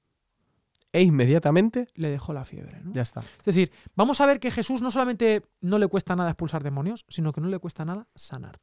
E 0.93 1.01
inmediatamente 1.01 1.89
Le 1.95 2.11
dejó 2.11 2.35
la 2.35 2.45
fiebre. 2.45 2.79
¿no? 2.83 2.93
ya 2.93 3.01
está. 3.01 3.21
Es 3.21 3.45
decir, 3.47 3.73
vamos 3.97 4.21
a 4.21 4.27
ver 4.27 4.39
que 4.39 4.51
Jesús 4.51 4.83
no 4.83 4.91
solamente 4.91 5.43
no 5.63 5.79
le 5.79 5.89
cuesta 5.89 6.15
nada 6.15 6.29
expulsar 6.29 6.63
demonios, 6.63 7.07
sino 7.09 7.33
que 7.33 7.41
no 7.41 7.49
le 7.49 7.59
cuesta 7.59 7.87
nada 7.87 8.07
sanar. 8.15 8.61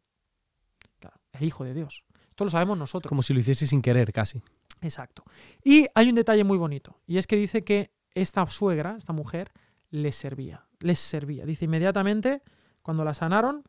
Claro, 1.00 1.20
el 1.34 1.44
Hijo 1.44 1.64
de 1.64 1.74
Dios. 1.74 2.06
Esto 2.30 2.44
lo 2.44 2.52
sabemos 2.52 2.78
nosotros. 2.78 3.10
Como 3.10 3.24
si 3.24 3.34
lo 3.34 3.40
hiciese 3.40 3.66
sin 3.66 3.82
querer, 3.82 4.14
casi. 4.14 4.44
Exacto. 4.82 5.24
Y 5.64 5.88
hay 5.96 6.10
un 6.10 6.16
detalle 6.16 6.44
muy 6.44 6.60
bonito, 6.60 7.02
y 7.08 7.18
es 7.18 7.26
que 7.26 7.38
dice 7.38 7.64
que 7.64 7.92
esta 8.14 8.48
suegra, 8.52 8.98
esta 8.98 9.14
mujer, 9.14 9.52
les 9.90 10.16
servía. 10.16 10.68
Les 10.80 11.00
servía. 11.00 11.44
Dice 11.44 11.66
inmediatamente, 11.66 12.44
cuando 12.84 13.04
la 13.04 13.16
sanaron, 13.16 13.64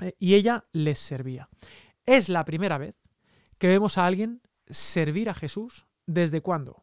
eh, 0.00 0.14
y 0.20 0.34
ella 0.34 0.66
les 0.72 1.00
servía. 1.00 1.48
Es 2.06 2.28
la 2.28 2.44
primera 2.44 2.78
vez 2.78 2.94
que 3.58 3.66
vemos 3.66 3.98
a 3.98 4.06
alguien 4.06 4.40
servir 4.70 5.28
a 5.30 5.34
Jesús. 5.34 5.86
¿Desde 6.06 6.40
cuándo? 6.40 6.82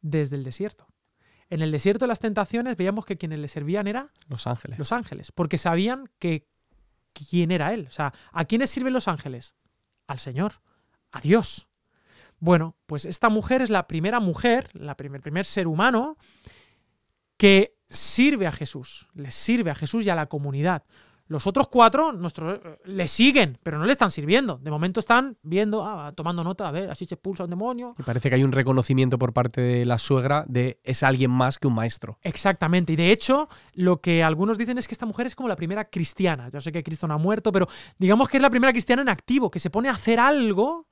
Desde 0.00 0.36
el 0.36 0.44
desierto. 0.44 0.86
En 1.48 1.60
el 1.60 1.70
desierto 1.70 2.04
de 2.04 2.08
las 2.08 2.20
tentaciones 2.20 2.76
veíamos 2.76 3.04
que 3.04 3.18
quienes 3.18 3.38
le 3.38 3.48
servían 3.48 3.86
era 3.86 4.08
Los 4.28 4.46
ángeles. 4.46 4.78
los 4.78 4.90
ángeles, 4.90 5.32
porque 5.32 5.58
sabían 5.58 6.08
que 6.18 6.48
quién 7.12 7.50
era 7.50 7.74
él. 7.74 7.86
O 7.88 7.92
sea, 7.92 8.12
¿a 8.32 8.44
quiénes 8.46 8.70
sirven 8.70 8.92
los 8.94 9.06
ángeles? 9.06 9.54
Al 10.06 10.18
Señor, 10.18 10.62
a 11.10 11.20
Dios. 11.20 11.68
Bueno, 12.38 12.76
pues 12.86 13.04
esta 13.04 13.28
mujer 13.28 13.62
es 13.62 13.70
la 13.70 13.86
primera 13.86 14.18
mujer, 14.18 14.70
la 14.72 14.96
primer, 14.96 15.20
primer 15.20 15.44
ser 15.44 15.68
humano 15.68 16.16
que 17.36 17.76
sirve 17.88 18.46
a 18.46 18.52
Jesús, 18.52 19.06
le 19.14 19.30
sirve 19.30 19.70
a 19.70 19.74
Jesús 19.74 20.06
y 20.06 20.10
a 20.10 20.14
la 20.14 20.26
comunidad. 20.26 20.84
Los 21.32 21.46
otros 21.46 21.68
cuatro 21.68 22.12
nuestros, 22.12 22.60
eh, 22.62 22.78
le 22.84 23.08
siguen, 23.08 23.58
pero 23.62 23.78
no 23.78 23.86
le 23.86 23.92
están 23.92 24.10
sirviendo. 24.10 24.58
De 24.58 24.70
momento 24.70 25.00
están 25.00 25.38
viendo, 25.42 25.82
ah, 25.82 26.12
tomando 26.14 26.44
nota, 26.44 26.68
a 26.68 26.70
ver, 26.70 26.90
así 26.90 27.06
se 27.06 27.14
expulsa 27.14 27.44
un 27.44 27.50
demonio, 27.50 27.94
Y 27.98 28.02
parece 28.02 28.28
que 28.28 28.34
hay 28.34 28.44
un 28.44 28.52
reconocimiento 28.52 29.18
por 29.18 29.32
parte 29.32 29.62
de 29.62 29.86
la 29.86 29.96
suegra 29.96 30.44
de 30.46 30.78
es 30.84 31.02
alguien 31.02 31.30
más 31.30 31.58
que 31.58 31.66
un 31.66 31.74
maestro. 31.74 32.18
Exactamente. 32.22 32.92
Y 32.92 32.96
de 32.96 33.10
hecho, 33.10 33.48
lo 33.72 34.02
que 34.02 34.22
algunos 34.22 34.58
dicen 34.58 34.76
es 34.76 34.86
que 34.86 34.94
esta 34.94 35.06
mujer 35.06 35.26
es 35.26 35.34
como 35.34 35.48
la 35.48 35.56
primera 35.56 35.86
cristiana. 35.86 36.50
Yo 36.50 36.60
sé 36.60 36.70
que 36.70 36.82
Cristo 36.82 37.08
no 37.08 37.14
ha 37.14 37.18
muerto, 37.18 37.50
pero 37.50 37.66
digamos 37.98 38.28
que 38.28 38.36
es 38.36 38.42
la 38.42 38.50
primera 38.50 38.72
cristiana 38.72 39.00
en 39.00 39.08
activo, 39.08 39.50
que 39.50 39.58
se 39.58 39.70
pone 39.70 39.88
a 39.88 39.92
hacer 39.92 40.20
algo 40.20 40.86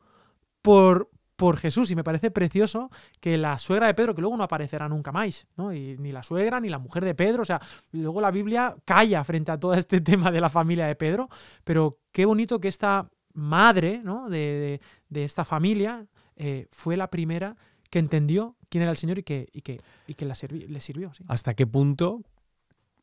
por, 0.62 1.11
por 1.41 1.57
Jesús. 1.57 1.91
Y 1.91 1.97
me 1.97 2.05
parece 2.05 2.30
precioso 2.30 2.91
que 3.18 3.38
la 3.38 3.59
suegra 3.59 3.86
de 3.86 3.95
Pedro, 3.95 4.14
que 4.14 4.20
luego 4.20 4.36
no 4.36 4.45
aparecerá 4.45 4.88
nunca 4.88 5.11
más, 5.11 5.47
¿no? 5.57 5.72
Y 5.72 5.97
ni 5.99 6.12
la 6.12 6.22
suegra 6.22 6.61
ni 6.61 6.68
la 6.68 6.78
mujer 6.78 7.05
de 7.05 7.14
Pedro. 7.14 7.43
O 7.43 7.45
sea, 7.47 7.61
luego 7.93 8.20
la 8.20 8.30
Biblia 8.30 8.76
calla 8.84 9.24
frente 9.24 9.51
a 9.51 9.59
todo 9.59 9.72
este 9.74 10.01
tema 10.11 10.30
de 10.30 10.41
la 10.41 10.51
familia 10.51 10.86
de 10.86 10.95
Pedro. 10.95 11.28
Pero 11.64 11.99
qué 12.12 12.26
bonito 12.26 12.61
que 12.61 12.68
esta 12.68 13.09
madre, 13.32 14.03
¿no? 14.05 14.28
De, 14.28 14.80
de- 15.09 15.24
esta 15.24 15.45
familia 15.45 16.07
eh, 16.36 16.66
fue 16.70 16.97
la 16.97 17.09
primera 17.09 17.57
que 17.91 17.99
entendió 17.99 18.57
quién 18.68 18.82
era 18.82 18.91
el 18.91 18.97
Señor 18.97 19.18
y 19.18 19.22
que, 19.22 19.49
y 19.53 19.62
que, 19.62 19.80
y 20.07 20.14
que 20.14 20.24
la 20.26 20.34
le 20.51 20.80
sirvió. 20.80 21.11
¿Hasta 21.26 21.55
qué 21.55 21.66
punto 21.66 22.22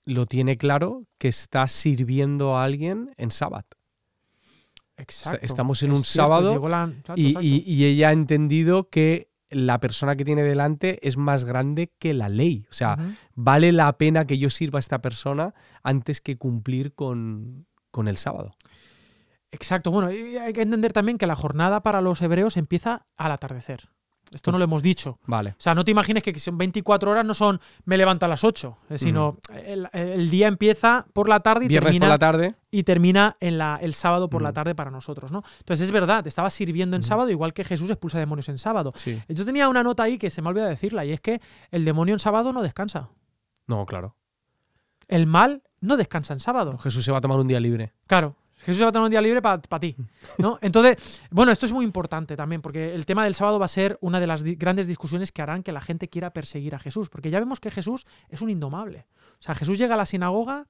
lo 0.06 0.26
tiene 0.26 0.58
claro 0.58 1.04
que 1.18 1.28
está 1.28 1.68
sirviendo 1.68 2.56
a 2.56 2.64
alguien 2.64 3.14
en 3.18 3.32
sábado? 3.32 3.66
Exacto. 4.98 5.40
estamos 5.46 5.82
en 5.84 5.92
Es 5.92 5.98
un 5.98 6.04
cierto, 6.04 6.28
sábado 6.28 6.52
llegó 6.54 6.70
la- 6.70 6.86
exacto, 6.86 7.14
Y, 7.22 7.28
exacto. 7.28 7.46
y- 7.48 7.64
y 7.66 7.86
ella 7.86 8.10
ha 8.10 8.12
entendido 8.14 8.90
que 8.90 9.30
la 9.50 9.80
persona 9.80 10.16
que 10.18 10.26
tiene 10.26 10.44
delante 10.44 11.00
es 11.08 11.16
más 11.16 11.46
grande 11.46 11.94
que 12.00 12.14
la 12.14 12.28
ley. 12.30 12.66
O 12.70 12.74
sea, 12.74 12.98
vale 13.34 13.72
la 13.72 13.98
pena 13.98 14.26
que 14.28 14.38
yo 14.38 14.50
sirva 14.50 14.80
a 14.80 14.82
esta 14.82 15.02
persona 15.02 15.54
antes 15.84 16.20
que 16.20 16.38
cumplir 16.38 16.94
con, 16.94 17.66
con 17.92 18.08
el 18.10 18.18
sábado. 18.18 18.56
Exacto. 19.52 19.90
Bueno, 19.92 20.08
hay 20.10 20.52
que 20.52 20.62
entender 20.62 20.92
también 20.92 21.18
que 21.18 21.28
la 21.28 21.36
jornada 21.36 21.82
para 21.82 22.02
los 22.02 22.22
hebreos 22.22 22.58
empieza 22.58 23.08
al 23.16 23.32
atardecer. 23.32 23.88
Esto 24.34 24.52
no 24.52 24.58
lo 24.58 24.64
hemos 24.66 24.84
dicho. 24.84 25.20
Vale. 25.26 25.52
O 25.52 25.56
sea, 25.62 25.74
no 25.74 25.86
te 25.86 25.92
imagines 25.92 26.22
que 26.22 26.38
son 26.38 26.58
24 26.58 27.12
horas, 27.12 27.26
no 27.26 27.34
son 27.34 27.62
me 27.86 27.98
levanto 27.98 28.26
a 28.26 28.30
las 28.30 28.44
8, 28.44 28.78
eh, 28.90 28.98
sino 28.98 29.38
el, 29.64 29.88
el 29.94 30.30
día 30.30 30.48
empieza 30.48 31.06
por 31.14 31.30
la 31.30 31.40
tarde 31.40 31.66
y 31.66 31.68
Viernes 31.70 31.88
termina 31.88 32.06
por 32.08 32.10
la 32.14 32.18
tarde. 32.20 32.56
y 32.70 32.84
termina 32.84 33.38
en 33.40 33.58
la, 33.58 33.80
el 33.82 33.94
sábado 33.94 34.30
por 34.30 34.42
la 34.42 34.50
Mm. 34.52 34.54
tarde 34.54 34.76
para 34.76 34.92
nosotros, 34.92 35.32
¿no? 35.32 35.44
Entonces 35.60 35.86
es 35.86 35.92
verdad, 35.92 36.24
te 36.24 36.30
estabas 36.30 36.54
sirviendo 36.54 36.96
en 36.98 37.02
Ujú. 37.02 37.08
sábado 37.08 37.30
igual 37.32 37.54
que 37.54 37.64
Jesús 37.64 37.90
expulsa 37.90 38.20
demonios 38.20 38.50
en 38.50 38.58
sábado. 38.58 38.92
Sí. 38.96 39.22
Yo 39.30 39.46
tenía 39.46 39.70
una 39.70 39.82
nota 39.84 40.04
ahí 40.04 40.18
que 40.18 40.30
se 40.30 40.42
me 40.42 40.48
ha 40.48 40.50
olvidado 40.50 40.70
decirla 40.70 41.06
y 41.06 41.14
es 41.14 41.22
que 41.22 41.40
el 41.72 41.86
demonio 41.86 42.14
en 42.14 42.20
sábado 42.20 42.52
no 42.52 42.62
descansa. 42.62 43.10
No, 43.66 43.86
claro. 43.86 44.16
El 45.08 45.26
mal 45.26 45.64
no 45.80 45.96
descansa 45.96 46.34
en 46.34 46.42
sábado. 46.42 46.78
Jesús 46.80 47.06
se 47.06 47.12
va 47.14 47.20
a 47.20 47.22
tomar 47.22 47.40
un 47.40 47.48
día 47.48 47.60
libre. 47.62 47.94
Claro. 48.08 48.36
Jesús 48.60 48.78
se 48.78 48.84
va 48.84 48.90
a 48.90 48.92
tener 48.92 49.06
un 49.06 49.12
día 49.12 49.22
libre 49.22 49.42
para 49.42 49.60
ti, 49.80 49.96
¿no? 50.40 50.58
Entonces, 50.62 51.24
bueno, 51.32 51.52
esto 51.52 51.66
es 51.66 51.72
muy 51.72 51.86
importante 51.86 52.36
también, 52.36 52.62
porque 52.62 52.94
el 52.94 53.06
tema 53.06 53.24
del 53.24 53.36
sábado 53.36 53.60
va 53.60 53.66
a 53.66 53.70
ser 53.70 53.98
una 54.02 54.20
de 54.20 54.28
las 54.28 54.44
di- 54.44 54.56
grandes 54.56 54.88
discusiones 54.88 55.32
que 55.32 55.42
harán 55.42 55.64
que 55.64 55.72
la 55.72 55.82
gente 55.82 56.10
quiera 56.10 56.32
perseguir 56.32 56.76
a 56.76 56.80
Jesús, 56.80 57.10
porque 57.10 57.30
ya 57.30 57.40
vemos 57.40 57.60
que 57.60 57.72
Jesús 57.72 58.06
es 58.30 58.42
un 58.42 58.50
indomable. 58.50 59.06
O 59.40 59.42
sea, 59.44 59.56
Jesús 59.56 59.78
llega 59.78 59.94
a 59.94 59.98
la 59.98 60.06
sinagoga 60.06 60.68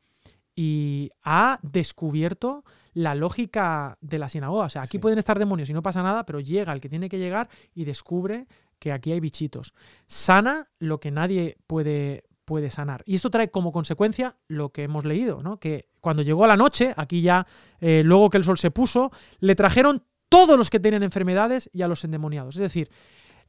y 0.55 1.11
ha 1.23 1.59
descubierto 1.61 2.63
la 2.93 3.13
lógica 3.15 3.97
de 4.01 4.17
la 4.19 4.27
sinagoga. 4.27 4.65
O 4.65 4.69
sea, 4.69 4.81
aquí 4.81 4.93
Sí. 4.97 4.99
pueden 4.99 5.19
estar 5.19 5.37
demonios 5.39 5.69
y 5.69 5.73
no 5.73 5.83
pasa 5.83 6.01
nada, 6.03 6.25
pero 6.25 6.39
llega 6.39 6.73
el 6.73 6.81
que 6.81 6.89
tiene 6.89 7.09
que 7.09 7.19
llegar 7.19 7.47
y 7.73 7.85
descubre 7.85 8.47
que 8.79 8.91
aquí 8.91 9.11
hay 9.11 9.19
bichitos. 9.19 9.73
Sana 10.07 10.67
lo 10.79 10.99
que 10.99 11.11
nadie 11.11 11.57
puede, 11.67 12.23
puede 12.47 12.69
sanar. 12.69 13.03
Y 13.05 13.15
esto 13.15 13.29
trae 13.29 13.51
como 13.51 13.73
consecuencia 13.73 14.37
lo 14.47 14.69
que 14.69 14.83
hemos 14.83 15.03
leído, 15.03 15.43
¿no? 15.43 15.59
Que 15.59 15.89
cuando 15.99 16.23
llegó 16.23 16.45
a 16.45 16.47
la 16.47 16.55
noche, 16.55 16.93
aquí 16.95 17.21
ya, 17.21 17.45
eh, 17.81 18.03
luego 18.05 18.29
que 18.29 18.37
el 18.37 18.45
sol 18.45 18.57
se 18.57 18.71
puso, 18.71 19.11
le 19.39 19.53
trajeron 19.53 20.05
todos 20.29 20.57
los 20.57 20.69
que 20.69 20.79
tenían 20.79 21.03
enfermedades 21.03 21.69
y 21.73 21.81
a 21.81 21.89
los 21.89 22.05
endemoniados. 22.05 22.55
Es 22.55 22.61
decir, 22.61 22.89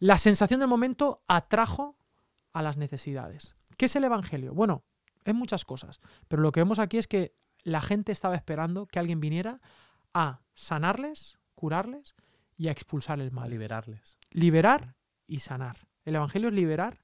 la 0.01 0.19
sensación 0.19 0.59
del 0.59 0.69
momento 0.69 1.23
atrajo 1.29 1.97
a 2.53 2.61
las 2.61 2.77
necesidades. 2.77 3.55
¿Qué 3.77 3.85
es 3.85 3.95
el 3.95 4.03
Evangelio? 4.03 4.53
Bueno, 4.53 4.83
es 5.25 5.33
muchas 5.33 5.65
cosas, 5.65 6.01
pero 6.27 6.43
lo 6.43 6.51
que 6.51 6.61
vemos 6.61 6.81
aquí 6.81 6.99
es 6.99 7.07
que 7.07 7.37
la 7.63 7.81
gente 7.81 8.11
estaba 8.11 8.35
esperando 8.35 8.87
que 8.87 8.99
alguien 8.99 9.21
viniera 9.21 9.61
a 10.13 10.41
sanarles, 10.55 11.39
curarles 11.55 12.17
y 12.57 12.67
a 12.67 12.73
expulsar 12.73 13.21
el 13.21 13.29
A 13.29 13.31
mal. 13.31 13.51
liberarles. 13.51 14.17
Liberar 14.33 14.97
y 15.29 15.39
sanar. 15.39 15.87
El 16.05 16.17
Evangelio 16.17 16.49
es 16.49 16.55
liberar 16.55 16.99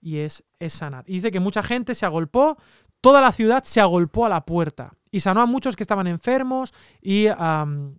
y 0.00 0.18
es, 0.18 0.44
es 0.58 0.72
sanar. 0.72 1.04
Y 1.06 1.14
dice 1.14 1.30
que 1.30 1.40
mucha 1.40 1.62
gente 1.62 1.94
se 1.94 2.06
agolpó, 2.06 2.56
toda 3.00 3.20
la 3.20 3.32
ciudad 3.32 3.64
se 3.64 3.80
agolpó 3.80 4.26
a 4.26 4.28
la 4.28 4.44
puerta 4.44 4.94
y 5.10 5.20
sanó 5.20 5.40
a 5.42 5.46
muchos 5.46 5.76
que 5.76 5.82
estaban 5.82 6.06
enfermos 6.06 6.72
y 7.00 7.26
am, 7.28 7.96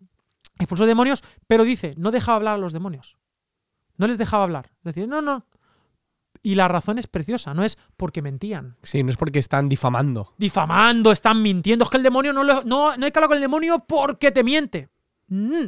expulsó 0.60 0.86
demonios, 0.86 1.24
pero 1.48 1.64
dice, 1.64 1.94
no 1.98 2.12
dejaba 2.12 2.38
hablar 2.38 2.56
a 2.56 2.58
los 2.60 2.74
demonios. 2.74 3.18
No 3.98 4.08
les 4.08 4.18
dejaba 4.18 4.44
hablar. 4.44 4.72
Es 4.80 4.96
decir, 4.96 5.08
no, 5.08 5.22
no. 5.22 5.46
Y 6.44 6.56
la 6.56 6.68
razón 6.68 6.98
es 6.98 7.06
preciosa, 7.06 7.54
no 7.54 7.64
es 7.64 7.78
porque 7.98 8.24
mentían. 8.24 8.76
Sí, 8.82 9.04
no 9.04 9.12
es 9.12 9.18
porque 9.18 9.38
están 9.38 9.70
difamando. 9.70 10.34
Difamando, 10.40 11.12
están 11.12 11.42
mintiendo. 11.44 11.84
Es 11.86 11.92
que 11.92 11.98
el 11.98 12.04
demonio 12.04 12.34
no, 12.34 12.44
lo- 12.44 12.64
no, 12.64 12.98
no 12.98 13.06
hay 13.06 13.12
que 13.12 13.20
hablar 13.20 13.28
con 13.30 13.36
el 13.38 13.42
demonio 13.42 13.86
porque 13.88 14.32
te 14.32 14.44
miente. 14.44 14.90
Mm. 15.28 15.66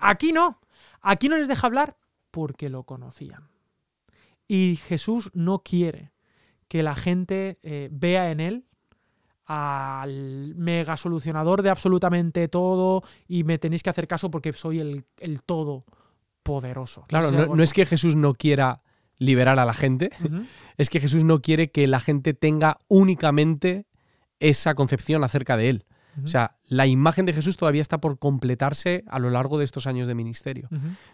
Aquí 0.00 0.32
no. 0.32 0.60
Aquí 1.00 1.28
no 1.30 1.38
les 1.38 1.48
deja 1.48 1.66
hablar 1.66 1.96
porque 2.30 2.68
lo 2.68 2.82
conocían. 2.82 3.48
Y 4.46 4.78
Jesús 4.86 5.30
no 5.34 5.62
quiere 5.62 6.12
que 6.68 6.82
la 6.82 6.94
gente 6.94 7.58
eh, 7.62 7.88
vea 7.92 8.30
en 8.30 8.40
él 8.40 8.64
al 9.46 10.54
mega 10.56 10.96
solucionador 10.96 11.62
de 11.62 11.70
absolutamente 11.70 12.48
todo 12.48 13.02
y 13.28 13.44
me 13.44 13.58
tenéis 13.58 13.82
que 13.82 13.90
hacer 13.90 14.08
caso 14.08 14.30
porque 14.30 14.52
soy 14.52 14.80
el, 14.80 15.04
el 15.18 15.42
todo 15.42 15.84
poderoso. 16.42 17.04
Claro, 17.08 17.30
no, 17.32 17.62
es 17.62 17.72
que 17.72 17.86
Jesús 17.86 18.16
no 18.16 18.34
quiera 18.34 18.82
liberar 19.18 19.58
a 19.58 19.64
la 19.64 19.74
gente, 19.74 20.10
es 20.76 20.90
que 20.90 21.00
Jesús 21.00 21.24
no 21.24 21.40
quiere 21.40 21.70
que 21.70 21.86
la 21.86 22.00
gente 22.00 22.34
tenga 22.34 22.78
únicamente 22.88 23.86
esa 24.40 24.74
concepción 24.74 25.24
acerca 25.24 25.56
de 25.56 25.70
él. 25.70 25.84
O 26.22 26.28
sea, 26.28 26.56
la 26.68 26.86
imagen 26.86 27.26
de 27.26 27.32
Jesús 27.32 27.56
todavía 27.56 27.82
está 27.82 27.98
por 28.00 28.18
completarse 28.18 29.04
a 29.08 29.18
lo 29.18 29.30
largo 29.30 29.58
de 29.58 29.64
estos 29.64 29.86
años 29.86 30.06
de 30.06 30.14
ministerio. 30.14 30.68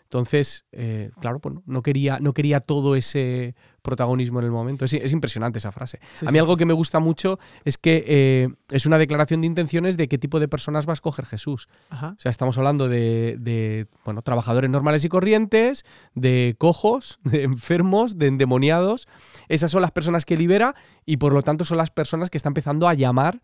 Entonces, 0.05 0.64
eh, 0.72 1.11
claro, 1.20 1.38
pues 1.40 1.55
no- 1.55 1.62
no 1.66 1.82
quería, 1.82 2.18
no 2.20 2.32
quería 2.34 2.61
todo 2.61 2.96
ese 2.96 3.55
protagonismo 3.82 4.40
en 4.40 4.44
el 4.44 4.51
momento. 4.51 4.84
Es, 4.84 4.92
es 4.92 5.12
impresionante 5.12 5.59
esa 5.59 5.72
frase. 5.72 6.01
Sí, 6.18 6.26
a 6.26 6.30
mí 6.30 6.32
sí, 6.32 6.38
algo 6.38 6.53
sí. 6.55 6.59
que 6.59 6.66
me 6.66 6.72
gusta 6.74 6.98
mucho 7.01 7.38
es 7.64 7.78
que 7.78 8.05
eh, 8.07 8.48
es 8.70 8.84
una 8.86 8.98
declaración 8.98 9.40
de 9.40 9.46
intenciones 9.46 9.96
de 9.96 10.09
qué 10.09 10.18
tipo 10.18 10.38
de 10.38 10.48
personas 10.48 10.86
va 10.86 10.92
a 10.92 10.94
escoger 10.94 11.24
Jesús. 11.24 11.68
Ajá. 11.88 12.14
O 12.16 12.20
sea, 12.20 12.30
estamos 12.30 12.59
hablando 12.59 12.88
de, 12.88 13.36
de, 13.40 13.86
bueno, 14.05 14.22
trabajadores 14.22 14.68
normales 14.70 15.05
y 15.05 15.09
corrientes, 15.09 15.84
de 16.14 16.57
cojos, 16.59 17.18
de 17.24 17.44
enfermos, 17.44 18.18
de 18.18 18.26
endemoniados. 18.26 19.09
Esas 19.48 19.70
son 19.70 19.82
las 19.82 19.92
personas 19.92 20.24
que 20.24 20.36
libera 20.36 20.74
y 21.07 21.16
por 21.16 21.32
lo 21.32 21.42
tanto 21.42 21.64
son 21.64 21.78
las 21.78 21.90
personas 21.90 22.28
que 22.30 22.36
está 22.38 22.48
empezando 22.51 22.88
a 22.88 22.94
llamar 22.94 23.40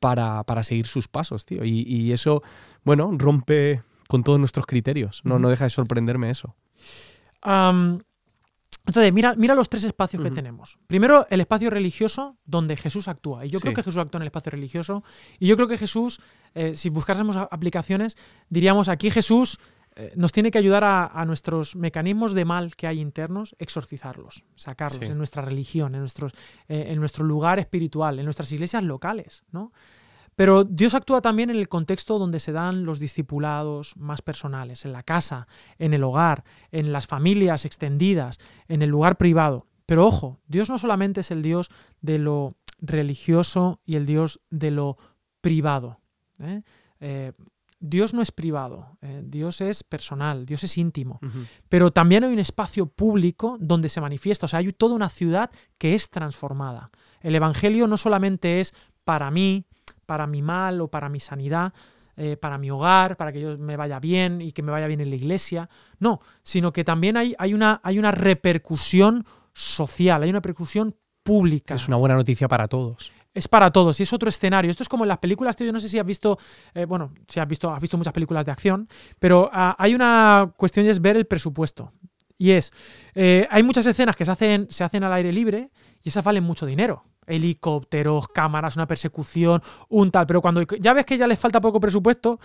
para, 0.00 0.44
para 0.44 0.62
seguir 0.62 0.86
sus 0.86 1.08
pasos, 1.08 1.44
tío. 1.44 1.64
Y, 1.64 1.82
y 1.82 2.12
eso, 2.12 2.42
bueno, 2.84 3.10
rompe 3.16 3.82
con 4.08 4.24
todos 4.24 4.38
nuestros 4.38 4.66
criterios. 4.66 5.20
No, 5.24 5.38
no 5.38 5.50
deja 5.50 5.64
de 5.64 5.70
sorprenderme 5.70 6.30
eso. 6.30 6.56
Entonces, 8.88 9.12
mira, 9.12 9.34
mira 9.36 9.54
los 9.54 9.68
tres 9.68 9.84
espacios 9.84 10.22
que 10.22 10.30
tenemos. 10.30 10.78
Primero, 10.86 11.26
el 11.28 11.40
espacio 11.42 11.68
religioso 11.68 12.38
donde 12.46 12.74
Jesús 12.74 13.06
actúa. 13.06 13.44
Y 13.44 13.50
yo 13.50 13.60
creo 13.60 13.74
que 13.74 13.82
Jesús 13.82 13.98
actúa 13.98 14.18
en 14.18 14.22
el 14.22 14.28
espacio 14.28 14.50
religioso. 14.50 15.04
Y 15.38 15.46
yo 15.46 15.56
creo 15.56 15.68
que 15.68 15.76
Jesús, 15.76 16.20
eh, 16.54 16.74
si 16.74 16.88
buscásemos 16.88 17.36
aplicaciones, 17.36 18.16
diríamos 18.48 18.88
aquí 18.88 19.10
Jesús 19.10 19.60
eh, 20.00 20.12
nos 20.14 20.30
tiene 20.30 20.50
que 20.52 20.58
ayudar 20.58 20.84
a, 20.84 21.06
a 21.06 21.24
nuestros 21.24 21.74
mecanismos 21.74 22.32
de 22.32 22.44
mal 22.44 22.76
que 22.76 22.86
hay 22.86 23.00
internos, 23.00 23.56
exorcizarlos, 23.58 24.44
sacarlos 24.54 25.00
Sí. 25.04 25.10
en 25.12 25.18
nuestra 25.18 25.42
religión, 25.42 25.94
en, 25.94 26.00
nuestros, 26.00 26.32
eh, 26.68 26.86
en 26.88 27.00
nuestro 27.00 27.24
lugar 27.24 27.58
espiritual, 27.58 28.18
en 28.20 28.24
nuestras 28.24 28.52
iglesias 28.52 28.84
locales, 28.84 29.44
¿no? 29.50 29.72
Pero 30.36 30.62
Dios 30.62 30.94
actúa 30.94 31.20
también 31.20 31.50
en 31.50 31.56
el 31.56 31.68
contexto 31.68 32.16
donde 32.16 32.38
se 32.38 32.52
dan 32.52 32.84
los 32.84 33.00
discipulados 33.00 33.96
más 33.96 34.22
personales, 34.22 34.84
en 34.84 34.92
la 34.92 35.02
casa, 35.02 35.48
en 35.78 35.94
el 35.94 36.04
hogar, 36.04 36.44
en 36.70 36.92
las 36.92 37.08
familias 37.08 37.64
extendidas, 37.64 38.38
en 38.68 38.82
el 38.82 38.88
lugar 38.88 39.16
privado. 39.16 39.66
Pero 39.84 40.06
ojo, 40.06 40.38
Dios 40.46 40.70
no 40.70 40.78
solamente 40.78 41.22
es 41.22 41.32
el 41.32 41.42
Dios 41.42 41.70
de 42.02 42.20
lo 42.20 42.54
religioso 42.80 43.80
y 43.84 43.96
el 43.96 44.06
Dios 44.06 44.40
de 44.50 44.70
lo 44.70 44.96
privado. 45.40 45.98
¿eh? 46.40 46.62
Eh, 47.00 47.32
Dios 47.80 48.12
no 48.12 48.22
es 48.22 48.32
privado, 48.32 48.96
eh, 49.02 49.22
Dios 49.24 49.60
es 49.60 49.84
personal, 49.84 50.46
Dios 50.46 50.64
es 50.64 50.76
íntimo. 50.78 51.20
Pero 51.68 51.92
también 51.92 52.24
hay 52.24 52.32
un 52.32 52.38
espacio 52.38 52.86
público 52.86 53.56
donde 53.60 53.88
se 53.88 54.00
manifiesta, 54.00 54.46
o 54.46 54.48
sea, 54.48 54.58
hay 54.58 54.72
toda 54.72 54.94
una 54.94 55.08
ciudad 55.08 55.50
que 55.78 55.94
es 55.94 56.10
transformada. 56.10 56.90
El 57.20 57.34
Evangelio 57.34 57.86
no 57.86 57.96
solamente 57.96 58.60
es 58.60 58.74
para 59.04 59.30
mí, 59.30 59.64
para 60.06 60.26
mi 60.26 60.42
mal 60.42 60.80
o 60.80 60.88
para 60.88 61.08
mi 61.08 61.20
sanidad, 61.20 61.72
eh, 62.16 62.36
para 62.36 62.58
mi 62.58 62.70
hogar, 62.70 63.16
para 63.16 63.32
que 63.32 63.40
yo 63.40 63.56
me 63.58 63.76
vaya 63.76 64.00
bien 64.00 64.40
y 64.40 64.50
que 64.50 64.62
me 64.62 64.72
vaya 64.72 64.88
bien 64.88 65.00
en 65.00 65.10
la 65.10 65.16
iglesia, 65.16 65.70
no, 66.00 66.18
sino 66.42 66.72
que 66.72 66.82
también 66.82 67.16
hay, 67.16 67.36
hay, 67.38 67.54
una, 67.54 67.80
hay 67.84 67.98
una 67.98 68.10
repercusión 68.10 69.24
social, 69.52 70.24
hay 70.24 70.30
una 70.30 70.38
repercusión 70.38 70.96
pública 71.22 71.74
Es 71.74 71.86
una 71.86 71.98
buena 71.98 72.14
noticia 72.14 72.48
para 72.48 72.68
todos. 72.68 73.12
Es 73.38 73.48
para 73.48 73.70
todos 73.70 73.98
y 74.00 74.02
es 74.02 74.12
otro 74.12 74.28
escenario. 74.28 74.70
Esto 74.70 74.82
es 74.82 74.88
como 74.88 75.04
en 75.04 75.08
las 75.08 75.18
películas, 75.18 75.56
tío. 75.56 75.66
Yo 75.66 75.72
no 75.72 75.80
sé 75.80 75.88
si 75.88 75.98
has 75.98 76.06
visto, 76.06 76.38
eh, 76.74 76.84
bueno, 76.84 77.12
si 77.28 77.40
has 77.40 77.48
visto, 77.48 77.70
has 77.72 77.80
visto 77.80 77.96
muchas 77.96 78.12
películas 78.12 78.44
de 78.44 78.52
acción, 78.52 78.88
pero 79.18 79.48
ah, 79.52 79.76
hay 79.78 79.94
una 79.94 80.52
cuestión 80.56 80.86
y 80.86 80.88
es 80.88 81.00
ver 81.00 81.16
el 81.16 81.26
presupuesto. 81.26 81.92
Y 82.36 82.52
es, 82.52 82.72
eh, 83.14 83.48
hay 83.50 83.62
muchas 83.62 83.86
escenas 83.86 84.14
que 84.14 84.24
se 84.24 84.30
hacen, 84.30 84.66
se 84.70 84.84
hacen 84.84 85.02
al 85.02 85.12
aire 85.12 85.32
libre 85.32 85.70
y 86.02 86.08
esas 86.08 86.24
valen 86.24 86.44
mucho 86.44 86.66
dinero. 86.66 87.04
Helicópteros, 87.26 88.28
cámaras, 88.28 88.76
una 88.76 88.86
persecución, 88.86 89.62
un 89.88 90.10
tal. 90.10 90.26
Pero 90.26 90.40
cuando 90.40 90.62
ya 90.62 90.92
ves 90.92 91.04
que 91.04 91.18
ya 91.18 91.26
les 91.26 91.38
falta 91.38 91.60
poco 91.60 91.80
presupuesto, 91.80 92.40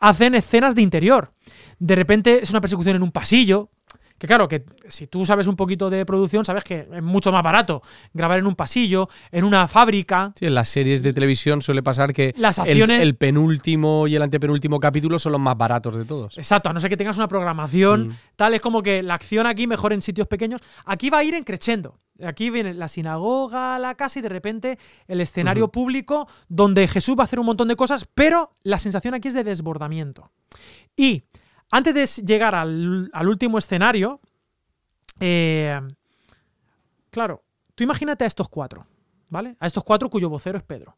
hacen 0.00 0.34
escenas 0.34 0.74
de 0.74 0.82
interior. 0.82 1.32
De 1.78 1.94
repente 1.94 2.42
es 2.42 2.50
una 2.50 2.60
persecución 2.60 2.96
en 2.96 3.02
un 3.02 3.12
pasillo. 3.12 3.70
Que 4.18 4.26
claro, 4.26 4.48
que 4.48 4.64
si 4.88 5.06
tú 5.06 5.26
sabes 5.26 5.46
un 5.46 5.56
poquito 5.56 5.90
de 5.90 6.06
producción, 6.06 6.44
sabes 6.44 6.64
que 6.64 6.88
es 6.90 7.02
mucho 7.02 7.30
más 7.32 7.42
barato 7.42 7.82
grabar 8.14 8.38
en 8.38 8.46
un 8.46 8.54
pasillo, 8.54 9.08
en 9.30 9.44
una 9.44 9.68
fábrica. 9.68 10.32
Sí, 10.38 10.46
en 10.46 10.54
las 10.54 10.68
series 10.70 11.02
de 11.02 11.12
televisión 11.12 11.60
suele 11.60 11.82
pasar 11.82 12.12
que 12.14 12.32
Las 12.38 12.58
el- 12.58 12.64
acciones- 12.64 13.00
el, 13.02 13.14
penúltimo 13.16 14.06
y 14.06 14.16
el 14.16 14.22
antepenúltimo 14.22 14.80
capítulo 14.80 15.18
son 15.18 15.32
los 15.32 15.40
más 15.40 15.56
baratos 15.58 15.96
de 15.96 16.04
todos. 16.06 16.38
Exacto, 16.38 16.70
a 16.70 16.72
no 16.72 16.80
ser 16.80 16.88
que 16.90 16.96
tengas 16.96 17.16
una 17.18 17.28
programación, 17.28 18.08
Mm. 18.08 18.16
tal, 18.36 18.54
es 18.54 18.60
como 18.62 18.82
que 18.82 19.02
la 19.02 19.14
acción 19.14 19.46
aquí 19.46 19.66
mejor 19.66 19.92
en 19.92 20.00
sitios 20.00 20.26
pequeños. 20.28 20.60
Aquí 20.86 21.10
va 21.10 21.18
a 21.18 21.24
ir 21.24 21.34
en 21.34 21.44
creciendo. 21.44 21.98
Aquí 22.24 22.48
viene 22.48 22.72
la 22.72 22.88
sinagoga, 22.88 23.78
la 23.78 23.94
casa 23.94 24.18
y 24.18 24.22
de 24.22 24.30
repente 24.30 24.78
el 25.06 25.20
escenario 25.20 25.68
público 25.68 26.26
donde 26.48 26.88
Jesús 26.88 27.14
va 27.18 27.22
a 27.22 27.24
hacer 27.24 27.38
un 27.38 27.44
montón 27.44 27.68
de 27.68 27.76
cosas, 27.76 28.08
pero 28.14 28.52
la 28.62 28.78
sensación 28.78 29.12
aquí 29.12 29.28
es 29.28 29.34
de 29.34 29.44
desbordamiento. 29.44 30.30
Y 30.96 31.24
antes 31.70 31.94
de 31.94 32.24
llegar 32.24 32.54
al, 32.54 33.10
al 33.12 33.28
último 33.28 33.58
escenario, 33.58 34.20
eh, 35.20 35.80
claro, 37.10 37.42
tú 37.74 37.84
imagínate 37.84 38.24
a 38.24 38.26
estos 38.26 38.48
cuatro, 38.48 38.86
¿vale? 39.28 39.56
A 39.60 39.66
estos 39.66 39.84
cuatro 39.84 40.10
cuyo 40.10 40.28
vocero 40.28 40.58
es 40.58 40.64
Pedro. 40.64 40.96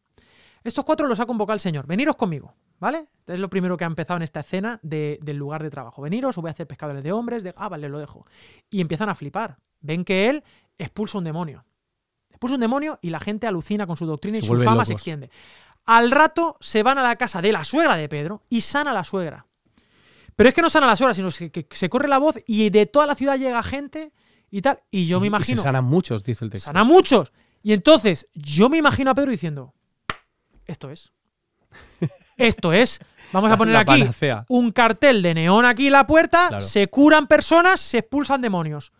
Estos 0.63 0.83
cuatro 0.83 1.07
los 1.07 1.19
ha 1.19 1.25
convocado 1.25 1.53
el 1.53 1.59
Señor. 1.61 1.87
Veniros 1.87 2.17
conmigo, 2.17 2.53
¿vale? 2.79 3.05
Es 3.27 3.39
lo 3.39 3.49
primero 3.49 3.77
que 3.77 3.85
ha 3.85 3.87
empezado 3.87 4.17
en 4.17 4.23
esta 4.23 4.41
escena 4.41 4.77
de- 4.83 5.17
del 5.21 5.37
lugar 5.37 5.63
de 5.63 5.69
trabajo. 5.69 6.01
Veniros, 6.01 6.37
os 6.37 6.41
voy 6.41 6.49
a 6.49 6.51
hacer 6.51 6.67
pescadores 6.67 7.01
de 7.01 7.13
hombres. 7.13 7.43
De... 7.43 7.53
Ah, 7.55 7.69
vale, 7.69 7.87
lo 7.87 7.97
dejo. 7.97 8.25
Y 8.69 8.81
empiezan 8.81 9.07
a 9.07 9.15
flipar. 9.15 9.57
Ven 9.79 10.03
que 10.03 10.29
él 10.29 10.43
expulsa 10.77 11.17
un 11.17 11.23
demonio. 11.23 11.63
Expulsa 12.29 12.55
un 12.55 12.61
demonio 12.61 12.99
y 13.01 13.09
la 13.09 13.21
gente 13.21 13.47
alucina 13.47 13.87
con 13.87 13.95
su 13.95 14.05
doctrina 14.05 14.37
y 14.39 14.41
su 14.41 14.53
fama 14.57 14.83
se 14.83 14.93
extiende. 14.93 15.29
Al 15.85 16.11
rato 16.11 16.57
se 16.59 16.83
van 16.83 16.97
a 16.97 17.03
la 17.03 17.15
casa 17.15 17.41
de 17.41 17.53
la 17.53 17.63
suegra 17.63 17.95
de 17.95 18.09
Pedro 18.09 18.43
y 18.49 18.59
sana 18.59 18.91
a 18.91 18.93
la 18.93 19.05
suegra. 19.05 19.45
Pero 20.39 20.47
es 20.47 20.55
que 20.55 20.61
no 20.61 20.69
sana 20.69 20.85
a 20.85 20.91
la 20.91 20.95
suegra, 20.95 21.13
sino 21.13 21.27
que, 21.51 21.67
se 21.69 21.89
corre 21.89 22.07
la 22.07 22.17
voz 22.17 22.37
y 22.47 22.69
de 22.69 22.85
toda 22.85 23.05
la 23.05 23.13
ciudad 23.13 23.37
llega 23.37 23.61
gente 23.61 24.13
y 24.49 24.61
tal. 24.61 24.79
Y 24.89 25.05
yo 25.05 25.19
me 25.19 25.25
y 25.25 25.27
imagino. 25.27 25.57
se 25.57 25.63
sanan 25.63 25.83
muchos, 25.83 26.23
dice 26.23 26.45
el 26.45 26.49
texto. 26.49 26.67
Sana 26.67 26.85
muchos. 26.85 27.33
Y 27.61 27.73
entonces 27.73 28.25
yo 28.33 28.69
me 28.69 28.77
imagino 28.77 29.11
a 29.11 29.15
Pedro 29.15 29.31
diciendo, 29.31 29.73
esto 30.65 30.89
es. 30.89 31.11
Esto 32.37 32.71
es. 32.71 32.99
Vamos 33.33 33.51
a 33.51 33.57
poner 33.57 33.73
La 33.73 33.81
aquí 33.81 33.99
panacea. 33.99 34.45
un 34.47 34.71
cartel 34.71 35.21
de 35.21 35.33
neón 35.33 35.65
aquí 35.65 35.87
en 35.87 35.91
la 35.91 36.07
puerta, 36.07 36.47
Claro. 36.47 36.65
se 36.65 36.87
curan 36.87 37.27
personas, 37.27 37.81
se 37.81 37.97
expulsan 37.97 38.39
demonios. 38.41 38.93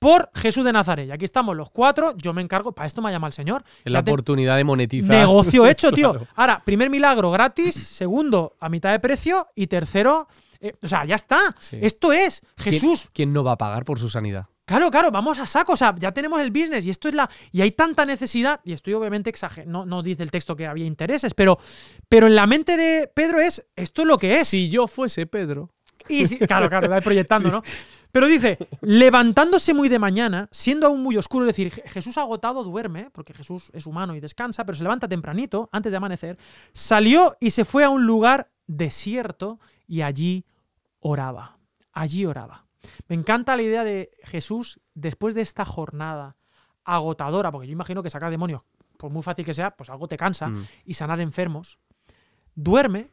Por 0.00 0.28
Jesús 0.34 0.64
de 0.64 0.72
Nazaret. 0.72 1.06
Y 1.08 1.12
aquí 1.12 1.24
estamos 1.24 1.56
los 1.56 1.70
cuatro, 1.70 2.16
yo 2.16 2.32
me 2.32 2.42
encargo, 2.42 2.72
para 2.72 2.88
esto 2.88 3.00
me 3.00 3.10
ha 3.10 3.12
llamado 3.12 3.28
el 3.28 3.32
Señor. 3.34 3.62
Es 3.84 3.92
la 3.92 4.02
te- 4.02 4.10
oportunidad 4.10 4.56
de 4.56 4.64
monetizar. 4.64 5.10
Negocio 5.16 5.66
hecho, 5.68 5.92
tío. 5.92 6.26
Ahora, 6.34 6.62
primer 6.64 6.90
milagro 6.90 7.30
gratis, 7.30 7.76
segundo 7.76 8.56
a 8.58 8.68
mitad 8.68 8.90
de 8.90 8.98
precio 8.98 9.46
y 9.54 9.68
tercero, 9.68 10.26
eh, 10.60 10.74
o 10.82 10.88
sea, 10.88 11.04
ya 11.04 11.14
está. 11.14 11.38
Sí. 11.58 11.78
Esto 11.80 12.12
es 12.12 12.42
¿Quién- 12.56 12.74
Jesús. 12.74 13.08
¿Quién 13.12 13.32
no 13.32 13.42
va 13.44 13.52
a 13.52 13.58
pagar 13.58 13.84
por 13.84 13.98
su 13.98 14.08
sanidad? 14.08 14.46
Claro, 14.64 14.88
claro, 14.90 15.10
vamos 15.10 15.38
a 15.40 15.46
saco, 15.46 15.72
o 15.72 15.76
sea, 15.76 15.94
ya 15.98 16.12
tenemos 16.12 16.40
el 16.40 16.52
business 16.52 16.84
y 16.86 16.90
esto 16.90 17.08
es 17.08 17.14
la 17.14 17.28
y 17.50 17.60
hay 17.60 17.72
tanta 17.72 18.06
necesidad 18.06 18.60
y 18.62 18.72
estoy 18.72 18.92
obviamente 18.94 19.28
exagerando, 19.28 19.84
no, 19.84 20.00
dice 20.00 20.22
el 20.22 20.30
texto 20.30 20.54
que 20.54 20.64
había 20.66 20.84
intereses, 20.86 21.34
pero 21.34 21.58
pero 22.08 22.28
en 22.28 22.36
la 22.36 22.46
mente 22.46 22.76
de 22.76 23.08
Pedro 23.12 23.40
es 23.40 23.66
esto 23.74 24.02
es 24.02 24.08
lo 24.08 24.16
que 24.16 24.38
es. 24.38 24.46
Si 24.48 24.68
yo 24.68 24.86
fuese 24.86 25.26
Pedro. 25.26 25.70
Y 26.08 26.26
sí, 26.26 26.38
claro, 26.38 26.68
claro, 26.68 26.88
va 26.88 27.00
proyectando, 27.00 27.50
¿no? 27.52 27.62
Pero 28.12 28.26
dice, 28.26 28.58
levantándose 28.80 29.74
muy 29.74 29.88
de 29.88 29.98
mañana, 29.98 30.48
siendo 30.52 30.86
aún 30.86 31.02
muy 31.02 31.16
oscuro, 31.16 31.44
es 31.46 31.56
decir, 31.56 31.72
Je- 31.72 31.88
Jesús 31.88 32.16
agotado 32.18 32.62
duerme, 32.64 33.10
porque 33.10 33.34
Jesús 33.34 33.70
es 33.72 33.86
humano 33.86 34.14
y 34.16 34.20
descansa, 34.20 34.64
pero 34.64 34.76
se 34.76 34.82
levanta 34.84 35.08
tempranito, 35.08 35.68
antes 35.72 35.90
de 35.92 35.96
amanecer, 35.96 36.38
salió 36.72 37.36
y 37.40 37.50
se 37.50 37.64
fue 37.64 37.84
a 37.84 37.90
un 37.90 38.06
lugar 38.06 38.50
desierto 38.66 39.58
y 39.86 40.02
allí 40.02 40.44
oraba. 41.00 41.58
Allí 41.92 42.24
oraba. 42.26 42.66
Me 43.08 43.14
encanta 43.16 43.56
la 43.56 43.62
idea 43.62 43.84
de 43.84 44.10
Jesús 44.24 44.80
después 44.94 45.34
de 45.34 45.42
esta 45.42 45.64
jornada 45.64 46.36
agotadora, 46.84 47.50
porque 47.52 47.66
yo 47.66 47.72
imagino 47.72 48.02
que 48.02 48.10
sacar 48.10 48.30
demonios, 48.30 48.62
por 48.96 49.10
muy 49.10 49.22
fácil 49.22 49.44
que 49.44 49.54
sea, 49.54 49.70
pues 49.72 49.90
algo 49.90 50.08
te 50.08 50.16
cansa, 50.16 50.48
Mm. 50.48 50.66
y 50.86 50.94
sanar 50.94 51.20
enfermos, 51.20 51.78
duerme 52.54 53.10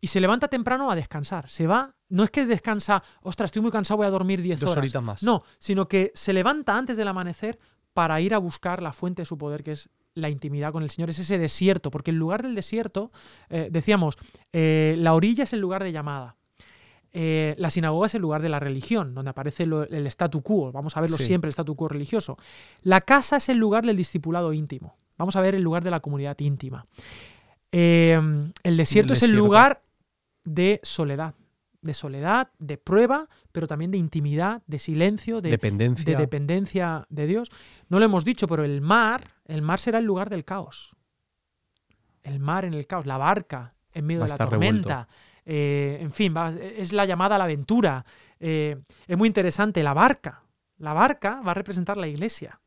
y 0.00 0.06
se 0.08 0.20
levanta 0.20 0.48
temprano 0.48 0.90
a 0.90 0.96
descansar. 0.96 1.48
Se 1.50 1.66
va, 1.66 1.94
no 2.08 2.24
es 2.24 2.30
que 2.30 2.46
descansa, 2.46 3.02
ostras, 3.22 3.48
estoy 3.48 3.62
muy 3.62 3.70
cansado, 3.70 3.98
voy 3.98 4.06
a 4.06 4.10
dormir 4.10 4.40
10 4.42 4.60
Dos 4.60 4.70
horas. 4.70 4.78
horitas 4.82 5.02
más. 5.02 5.22
No, 5.22 5.42
sino 5.58 5.88
que 5.88 6.10
se 6.14 6.32
levanta 6.32 6.76
antes 6.76 6.96
del 6.96 7.08
amanecer 7.08 7.58
para 7.92 8.20
ir 8.20 8.34
a 8.34 8.38
buscar 8.38 8.82
la 8.82 8.92
fuente 8.92 9.22
de 9.22 9.26
su 9.26 9.36
poder, 9.36 9.62
que 9.62 9.72
es 9.72 9.90
la 10.14 10.28
intimidad 10.30 10.72
con 10.72 10.82
el 10.82 10.90
Señor, 10.90 11.10
es 11.10 11.18
ese 11.18 11.38
desierto, 11.38 11.90
porque 11.90 12.10
el 12.10 12.16
lugar 12.16 12.42
del 12.42 12.54
desierto, 12.54 13.12
eh, 13.48 13.68
decíamos, 13.70 14.16
eh, 14.52 14.94
la 14.98 15.14
orilla 15.14 15.44
es 15.44 15.52
el 15.52 15.60
lugar 15.60 15.84
de 15.84 15.92
llamada. 15.92 16.36
Eh, 17.12 17.54
la 17.58 17.70
sinagoga 17.70 18.06
es 18.06 18.14
el 18.14 18.22
lugar 18.22 18.40
de 18.42 18.48
la 18.48 18.60
religión, 18.60 19.14
donde 19.14 19.30
aparece 19.30 19.66
lo- 19.66 19.82
el 19.82 20.06
statu 20.06 20.42
quo. 20.42 20.70
Vamos 20.72 20.96
a 20.96 21.00
verlo 21.00 21.16
Sí. 21.16 21.24
siempre, 21.24 21.48
el 21.48 21.52
statu 21.52 21.74
quo 21.74 21.88
religioso. 21.88 22.36
La 22.82 23.00
casa 23.00 23.38
es 23.38 23.48
el 23.48 23.56
lugar 23.58 23.84
del 23.84 23.96
discipulado 23.96 24.52
íntimo. 24.52 24.96
Vamos 25.18 25.34
a 25.36 25.40
ver 25.40 25.54
el 25.54 25.62
lugar 25.62 25.82
de 25.82 25.90
la 25.90 26.00
comunidad 26.00 26.38
íntima. 26.38 26.86
Eh, 27.72 28.18
el 28.62 28.76
desierto 28.76 29.12
es 29.12 29.22
el 29.22 29.32
lugar 29.36 29.82
de 30.44 30.80
soledad. 30.82 31.34
De 31.82 31.94
soledad, 31.94 32.50
de 32.58 32.76
prueba, 32.76 33.26
pero 33.52 33.66
también 33.66 33.90
de 33.90 33.96
intimidad, 33.96 34.62
de 34.66 34.78
silencio, 34.78 35.40
de, 35.40 35.50
Dependencia. 35.50 36.04
de 36.04 36.16
dependencia 36.20 37.06
de 37.08 37.26
Dios. 37.26 37.50
No 37.88 37.98
lo 37.98 38.04
hemos 38.04 38.24
dicho, 38.24 38.46
pero 38.46 38.64
el 38.64 38.82
mar, 38.82 39.24
el 39.46 39.62
mar 39.62 39.78
será 39.80 39.98
el 39.98 40.04
lugar 40.04 40.28
del 40.28 40.44
caos. 40.44 40.94
El 42.22 42.38
mar 42.38 42.66
en 42.66 42.74
el 42.74 42.86
caos, 42.86 43.06
la 43.06 43.16
barca 43.16 43.74
en 43.94 44.04
medio 44.04 44.20
Va 44.20 44.26
de 44.26 44.32
la 44.32 44.38
tormenta. 44.38 45.08
Eh, 45.52 45.98
en 46.00 46.12
fin, 46.12 46.32
va- 46.36 46.50
es 46.50 46.92
la 46.92 47.04
llamada 47.04 47.34
a 47.34 47.38
la 47.38 47.44
aventura. 47.44 48.04
Eh, 48.38 48.76
es 49.08 49.18
muy 49.18 49.26
interesante. 49.26 49.82
La 49.82 49.92
barca. 49.94 50.42
La 50.78 50.92
barca 50.92 51.40
va 51.44 51.50
a 51.50 51.54
representar 51.54 51.96
la 51.96 52.06
iglesia. 52.06 52.60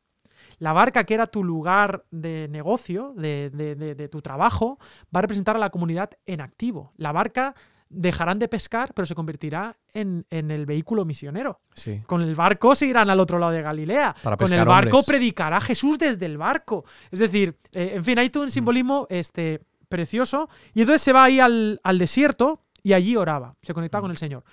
La 0.58 0.72
barca, 0.74 1.04
que 1.04 1.14
era 1.14 1.26
tu 1.26 1.42
lugar 1.42 2.04
de 2.10 2.46
negocio, 2.50 3.14
de, 3.16 3.50
de- 3.54 3.74
de- 3.74 3.94
de 3.94 4.08
tu 4.08 4.20
trabajo, 4.20 4.78
va 5.14 5.20
a 5.20 5.22
representar 5.22 5.56
a 5.56 5.58
la 5.58 5.70
comunidad 5.70 6.10
en 6.26 6.42
activo. 6.42 6.92
La 6.98 7.10
barca 7.12 7.54
dejarán 7.88 8.38
de 8.38 8.48
pescar, 8.48 8.92
pero 8.92 9.06
se 9.06 9.14
convertirá 9.14 9.76
en, 9.94 10.26
en 10.30 10.50
el 10.50 10.66
vehículo 10.66 11.04
misionero. 11.06 11.60
Sí. 11.74 12.02
Con 12.06 12.20
el 12.20 12.34
barco 12.34 12.74
se 12.74 12.86
irán 12.86 13.08
al 13.08 13.18
otro 13.20 13.38
lado 13.38 13.52
de 13.52 13.62
Galilea. 13.62 14.14
Para 14.22 14.36
Con 14.36 14.52
el 14.52 14.64
barco 14.66 14.98
hombres. 14.98 15.06
predicará 15.06 15.60
Jesús 15.60 15.98
desde 15.98 16.26
el 16.26 16.36
barco. 16.36 16.84
Es 17.10 17.18
decir, 17.20 17.56
eh, 17.72 17.92
en 17.94 18.04
fin, 18.04 18.18
hay 18.18 18.28
todo 18.30 18.42
un 18.42 18.50
simbolismo 18.50 19.06
este, 19.08 19.60
precioso. 19.88 20.50
Y 20.74 20.80
entonces 20.82 21.00
se 21.02 21.12
va 21.14 21.24
ahí 21.24 21.40
al, 21.40 21.80
al 21.82 21.98
desierto 21.98 22.60
y 22.84 22.92
allí 22.92 23.16
oraba. 23.16 23.56
Se 23.62 23.74
conectaba 23.74 24.02
con 24.02 24.12
el 24.12 24.16
Señor, 24.16 24.44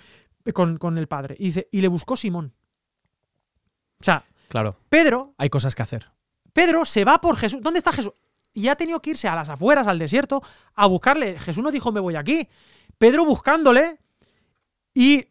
eh, 0.44 0.52
con, 0.52 0.78
con 0.78 0.98
el 0.98 1.06
Padre. 1.06 1.36
Y 1.38 1.44
dice, 1.44 1.68
y 1.70 1.80
le 1.80 1.86
buscó 1.86 2.16
Simón. 2.16 2.52
O 4.00 4.04
sea, 4.04 4.24
Claro. 4.48 4.76
Pedro, 4.90 5.32
Hay 5.38 5.48
cosas 5.48 5.74
que 5.74 5.82
hacer. 5.82 6.10
Pedro 6.52 6.84
se 6.84 7.04
va 7.06 7.20
por 7.22 7.36
Jesús. 7.36 7.62
¿Dónde 7.62 7.78
está 7.78 7.90
Jesús? 7.92 8.12
Y 8.52 8.68
ha 8.68 8.76
tenido 8.76 9.00
que 9.00 9.10
irse 9.10 9.26
a 9.26 9.34
las 9.34 9.48
afueras, 9.48 9.86
al 9.86 9.98
desierto, 9.98 10.42
a 10.74 10.86
buscarle. 10.86 11.38
Jesús 11.40 11.64
no 11.64 11.70
dijo, 11.70 11.90
me 11.90 12.00
voy 12.00 12.16
aquí. 12.16 12.46
Pedro 12.98 13.24
buscándole 13.24 13.98
y, 14.92 15.24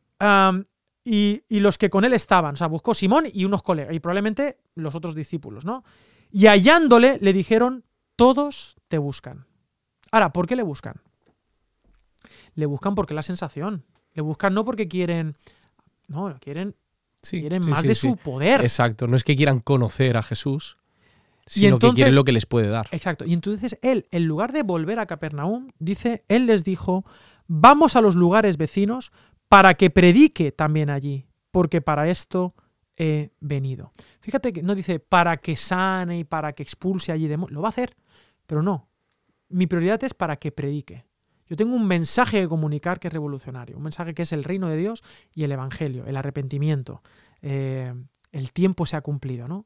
y, 1.03 1.43
y 1.47 1.59
los 1.59 1.77
que 1.77 1.91
con 1.91 2.03
él 2.03 2.13
estaban. 2.13 2.53
O 2.53 2.57
sea, 2.57 2.65
buscó 2.65 2.95
Simón 2.95 3.25
y 3.31 3.45
unos 3.45 3.61
colegas, 3.61 3.93
y 3.93 3.99
probablemente 3.99 4.57
los 4.73 4.95
otros 4.95 5.13
discípulos, 5.13 5.65
¿no? 5.65 5.83
Y 6.31 6.47
hallándole, 6.47 7.19
le 7.21 7.33
dijeron, 7.33 7.83
todos 8.15 8.75
te 8.87 8.97
buscan. 8.97 9.45
Ahora, 10.11 10.33
¿por 10.33 10.47
qué 10.47 10.55
le 10.55 10.63
buscan? 10.63 10.95
Le 12.55 12.65
buscan 12.65 12.95
porque 12.95 13.13
la 13.13 13.23
sensación. 13.23 13.83
Le 14.13 14.21
buscan 14.21 14.53
no 14.53 14.65
porque 14.65 14.87
quieren. 14.87 15.35
No, 16.07 16.35
quieren, 16.39 16.75
Sí, 17.21 17.39
quieren 17.39 17.63
sí, 17.63 17.69
más 17.69 17.81
sí, 17.81 17.87
de 17.87 17.95
su 17.95 18.17
poder. 18.17 18.61
Exacto. 18.61 19.07
No 19.07 19.15
es 19.15 19.23
que 19.23 19.35
quieran 19.35 19.59
conocer 19.59 20.17
a 20.17 20.23
Jesús, 20.23 20.77
sino 21.45 21.75
entonces- 21.75 21.91
que 21.91 21.95
quieren 21.97 22.15
lo 22.15 22.23
que 22.23 22.31
les 22.31 22.45
puede 22.45 22.67
dar. 22.67 22.87
Exacto. 22.91 23.25
Y 23.25 23.33
entonces 23.33 23.77
él, 23.81 24.07
en 24.11 24.25
lugar 24.25 24.51
de 24.51 24.63
volver 24.63 24.99
a 24.99 25.05
Capernaum, 25.05 25.71
dice, 25.79 26.23
él 26.27 26.47
les 26.47 26.63
dijo, 26.63 27.05
vamos 27.47 27.95
a 27.95 28.01
los 28.01 28.15
lugares 28.15 28.57
vecinos 28.57 29.11
para 29.47 29.75
que 29.75 29.89
predique 29.89 30.51
también 30.51 30.89
allí, 30.89 31.27
porque 31.51 31.81
para 31.81 32.09
esto 32.09 32.53
he 32.97 33.31
venido. 33.39 33.93
Fíjate 34.19 34.51
que 34.53 34.63
no 34.63 34.75
dice 34.75 34.99
para 34.99 35.37
que 35.37 35.55
sane 35.55 36.19
y 36.19 36.23
para 36.23 36.53
que 36.53 36.63
expulse 36.63 37.11
allí 37.11 37.27
demonios. 37.27 37.53
Lo 37.53 37.61
va 37.61 37.67
a 37.67 37.71
hacer, 37.71 37.95
pero 38.47 38.61
no. 38.61 38.87
Mi 39.49 39.67
prioridad 39.67 40.03
es 40.03 40.13
para 40.13 40.37
que 40.37 40.51
predique. 40.51 41.05
Yo 41.51 41.57
tengo 41.57 41.75
un 41.75 41.85
mensaje 41.85 42.39
que 42.39 42.47
comunicar 42.47 42.97
que 42.97 43.09
es 43.09 43.13
revolucionario, 43.13 43.75
un 43.75 43.83
mensaje 43.83 44.13
que 44.13 44.21
es 44.21 44.31
el 44.31 44.45
reino 44.45 44.69
de 44.69 44.77
Dios 44.77 45.03
y 45.35 45.43
el 45.43 45.51
evangelio, 45.51 46.05
el 46.05 46.15
arrepentimiento. 46.15 47.01
Eh, 47.41 47.93
el 48.31 48.51
tiempo 48.53 48.85
se 48.85 48.95
ha 48.95 49.01
cumplido, 49.01 49.49
¿no? 49.49 49.65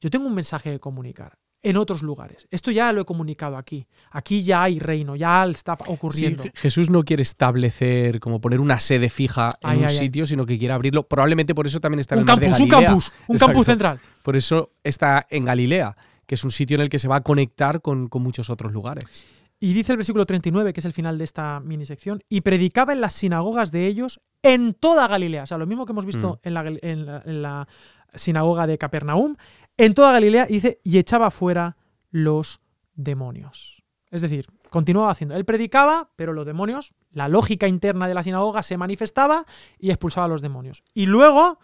Yo 0.00 0.10
tengo 0.10 0.28
un 0.28 0.34
mensaje 0.36 0.70
que 0.70 0.78
comunicar 0.78 1.36
en 1.60 1.76
otros 1.76 2.02
lugares. 2.02 2.46
Esto 2.52 2.70
ya 2.70 2.92
lo 2.92 3.00
he 3.00 3.04
comunicado 3.04 3.56
aquí. 3.56 3.88
Aquí 4.12 4.42
ya 4.42 4.62
hay 4.62 4.78
reino, 4.78 5.16
ya 5.16 5.44
está 5.46 5.76
ocurriendo. 5.88 6.44
Je- 6.44 6.52
Jesús 6.54 6.88
no 6.88 7.02
quiere 7.02 7.24
establecer, 7.24 8.20
como 8.20 8.40
poner 8.40 8.60
una 8.60 8.78
sede 8.78 9.10
fija 9.10 9.50
en 9.62 9.70
Ay, 9.70 9.78
un 9.78 9.84
ay, 9.86 9.90
ay. 9.90 9.96
sitio, 9.98 10.24
sino 10.24 10.46
que 10.46 10.56
quiere 10.56 10.72
abrirlo. 10.74 11.02
Probablemente 11.08 11.52
por 11.56 11.66
eso 11.66 11.80
también 11.80 11.98
está 11.98 12.14
en 12.14 12.20
un 12.20 12.22
el 12.22 12.26
mar 12.28 12.38
de 12.38 12.46
campus, 12.46 12.60
un 12.60 12.68
Galilea. 12.68 12.88
campus, 12.90 13.12
un 13.26 13.34
Exacto. 13.34 13.46
campus 13.52 13.66
central. 13.66 14.00
Por 14.22 14.36
eso 14.36 14.70
está 14.84 15.26
en 15.30 15.44
Galilea, 15.44 15.96
que 16.26 16.36
es 16.36 16.44
un 16.44 16.52
sitio 16.52 16.76
en 16.76 16.82
el 16.82 16.88
que 16.88 17.00
se 17.00 17.08
va 17.08 17.16
a 17.16 17.20
conectar 17.22 17.80
con, 17.80 18.06
con 18.08 18.22
muchos 18.22 18.50
otros 18.50 18.72
lugares. 18.72 19.04
Y 19.60 19.72
dice 19.72 19.92
el 19.92 19.96
versículo 19.98 20.24
39, 20.24 20.72
que 20.72 20.80
es 20.80 20.84
el 20.86 20.92
final 20.92 21.18
de 21.18 21.24
esta 21.24 21.60
mini 21.60 21.84
sección, 21.84 22.20
y 22.28 22.42
predicaba 22.42 22.92
en 22.92 23.00
las 23.00 23.12
sinagogas 23.14 23.72
de 23.72 23.86
ellos 23.86 24.20
en 24.42 24.74
toda 24.74 25.08
Galilea. 25.08 25.42
O 25.42 25.46
sea, 25.46 25.58
lo 25.58 25.66
mismo 25.66 25.84
que 25.84 25.92
hemos 25.92 26.06
visto 26.06 26.40
en, 26.44 26.54
la, 26.54 26.60
en 26.66 27.06
la- 27.06 27.22
en 27.24 27.42
la 27.42 27.68
sinagoga 28.14 28.66
de 28.66 28.78
Capernaum, 28.78 29.36
en 29.76 29.94
toda 29.94 30.12
Galilea, 30.12 30.46
y 30.48 30.54
dice, 30.54 30.80
y 30.84 30.98
echaba 30.98 31.30
fuera 31.30 31.76
los 32.10 32.60
demonios. 32.94 33.82
Es 34.10 34.22
decir, 34.22 34.46
continuaba 34.70 35.10
haciendo. 35.10 35.34
Él 35.36 35.44
predicaba, 35.44 36.10
pero 36.16 36.32
los 36.32 36.46
demonios, 36.46 36.94
la 37.10 37.28
lógica 37.28 37.68
interna 37.68 38.08
de 38.08 38.14
la 38.14 38.22
sinagoga 38.22 38.62
se 38.62 38.78
manifestaba 38.78 39.44
y 39.78 39.90
expulsaba 39.90 40.26
a 40.26 40.28
los 40.28 40.40
demonios. 40.40 40.82
Y 40.94 41.06
luego, 41.06 41.58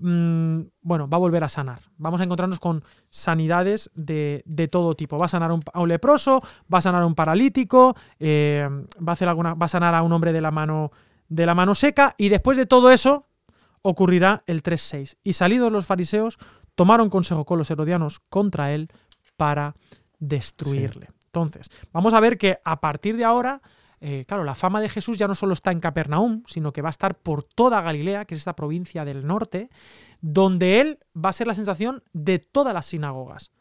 mm, 0.00 0.60
bueno, 0.82 1.08
va 1.08 1.16
a 1.16 1.20
volver 1.20 1.44
a 1.44 1.48
sanar. 1.48 1.80
Vamos 1.96 2.20
a 2.20 2.24
encontrarnos 2.24 2.58
con 2.58 2.84
sanidades 3.10 3.90
de, 3.94 4.42
de 4.46 4.68
todo 4.68 4.94
tipo. 4.94 5.18
Va 5.18 5.26
a 5.26 5.28
sanar 5.28 5.50
a 5.50 5.54
un, 5.54 5.62
a 5.72 5.80
un 5.80 5.88
leproso, 5.88 6.42
va 6.72 6.78
a 6.78 6.82
sanar 6.82 7.02
a 7.02 7.06
un 7.06 7.14
paralítico, 7.14 7.96
eh, 8.18 8.68
va, 8.96 9.12
a 9.12 9.14
hacer 9.14 9.28
alguna, 9.28 9.54
va 9.54 9.66
a 9.66 9.68
sanar 9.68 9.94
a 9.94 10.02
un 10.02 10.12
hombre 10.12 10.32
de 10.32 10.40
la 10.40 10.50
mano, 10.50 10.92
de 11.28 11.46
la 11.46 11.54
mano 11.54 11.74
seca, 11.74 12.14
y 12.18 12.28
después 12.28 12.56
de 12.56 12.66
todo 12.66 12.90
eso 12.90 13.26
ocurrirá 13.82 14.42
el 14.46 14.62
3.6. 14.62 15.16
Y 15.22 15.34
salidos 15.34 15.72
los 15.72 15.86
fariseos, 15.86 16.38
tomaron 16.74 17.10
consejo 17.10 17.44
con 17.44 17.58
los 17.58 17.70
herodianos 17.70 18.20
contra 18.28 18.72
él 18.72 18.88
para 19.36 19.74
destruirle. 20.18 21.08
Entonces, 21.26 21.70
vamos 21.92 22.14
a 22.14 22.20
ver 22.20 22.38
que 22.38 22.58
a 22.64 22.80
partir 22.80 23.16
de 23.16 23.24
ahora, 23.24 23.60
eh, 24.00 24.24
claro, 24.26 24.44
la 24.44 24.54
fama 24.54 24.80
de 24.80 24.88
Jesús 24.88 25.18
ya 25.18 25.26
no 25.26 25.34
solo 25.34 25.52
está 25.52 25.72
en 25.72 25.80
Capernaum, 25.80 26.42
sino 26.46 26.72
que 26.72 26.82
va 26.82 26.88
a 26.88 26.90
estar 26.90 27.18
por 27.18 27.42
toda 27.42 27.80
Galilea, 27.80 28.24
que 28.24 28.34
es 28.34 28.40
esta 28.40 28.54
provincia 28.54 29.04
del 29.04 29.26
norte, 29.26 29.70
donde 30.20 30.80
él 30.80 30.98
va 31.16 31.30
a 31.30 31.32
ser 31.32 31.46
la 31.46 31.54
sensación 31.54 32.02
de 32.12 32.38
todas 32.38 32.72
las 32.72 32.86
sinagogas. 32.86 33.52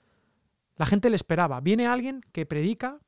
La 0.76 0.86
gente 0.86 1.10
le 1.10 1.16
esperaba. 1.16 1.60
Viene 1.60 1.88
alguien 1.88 2.22
que 2.32 2.46
predica 2.46 3.00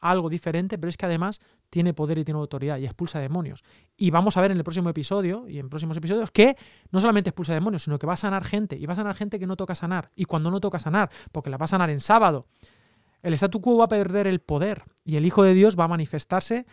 algo 0.00 0.28
diferente, 0.28 0.78
pero 0.78 0.88
es 0.88 0.96
que 0.96 1.06
además 1.06 1.40
tiene 1.70 1.94
poder 1.94 2.18
y 2.18 2.24
tiene 2.24 2.38
autoridad 2.38 2.78
y 2.78 2.84
expulsa 2.84 3.18
demonios. 3.18 3.64
Y 3.96 4.10
vamos 4.10 4.36
a 4.36 4.40
ver 4.40 4.52
en 4.52 4.58
el 4.58 4.62
próximo 4.62 4.88
episodio 4.88 5.48
y 5.48 5.58
en 5.58 5.68
próximos 5.68 5.96
episodios 5.96 6.30
que 6.30 6.56
no 6.90 7.00
solamente 7.00 7.30
expulsa 7.30 7.54
demonios, 7.54 7.82
sino 7.82 7.98
que 7.98 8.06
va 8.06 8.12
a 8.12 8.18
sanar 8.18 8.44
gente. 8.44 8.76
Y 8.76 8.86
va 8.86 8.92
a 8.92 8.96
sanar 8.96 9.16
gente 9.16 9.40
que 9.40 9.46
no 9.46 9.56
toca 9.56 9.74
sanar. 9.74 10.12
Y 10.14 10.26
cuando 10.26 10.50
no 10.50 10.60
toca 10.60 10.78
sanar, 10.78 11.10
porque 11.32 11.50
la 11.50 11.56
va 11.56 11.64
a 11.64 11.68
sanar 11.68 11.90
en 11.90 11.98
sábado, 11.98 12.46
el 13.26 13.34
statu 13.34 13.60
quo 13.60 13.76
va 13.76 13.86
a 13.86 13.88
perder 13.88 14.28
el 14.28 14.38
poder. 14.38 14.84
Y 15.04 15.16
el 15.16 15.26
Hijo 15.26 15.42
de 15.42 15.52
Dios 15.52 15.76
va 15.76 15.84
a 15.84 15.88
manifestarse 15.88 16.64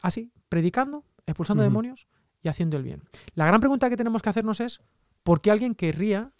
así, 0.00 0.30
predicando, 0.48 1.04
expulsando 1.26 1.64
demonios 1.64 2.06
y 2.42 2.48
haciendo 2.48 2.76
el 2.76 2.84
bien. 2.84 3.02
La 3.34 3.44
gran 3.44 3.58
pregunta 3.58 3.90
que 3.90 3.96
tenemos 3.96 4.22
que 4.22 4.28
hacernos 4.28 4.60
es, 4.60 4.80
¿por 5.24 5.40
qué 5.40 5.50
alguien 5.50 5.74
querría 5.74 6.30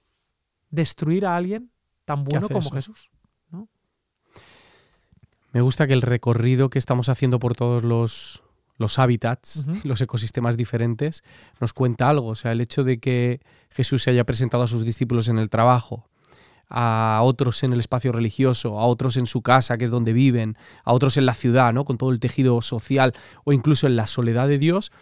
destruir 0.71 1.27
a 1.27 1.35
alguien 1.37 1.73
tan 2.05 2.21
bueno 2.21 2.47
como 2.47 2.61
eso? 2.61 2.71
Jesús? 2.71 3.11
Me 5.53 5.63
gusta 5.63 5.89
que 5.89 5.95
el 5.95 6.03
recorrido 6.03 6.71
que 6.71 6.79
estamos 6.79 7.09
haciendo 7.09 7.41
por 7.41 7.57
todos 7.57 7.83
los, 7.83 8.45
los 8.77 9.01
hábitats, 9.01 9.67
los 9.83 10.01
ecosistemas 10.01 10.57
diferentes, 10.57 11.25
nos 11.61 11.73
cuenta 11.73 12.09
algo. 12.09 12.29
O 12.29 12.37
sea, 12.37 12.53
el 12.53 12.61
hecho 12.61 12.85
de 12.85 13.01
que 13.01 13.41
Jesús 13.71 14.05
se 14.05 14.11
haya 14.11 14.23
presentado 14.23 14.63
a 14.63 14.69
sus 14.69 14.85
discípulos 14.85 15.27
en 15.27 15.39
el 15.39 15.51
trabajo, 15.51 16.09
a 16.71 17.21
otros 17.23 17.63
en 17.65 17.73
el 17.73 17.81
espacio 17.81 18.13
religioso, 18.13 18.79
a 18.79 18.87
otros 18.87 19.17
en 19.17 19.27
su 19.27 19.43
casa, 19.43 19.77
que 19.77 19.85
es 19.85 19.91
donde 19.91 20.13
viven, 20.13 20.57
a 20.85 20.93
otros 20.93 21.17
en 21.17 21.27
la 21.27 21.35
ciudad, 21.35 21.73
¿no? 21.73 21.85
Con 21.85 21.99
todo 21.99 22.11
el 22.11 22.21
tejido 22.21 22.63
social 22.63 23.13
o 23.45 23.53
incluso 23.53 23.87
en 23.87 23.97
la 23.97 24.07
soledad 24.07 24.49
de 24.49 24.59
Dios, 24.59 24.93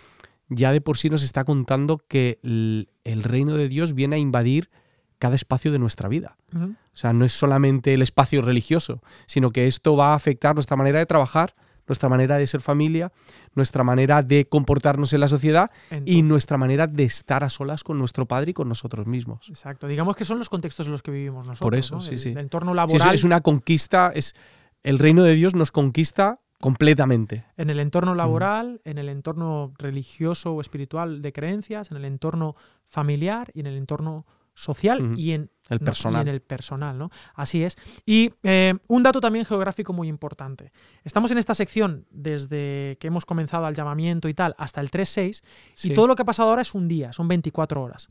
ya 0.48 0.72
de 0.72 0.80
por 0.80 0.96
sí 0.96 1.10
nos 1.10 1.22
está 1.22 1.44
contando 1.44 1.98
que 2.08 2.40
el, 2.42 2.88
el 3.04 3.22
reino 3.22 3.54
de 3.54 3.68
Dios 3.68 3.94
viene 3.94 4.16
a 4.16 4.18
invadir 4.18 4.70
cada 5.18 5.34
espacio 5.34 5.72
de 5.72 5.78
nuestra 5.78 6.08
vida. 6.08 6.36
O 6.54 6.96
sea, 6.96 7.12
no 7.12 7.24
es 7.24 7.32
solamente 7.32 7.94
el 7.94 8.02
espacio 8.02 8.40
religioso, 8.40 9.02
sino 9.26 9.50
que 9.50 9.66
esto 9.66 9.96
va 9.96 10.12
a 10.12 10.14
afectar 10.14 10.54
nuestra 10.54 10.76
manera 10.76 10.98
de 10.98 11.06
trabajar, 11.06 11.54
nuestra 11.88 12.08
manera 12.08 12.36
de 12.36 12.46
ser 12.46 12.60
familia, 12.60 13.12
nuestra 13.54 13.82
manera 13.82 14.22
de 14.22 14.48
comportarnos 14.48 15.12
en 15.12 15.20
la 15.20 15.28
sociedad 15.28 15.70
y 16.04 16.22
nuestra 16.22 16.56
manera 16.56 16.86
de 16.86 17.04
estar 17.04 17.44
a 17.44 17.50
solas 17.50 17.84
con 17.84 17.98
nuestro 17.98 18.26
Padre 18.26 18.52
y 18.52 18.54
con 18.54 18.68
nosotros 18.68 19.06
mismos. 19.06 19.48
Exacto. 19.48 19.86
Digamos 19.88 20.16
que 20.16 20.24
son 20.24 20.38
los 20.38 20.48
contextos 20.48 20.86
en 20.86 20.92
los 20.92 21.02
que 21.02 21.10
vivimos 21.10 21.46
nosotros. 21.46 21.66
Por 21.66 21.74
eso, 21.74 21.96
¿no? 21.96 22.00
sí, 22.00 22.12
el, 22.12 22.18
sí. 22.18 22.28
el 22.30 22.38
entorno 22.38 22.74
laboral. 22.74 23.08
es, 23.08 23.20
es 23.20 23.24
una 23.24 23.40
conquista, 23.40 24.12
es 24.14 24.34
el 24.82 24.98
reino 24.98 25.22
de 25.22 25.34
Dios 25.34 25.54
nos 25.54 25.72
conquista 25.72 26.40
completamente. 26.60 27.44
En 27.56 27.70
el 27.70 27.80
entorno 27.80 28.14
laboral, 28.14 28.80
en 28.84 28.98
el 28.98 29.08
entorno 29.08 29.72
religioso 29.78 30.54
o 30.54 30.60
espiritual 30.60 31.22
de 31.22 31.32
creencias, 31.32 31.90
en 31.90 31.96
el 31.96 32.04
entorno 32.04 32.56
familiar 32.86 33.50
y 33.54 33.60
en 33.60 33.66
el 33.66 33.76
entorno 33.76 34.26
social 34.58 35.14
y, 35.16 35.32
en, 35.32 35.50
El 35.68 35.78
no, 35.78 35.84
personal. 35.84 36.26
y 36.26 36.28
en 36.28 36.34
el 36.34 36.40
personal, 36.40 36.98
¿no? 36.98 37.10
Así 37.34 37.62
es. 37.62 37.76
Y 38.04 38.32
eh, 38.42 38.74
un 38.88 39.02
dato 39.04 39.20
también 39.20 39.44
geográfico 39.44 39.92
muy 39.92 40.08
importante. 40.08 40.72
Estamos 41.04 41.30
en 41.30 41.38
esta 41.38 41.54
sección 41.54 42.06
desde 42.10 42.96
que 43.00 43.06
hemos 43.06 43.24
comenzado 43.24 43.66
al 43.66 43.74
llamamiento 43.76 44.28
y 44.28 44.34
tal 44.34 44.54
hasta 44.58 44.80
el 44.80 44.90
3.6 44.90 45.42
Sí. 45.74 45.92
y 45.92 45.94
todo 45.94 46.08
lo 46.08 46.16
que 46.16 46.22
ha 46.22 46.26
pasado 46.26 46.48
ahora 46.50 46.62
es 46.62 46.74
un 46.74 46.88
día, 46.88 47.12
son 47.12 47.28
24 47.28 47.80
horas. 47.82 48.08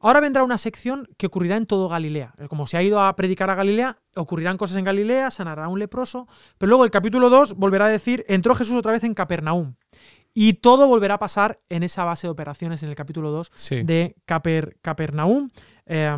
Ahora 0.00 0.20
vendrá 0.20 0.44
una 0.44 0.58
sección 0.58 1.08
que 1.16 1.26
ocurrirá 1.26 1.56
en 1.56 1.64
todo 1.66 1.88
Galilea. 1.88 2.34
Como 2.48 2.66
se 2.66 2.76
ha 2.76 2.82
ido 2.82 3.00
a 3.00 3.16
predicar 3.16 3.48
a 3.48 3.54
Galilea, 3.54 3.96
ocurrirán 4.14 4.58
cosas 4.58 4.76
en 4.76 4.84
Galilea, 4.84 5.30
sanará 5.30 5.68
un 5.68 5.78
leproso, 5.78 6.28
pero 6.58 6.68
luego 6.68 6.84
el 6.84 6.90
capítulo 6.90 7.30
2 7.30 7.54
volverá 7.54 7.86
a 7.86 7.88
decir, 7.88 8.24
entró 8.28 8.54
Jesús 8.54 8.74
otra 8.76 8.92
vez 8.92 9.04
en 9.04 9.14
Capernaum. 9.14 9.74
Y 10.38 10.52
todo 10.52 10.86
volverá 10.86 11.14
a 11.14 11.18
pasar 11.18 11.60
en 11.70 11.82
esa 11.82 12.04
base 12.04 12.26
de 12.26 12.30
operaciones 12.30 12.82
en 12.82 12.90
el 12.90 12.94
capítulo 12.94 13.30
2 13.30 13.50
Sí. 13.54 13.82
de 13.84 14.16
Caper- 14.26 14.76
Capernaum 14.82 15.48
eh, 15.86 16.14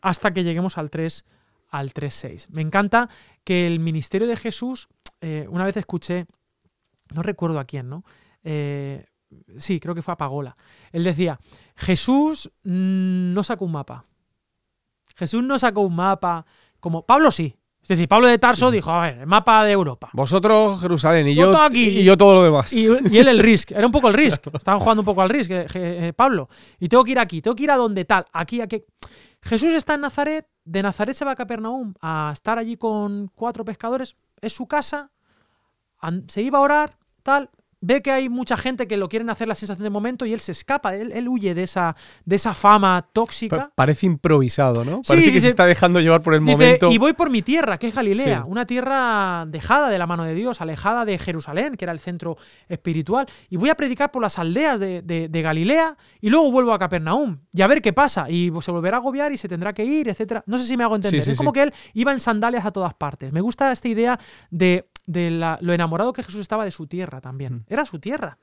hasta 0.00 0.32
que 0.32 0.44
lleguemos 0.44 0.78
al 0.78 0.88
3 0.88 1.24
al 1.70 1.92
3.6. 1.92 2.46
Me 2.50 2.62
encanta 2.62 3.10
que 3.42 3.66
el 3.66 3.80
ministerio 3.80 4.28
de 4.28 4.36
Jesús, 4.36 4.86
eh, 5.20 5.48
una 5.50 5.64
vez 5.64 5.76
escuché, 5.76 6.26
no 7.12 7.22
recuerdo 7.24 7.58
a 7.58 7.64
quién, 7.64 7.88
¿no? 7.88 8.04
Eh, 8.44 9.04
sí, 9.56 9.80
creo 9.80 9.96
que 9.96 10.02
fue 10.02 10.14
a 10.14 10.16
Pagola. 10.16 10.56
Él 10.92 11.02
decía, 11.02 11.40
Jesús 11.74 12.52
no 12.62 13.42
sacó 13.42 13.64
un 13.64 13.72
mapa. 13.72 14.04
Jesús 15.16 15.42
no 15.42 15.58
sacó 15.58 15.80
un 15.80 15.96
mapa 15.96 16.46
como 16.78 17.04
Pablo 17.04 17.32
sí. 17.32 17.56
Es 17.86 17.90
decir, 17.90 18.08
Pablo 18.08 18.26
de 18.26 18.36
Tarso 18.36 18.68
Sí. 18.70 18.74
dijo, 18.76 18.90
a 18.90 19.02
ver, 19.02 19.18
el 19.20 19.26
mapa 19.28 19.64
de 19.64 19.70
Europa. 19.70 20.08
Vosotros 20.12 20.80
Jerusalén 20.80 21.28
y 21.28 21.36
Yo 21.36 21.46
yo, 21.46 21.52
todo 21.52 21.62
aquí. 21.62 22.00
y 22.00 22.02
yo 22.02 22.16
todo 22.18 22.34
lo 22.34 22.42
demás. 22.42 22.72
Y, 22.72 22.86
y 22.86 23.18
él 23.18 23.28
el 23.28 23.38
Risk, 23.38 23.70
era 23.76 23.86
un 23.86 23.92
poco 23.92 24.08
el 24.08 24.14
Risk. 24.14 24.48
Estaban 24.52 24.80
jugando 24.80 25.02
un 25.02 25.06
poco 25.06 25.22
al 25.22 25.28
Risk, 25.28 25.50
eh, 25.52 25.66
eh, 25.74 26.12
Pablo. 26.12 26.48
Y 26.80 26.88
tengo 26.88 27.04
que 27.04 27.12
ir 27.12 27.20
aquí, 27.20 27.40
tengo 27.40 27.54
que 27.54 27.62
ir 27.62 27.70
a 27.70 27.76
donde 27.76 28.04
tal, 28.04 28.26
aquí, 28.32 28.60
aquí. 28.60 28.82
Jesús 29.40 29.72
está 29.72 29.94
en 29.94 30.00
Nazaret, 30.00 30.48
de 30.64 30.82
Nazaret 30.82 31.14
se 31.14 31.24
va 31.24 31.30
a 31.30 31.36
Capernaum 31.36 31.94
a 32.00 32.30
estar 32.32 32.58
allí 32.58 32.76
con 32.76 33.30
cuatro 33.36 33.64
pescadores, 33.64 34.16
es 34.40 34.52
su 34.52 34.66
casa, 34.66 35.12
se 36.26 36.42
iba 36.42 36.58
a 36.58 36.62
orar, 36.62 36.98
tal. 37.22 37.50
Ve 37.88 38.02
que 38.02 38.10
hay 38.10 38.28
mucha 38.28 38.56
gente 38.56 38.88
que 38.88 38.96
lo 38.96 39.08
quieren 39.08 39.30
hacer 39.30 39.46
la 39.46 39.54
sensación 39.54 39.84
de 39.84 39.90
momento 39.90 40.26
y 40.26 40.32
él 40.32 40.40
se 40.40 40.50
escapa, 40.50 40.96
él, 40.96 41.12
él 41.12 41.28
huye 41.28 41.54
de 41.54 41.62
esa, 41.62 41.94
de 42.24 42.34
esa 42.34 42.52
fama 42.52 43.06
tóxica. 43.12 43.56
Pa- 43.56 43.72
parece 43.76 44.06
improvisado, 44.06 44.84
¿no? 44.84 44.96
Sí, 45.04 45.08
Parece 45.08 45.26
que 45.26 45.30
dice- 45.34 45.40
se 45.42 45.48
está 45.50 45.66
dejando 45.66 46.00
llevar 46.00 46.20
por 46.20 46.34
el 46.34 46.40
Dice, 46.40 46.52
momento. 46.52 46.90
y 46.90 46.98
voy 46.98 47.12
por 47.12 47.30
mi 47.30 47.42
tierra, 47.42 47.78
que 47.78 47.86
es 47.86 47.94
Galilea, 47.94 48.38
Sí. 48.42 48.48
una 48.50 48.66
tierra 48.66 49.44
dejada 49.46 49.88
de 49.88 49.98
la 50.00 50.06
mano 50.08 50.24
de 50.24 50.34
Dios, 50.34 50.60
alejada 50.60 51.04
de 51.04 51.16
Jerusalén, 51.16 51.76
que 51.76 51.84
era 51.84 51.92
el 51.92 52.00
centro 52.00 52.36
espiritual, 52.68 53.26
y 53.50 53.56
voy 53.56 53.70
a 53.70 53.76
predicar 53.76 54.10
por 54.10 54.20
las 54.20 54.38
aldeas 54.40 54.80
de, 54.80 55.02
de- 55.02 55.28
de 55.28 55.42
Galilea, 55.42 55.96
y 56.20 56.28
luego 56.28 56.50
vuelvo 56.50 56.72
a 56.72 56.78
Capernaum, 56.80 57.38
y 57.52 57.62
a 57.62 57.68
ver 57.68 57.80
qué 57.82 57.92
pasa, 57.92 58.28
y 58.28 58.50
se 58.62 58.70
volverá 58.72 58.96
a 58.96 59.00
agobiar 59.00 59.30
y 59.30 59.36
se 59.36 59.46
tendrá 59.48 59.72
que 59.72 59.84
ir, 59.84 60.08
etcétera. 60.08 60.42
No 60.46 60.58
sé 60.58 60.64
si 60.66 60.76
me 60.76 60.82
hago 60.82 60.96
entender. 60.96 61.22
Sí, 61.22 61.30
es 61.30 61.38
como 61.38 61.52
que 61.52 61.62
él 61.62 61.74
iba 61.94 62.12
en 62.12 62.18
sandalias 62.18 62.66
a 62.66 62.72
todas 62.72 62.94
partes. 62.94 63.32
Me 63.32 63.40
gusta 63.40 63.70
esta 63.70 63.86
idea 63.88 64.18
de, 64.50 64.88
de 65.06 65.30
la- 65.30 65.58
lo 65.62 65.72
enamorado 65.72 66.12
que 66.12 66.22
Jesús 66.22 66.40
estaba 66.40 66.64
de 66.64 66.70
su 66.70 66.86
tierra 66.86 67.20
también. 67.20 67.54
Mm. 67.54 67.64
Era 67.68 67.86
su 67.86 67.98
tierra. 67.98 68.38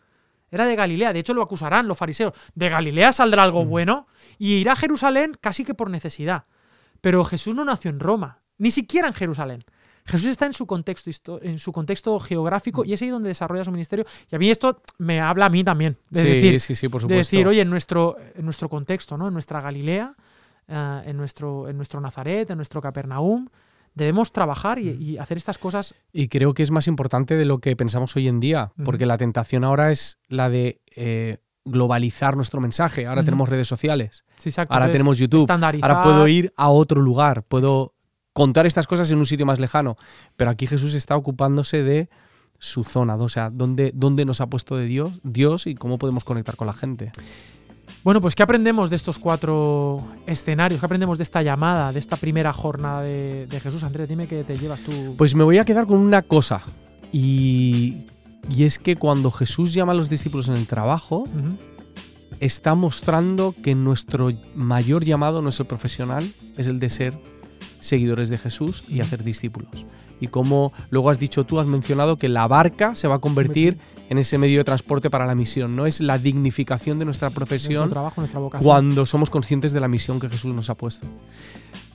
Era 0.52 0.66
de 0.66 0.76
Galilea, 0.76 1.14
de 1.14 1.20
hecho 1.20 1.34
lo 1.34 1.42
acusarán 1.42 1.88
los 1.88 1.98
fariseos. 1.98 2.34
De 2.56 2.70
Galilea 2.70 3.12
saldrá 3.12 3.44
algo 3.44 3.66
Mm. 3.66 3.70
bueno 3.70 4.08
y 4.38 4.54
irá 4.56 4.74
a 4.74 4.76
Jerusalén 4.76 5.36
casi 5.42 5.66
que 5.66 5.74
por 5.74 5.90
necesidad. 5.90 6.44
Pero 7.02 7.24
Jesús 7.26 7.54
no 7.56 7.66
nació 7.66 7.90
en 7.92 8.00
Roma, 8.00 8.40
ni 8.58 8.72
siquiera 8.72 9.08
en 9.08 9.14
Jerusalén. 9.14 9.64
Jesús 10.06 10.28
está 10.30 10.46
en 10.46 10.54
su 10.54 10.68
contexto, 10.68 11.40
en 11.42 11.60
su 11.60 11.72
contexto 11.72 12.20
geográfico 12.20 12.84
y 12.86 12.92
es 12.94 13.02
ahí 13.02 13.08
donde 13.08 13.30
desarrolla 13.30 13.64
su 13.64 13.72
ministerio. 13.72 14.06
Y 14.30 14.36
a 14.36 14.40
mí 14.40 14.52
esto 14.52 14.82
me 14.98 15.22
habla 15.22 15.46
a 15.46 15.50
mí 15.50 15.64
también. 15.64 15.98
De 16.10 16.22
sí, 16.22 16.28
decir, 16.28 16.60
sí, 16.60 16.76
sí, 16.76 16.90
por 16.90 17.00
de 17.00 17.04
supuesto. 17.04 17.18
decir, 17.36 17.48
oye, 17.48 17.62
en 17.62 17.70
nuestro, 17.70 18.18
en 18.36 18.44
nuestro 18.46 18.68
contexto, 18.70 19.18
¿no? 19.18 19.30
En 19.30 19.34
nuestra 19.34 19.62
Galilea, 19.62 20.14
eh, 20.68 21.02
en, 21.06 21.16
nuestro, 21.18 21.68
en 21.70 21.78
nuestro 21.78 22.02
Nazaret, 22.02 22.50
en 22.52 22.58
nuestro 22.58 22.82
Capernaum, 22.82 23.48
debemos 23.96 24.32
trabajar 24.32 24.80
y, 24.80 24.90
y 24.92 25.18
hacer 25.18 25.38
estas 25.38 25.58
cosas. 25.58 25.96
Y 26.12 26.28
creo 26.28 26.54
que 26.54 26.64
es 26.64 26.72
más 26.72 26.88
importante 26.88 27.36
de 27.36 27.46
lo 27.46 27.60
que 27.60 27.76
pensamos 27.76 28.16
hoy 28.16 28.28
en 28.28 28.40
día, 28.40 28.72
Ujú. 28.76 28.84
porque 28.84 29.06
la 29.06 29.18
tentación 29.18 29.64
ahora 29.64 29.92
es 29.92 30.18
la 30.28 30.50
de 30.50 30.82
eh, 30.96 31.38
globalizar 31.66 32.36
nuestro 32.36 32.60
mensaje. 32.62 33.06
Ahora 33.08 33.22
Ujú. 33.22 33.26
tenemos 33.26 33.50
redes 33.50 33.68
sociales, 33.68 34.26
Sí, 34.38 34.50
exacto. 34.50 34.74
ahora 34.74 34.92
tenemos 34.92 35.18
YouTube, 35.18 35.50
ahora 35.50 36.04
puedo 36.04 36.28
ir 36.28 36.54
a 36.58 36.70
otro 36.70 37.02
lugar, 37.02 37.44
puedo 37.44 37.94
contar 38.34 38.66
estas 38.66 38.88
cosas 38.88 39.10
en 39.12 39.20
un 39.20 39.26
sitio 39.26 39.46
más 39.46 39.60
lejano. 39.60 39.96
Pero 40.36 40.50
aquí 40.52 40.68
Jesús 40.68 40.94
está 40.96 41.16
ocupándose 41.16 41.84
de 41.84 42.10
su 42.60 42.84
zona, 42.84 43.16
o 43.16 43.30
sea, 43.30 43.50
dónde, 43.50 43.92
dónde 43.94 44.26
nos 44.26 44.40
ha 44.42 44.48
puesto 44.48 44.76
de 44.78 44.86
Dios, 44.86 45.20
Dios 45.24 45.68
y 45.68 45.76
cómo 45.76 45.98
podemos 45.98 46.24
conectar 46.24 46.56
con 46.56 46.66
la 46.68 46.74
gente. 46.74 47.12
Bueno, 48.04 48.20
pues 48.20 48.36
¿qué 48.36 48.44
aprendemos 48.44 48.90
de 48.90 48.98
estos 48.98 49.18
cuatro 49.18 50.04
escenarios? 50.28 50.82
¿Qué 50.82 50.86
aprendemos 50.86 51.18
de 51.18 51.24
esta 51.24 51.42
llamada, 51.42 51.94
de 51.94 52.00
esta 52.00 52.18
primera 52.18 52.52
jornada 52.52 53.02
de, 53.02 53.48
de 53.48 53.60
Jesús? 53.62 53.82
Andrés, 53.84 54.10
dime 54.10 54.28
qué 54.28 54.44
te 54.44 54.58
llevas 54.58 54.82
tú. 54.82 55.16
Pues 55.18 55.34
me 55.36 55.44
voy 55.46 55.58
a 55.58 55.64
quedar 55.64 55.88
con 55.88 56.00
una 56.00 56.22
cosa. 56.22 56.62
Y, 57.14 58.08
y 58.50 58.66
es 58.66 58.78
que 58.78 58.98
cuando 58.98 59.32
Jesús 59.32 59.74
llama 59.74 59.94
a 59.94 59.96
los 59.96 60.10
discípulos 60.10 60.50
en 60.50 60.56
el 60.56 60.68
trabajo, 60.68 61.24
está 62.42 62.76
mostrando 62.76 63.56
que 63.64 63.74
nuestro 63.74 64.32
mayor 64.54 65.06
llamado 65.06 65.42
no 65.42 65.48
es 65.48 65.60
el 65.62 65.66
profesional, 65.66 66.34
es 66.58 66.68
el 66.68 66.80
de 66.80 66.90
ser 66.90 67.14
seguidores 67.80 68.28
de 68.28 68.38
Jesús 68.38 68.84
y 68.90 69.00
hacer 69.00 69.24
discípulos. 69.24 69.86
Y 70.24 70.28
como 70.30 70.72
luego 70.90 71.10
has 71.10 71.20
dicho 71.20 71.44
tú, 71.44 71.60
has 71.60 71.68
mencionado 71.68 72.18
que 72.18 72.30
la 72.30 72.48
barca 72.48 72.96
se 72.96 73.10
va 73.10 73.16
a 73.16 73.20
convertir 73.20 73.78
en 74.08 74.18
ese 74.18 74.38
medio 74.38 74.60
de 74.60 74.64
transporte 74.64 75.10
para 75.10 75.26
la 75.26 75.36
misión, 75.36 75.76
¿no? 75.76 75.86
Es 75.86 76.00
la 76.00 76.18
dignificación 76.18 76.98
de 76.98 77.04
nuestra 77.04 77.28
Nuestro 77.28 77.46
profesión 77.46 77.90
trabajo, 77.90 78.22
nuestra 78.22 78.40
vocación. 78.40 78.66
cuando 78.66 79.06
somos 79.06 79.30
conscientes 79.30 79.74
de 79.74 79.82
la 79.82 79.90
misión 79.90 80.22
que 80.22 80.30
Jesús 80.30 80.54
nos 80.54 80.70
ha 80.70 80.76
puesto. 80.76 81.06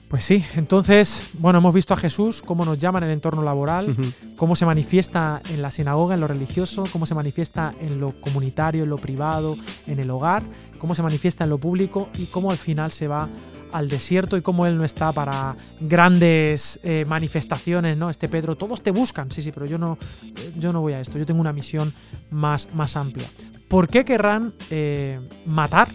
Pues 0.09 0.23
sí, 0.23 0.45
entonces, 0.55 1.27
bueno, 1.39 1.57
hemos 1.57 1.73
visto 1.73 1.95
a 1.95 1.97
Jesús, 1.97 2.43
cómo 2.43 2.65
nos 2.65 2.77
llama 2.77 2.99
en 2.99 3.05
el 3.05 3.11
entorno 3.11 3.41
laboral, 3.41 3.95
cómo 4.37 4.55
se 4.55 4.67
manifiesta 4.67 5.41
en 5.49 5.63
la 5.63 5.71
sinagoga, 5.71 6.13
en 6.13 6.21
lo 6.21 6.27
religioso, 6.27 6.83
cómo 6.91 7.07
se 7.07 7.15
manifiesta 7.15 7.71
en 7.79 7.99
lo 7.99 8.13
comunitario, 8.21 8.83
en 8.83 8.91
lo 8.91 8.97
privado, 8.97 9.55
en 9.87 9.99
el 9.99 10.11
hogar, 10.11 10.43
cómo 10.77 10.93
se 10.93 11.01
manifiesta 11.01 11.45
en 11.45 11.49
lo 11.49 11.57
público 11.57 12.09
y 12.15 12.25
cómo 12.27 12.51
al 12.51 12.57
final 12.57 12.91
se 12.91 13.07
va 13.07 13.27
al 13.71 13.89
desierto 13.89 14.37
y 14.37 14.41
cómo 14.41 14.65
él 14.65 14.77
no 14.77 14.83
está 14.83 15.11
para 15.11 15.55
grandes 15.79 16.79
eh, 16.83 17.05
manifestaciones, 17.07 17.97
¿no? 17.97 18.09
Este 18.09 18.27
Pedro, 18.27 18.55
todos 18.55 18.81
te 18.81 18.91
buscan, 18.91 19.31
sí, 19.31 19.41
sí, 19.41 19.51
pero 19.51 19.65
yo 19.65 19.77
no, 19.77 19.97
eh, 20.23 20.53
yo 20.57 20.73
no 20.73 20.81
voy 20.81 20.93
a 20.93 21.01
esto, 21.01 21.17
yo 21.17 21.25
tengo 21.25 21.41
una 21.41 21.53
misión 21.53 21.93
más, 22.29 22.73
más 22.73 22.95
amplia. 22.95 23.29
¿Por 23.67 23.87
qué 23.87 24.03
querrán 24.03 24.53
eh, 24.69 25.19
matar 25.45 25.89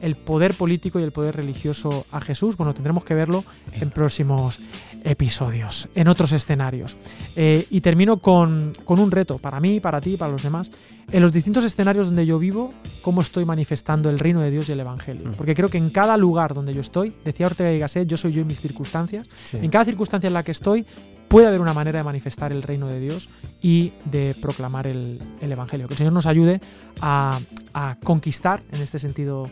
el 0.00 0.16
poder 0.16 0.54
político 0.54 1.00
y 1.00 1.02
el 1.02 1.12
poder 1.12 1.36
religioso 1.36 2.06
a 2.10 2.20
Jesús? 2.20 2.56
Bueno, 2.56 2.74
tendremos 2.74 3.04
que 3.04 3.14
verlo 3.14 3.44
en 3.72 3.90
próximos 3.90 4.60
episodios, 5.06 5.88
en 5.94 6.08
otros 6.08 6.32
escenarios. 6.32 6.96
Eh, 7.36 7.66
y 7.70 7.80
termino 7.80 8.18
con, 8.18 8.72
con 8.84 8.98
un 8.98 9.10
reto 9.10 9.38
para 9.38 9.60
mí, 9.60 9.78
para 9.80 10.00
ti, 10.00 10.16
para 10.16 10.32
los 10.32 10.42
demás. 10.42 10.70
En 11.12 11.22
los 11.22 11.30
distintos 11.32 11.64
escenarios 11.64 12.06
donde 12.06 12.26
yo 12.26 12.38
vivo, 12.40 12.72
cómo 13.02 13.20
estoy 13.20 13.44
manifestando 13.44 14.10
el 14.10 14.18
reino 14.18 14.40
de 14.40 14.50
Dios 14.50 14.68
y 14.68 14.72
el 14.72 14.80
Evangelio. 14.80 15.28
Mm. 15.30 15.34
Porque 15.34 15.54
creo 15.54 15.68
que 15.70 15.78
en 15.78 15.90
cada 15.90 16.16
lugar 16.16 16.52
donde 16.54 16.74
yo 16.74 16.80
estoy, 16.80 17.14
decía 17.24 17.46
Ortega 17.46 17.72
y 17.72 17.78
Gasset, 17.78 18.08
yo 18.08 18.16
soy 18.16 18.32
yo 18.32 18.40
y 18.40 18.44
mis 18.44 18.60
circunstancias, 18.60 19.28
Sí. 19.44 19.58
en 19.62 19.70
cada 19.70 19.84
circunstancia 19.84 20.26
en 20.26 20.34
la 20.34 20.42
que 20.42 20.50
estoy 20.50 20.84
puede 21.28 21.46
haber 21.46 21.60
una 21.60 21.72
manera 21.72 21.98
de 22.00 22.04
manifestar 22.04 22.52
el 22.52 22.62
reino 22.62 22.88
de 22.88 22.98
Dios 23.00 23.28
y 23.62 23.92
de 24.04 24.36
proclamar 24.40 24.86
el, 24.88 25.20
el 25.40 25.52
Evangelio. 25.52 25.86
Que 25.86 25.94
el 25.94 25.98
Señor 25.98 26.12
nos 26.12 26.26
ayude 26.26 26.60
a, 27.00 27.38
a 27.72 27.96
conquistar, 28.02 28.62
en 28.72 28.82
este 28.82 28.98
sentido, 28.98 29.48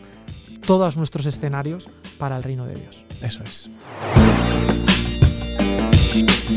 todos 0.65 0.97
nuestros 0.97 1.25
escenarios 1.25 1.87
para 2.17 2.35
el 2.37 2.43
reino 2.43 2.65
de 2.65 2.75
Dios. 2.75 3.05
Eso 3.21 3.43
es. 3.43 3.69
Thank 6.15 6.49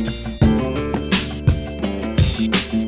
you. 2.73 2.88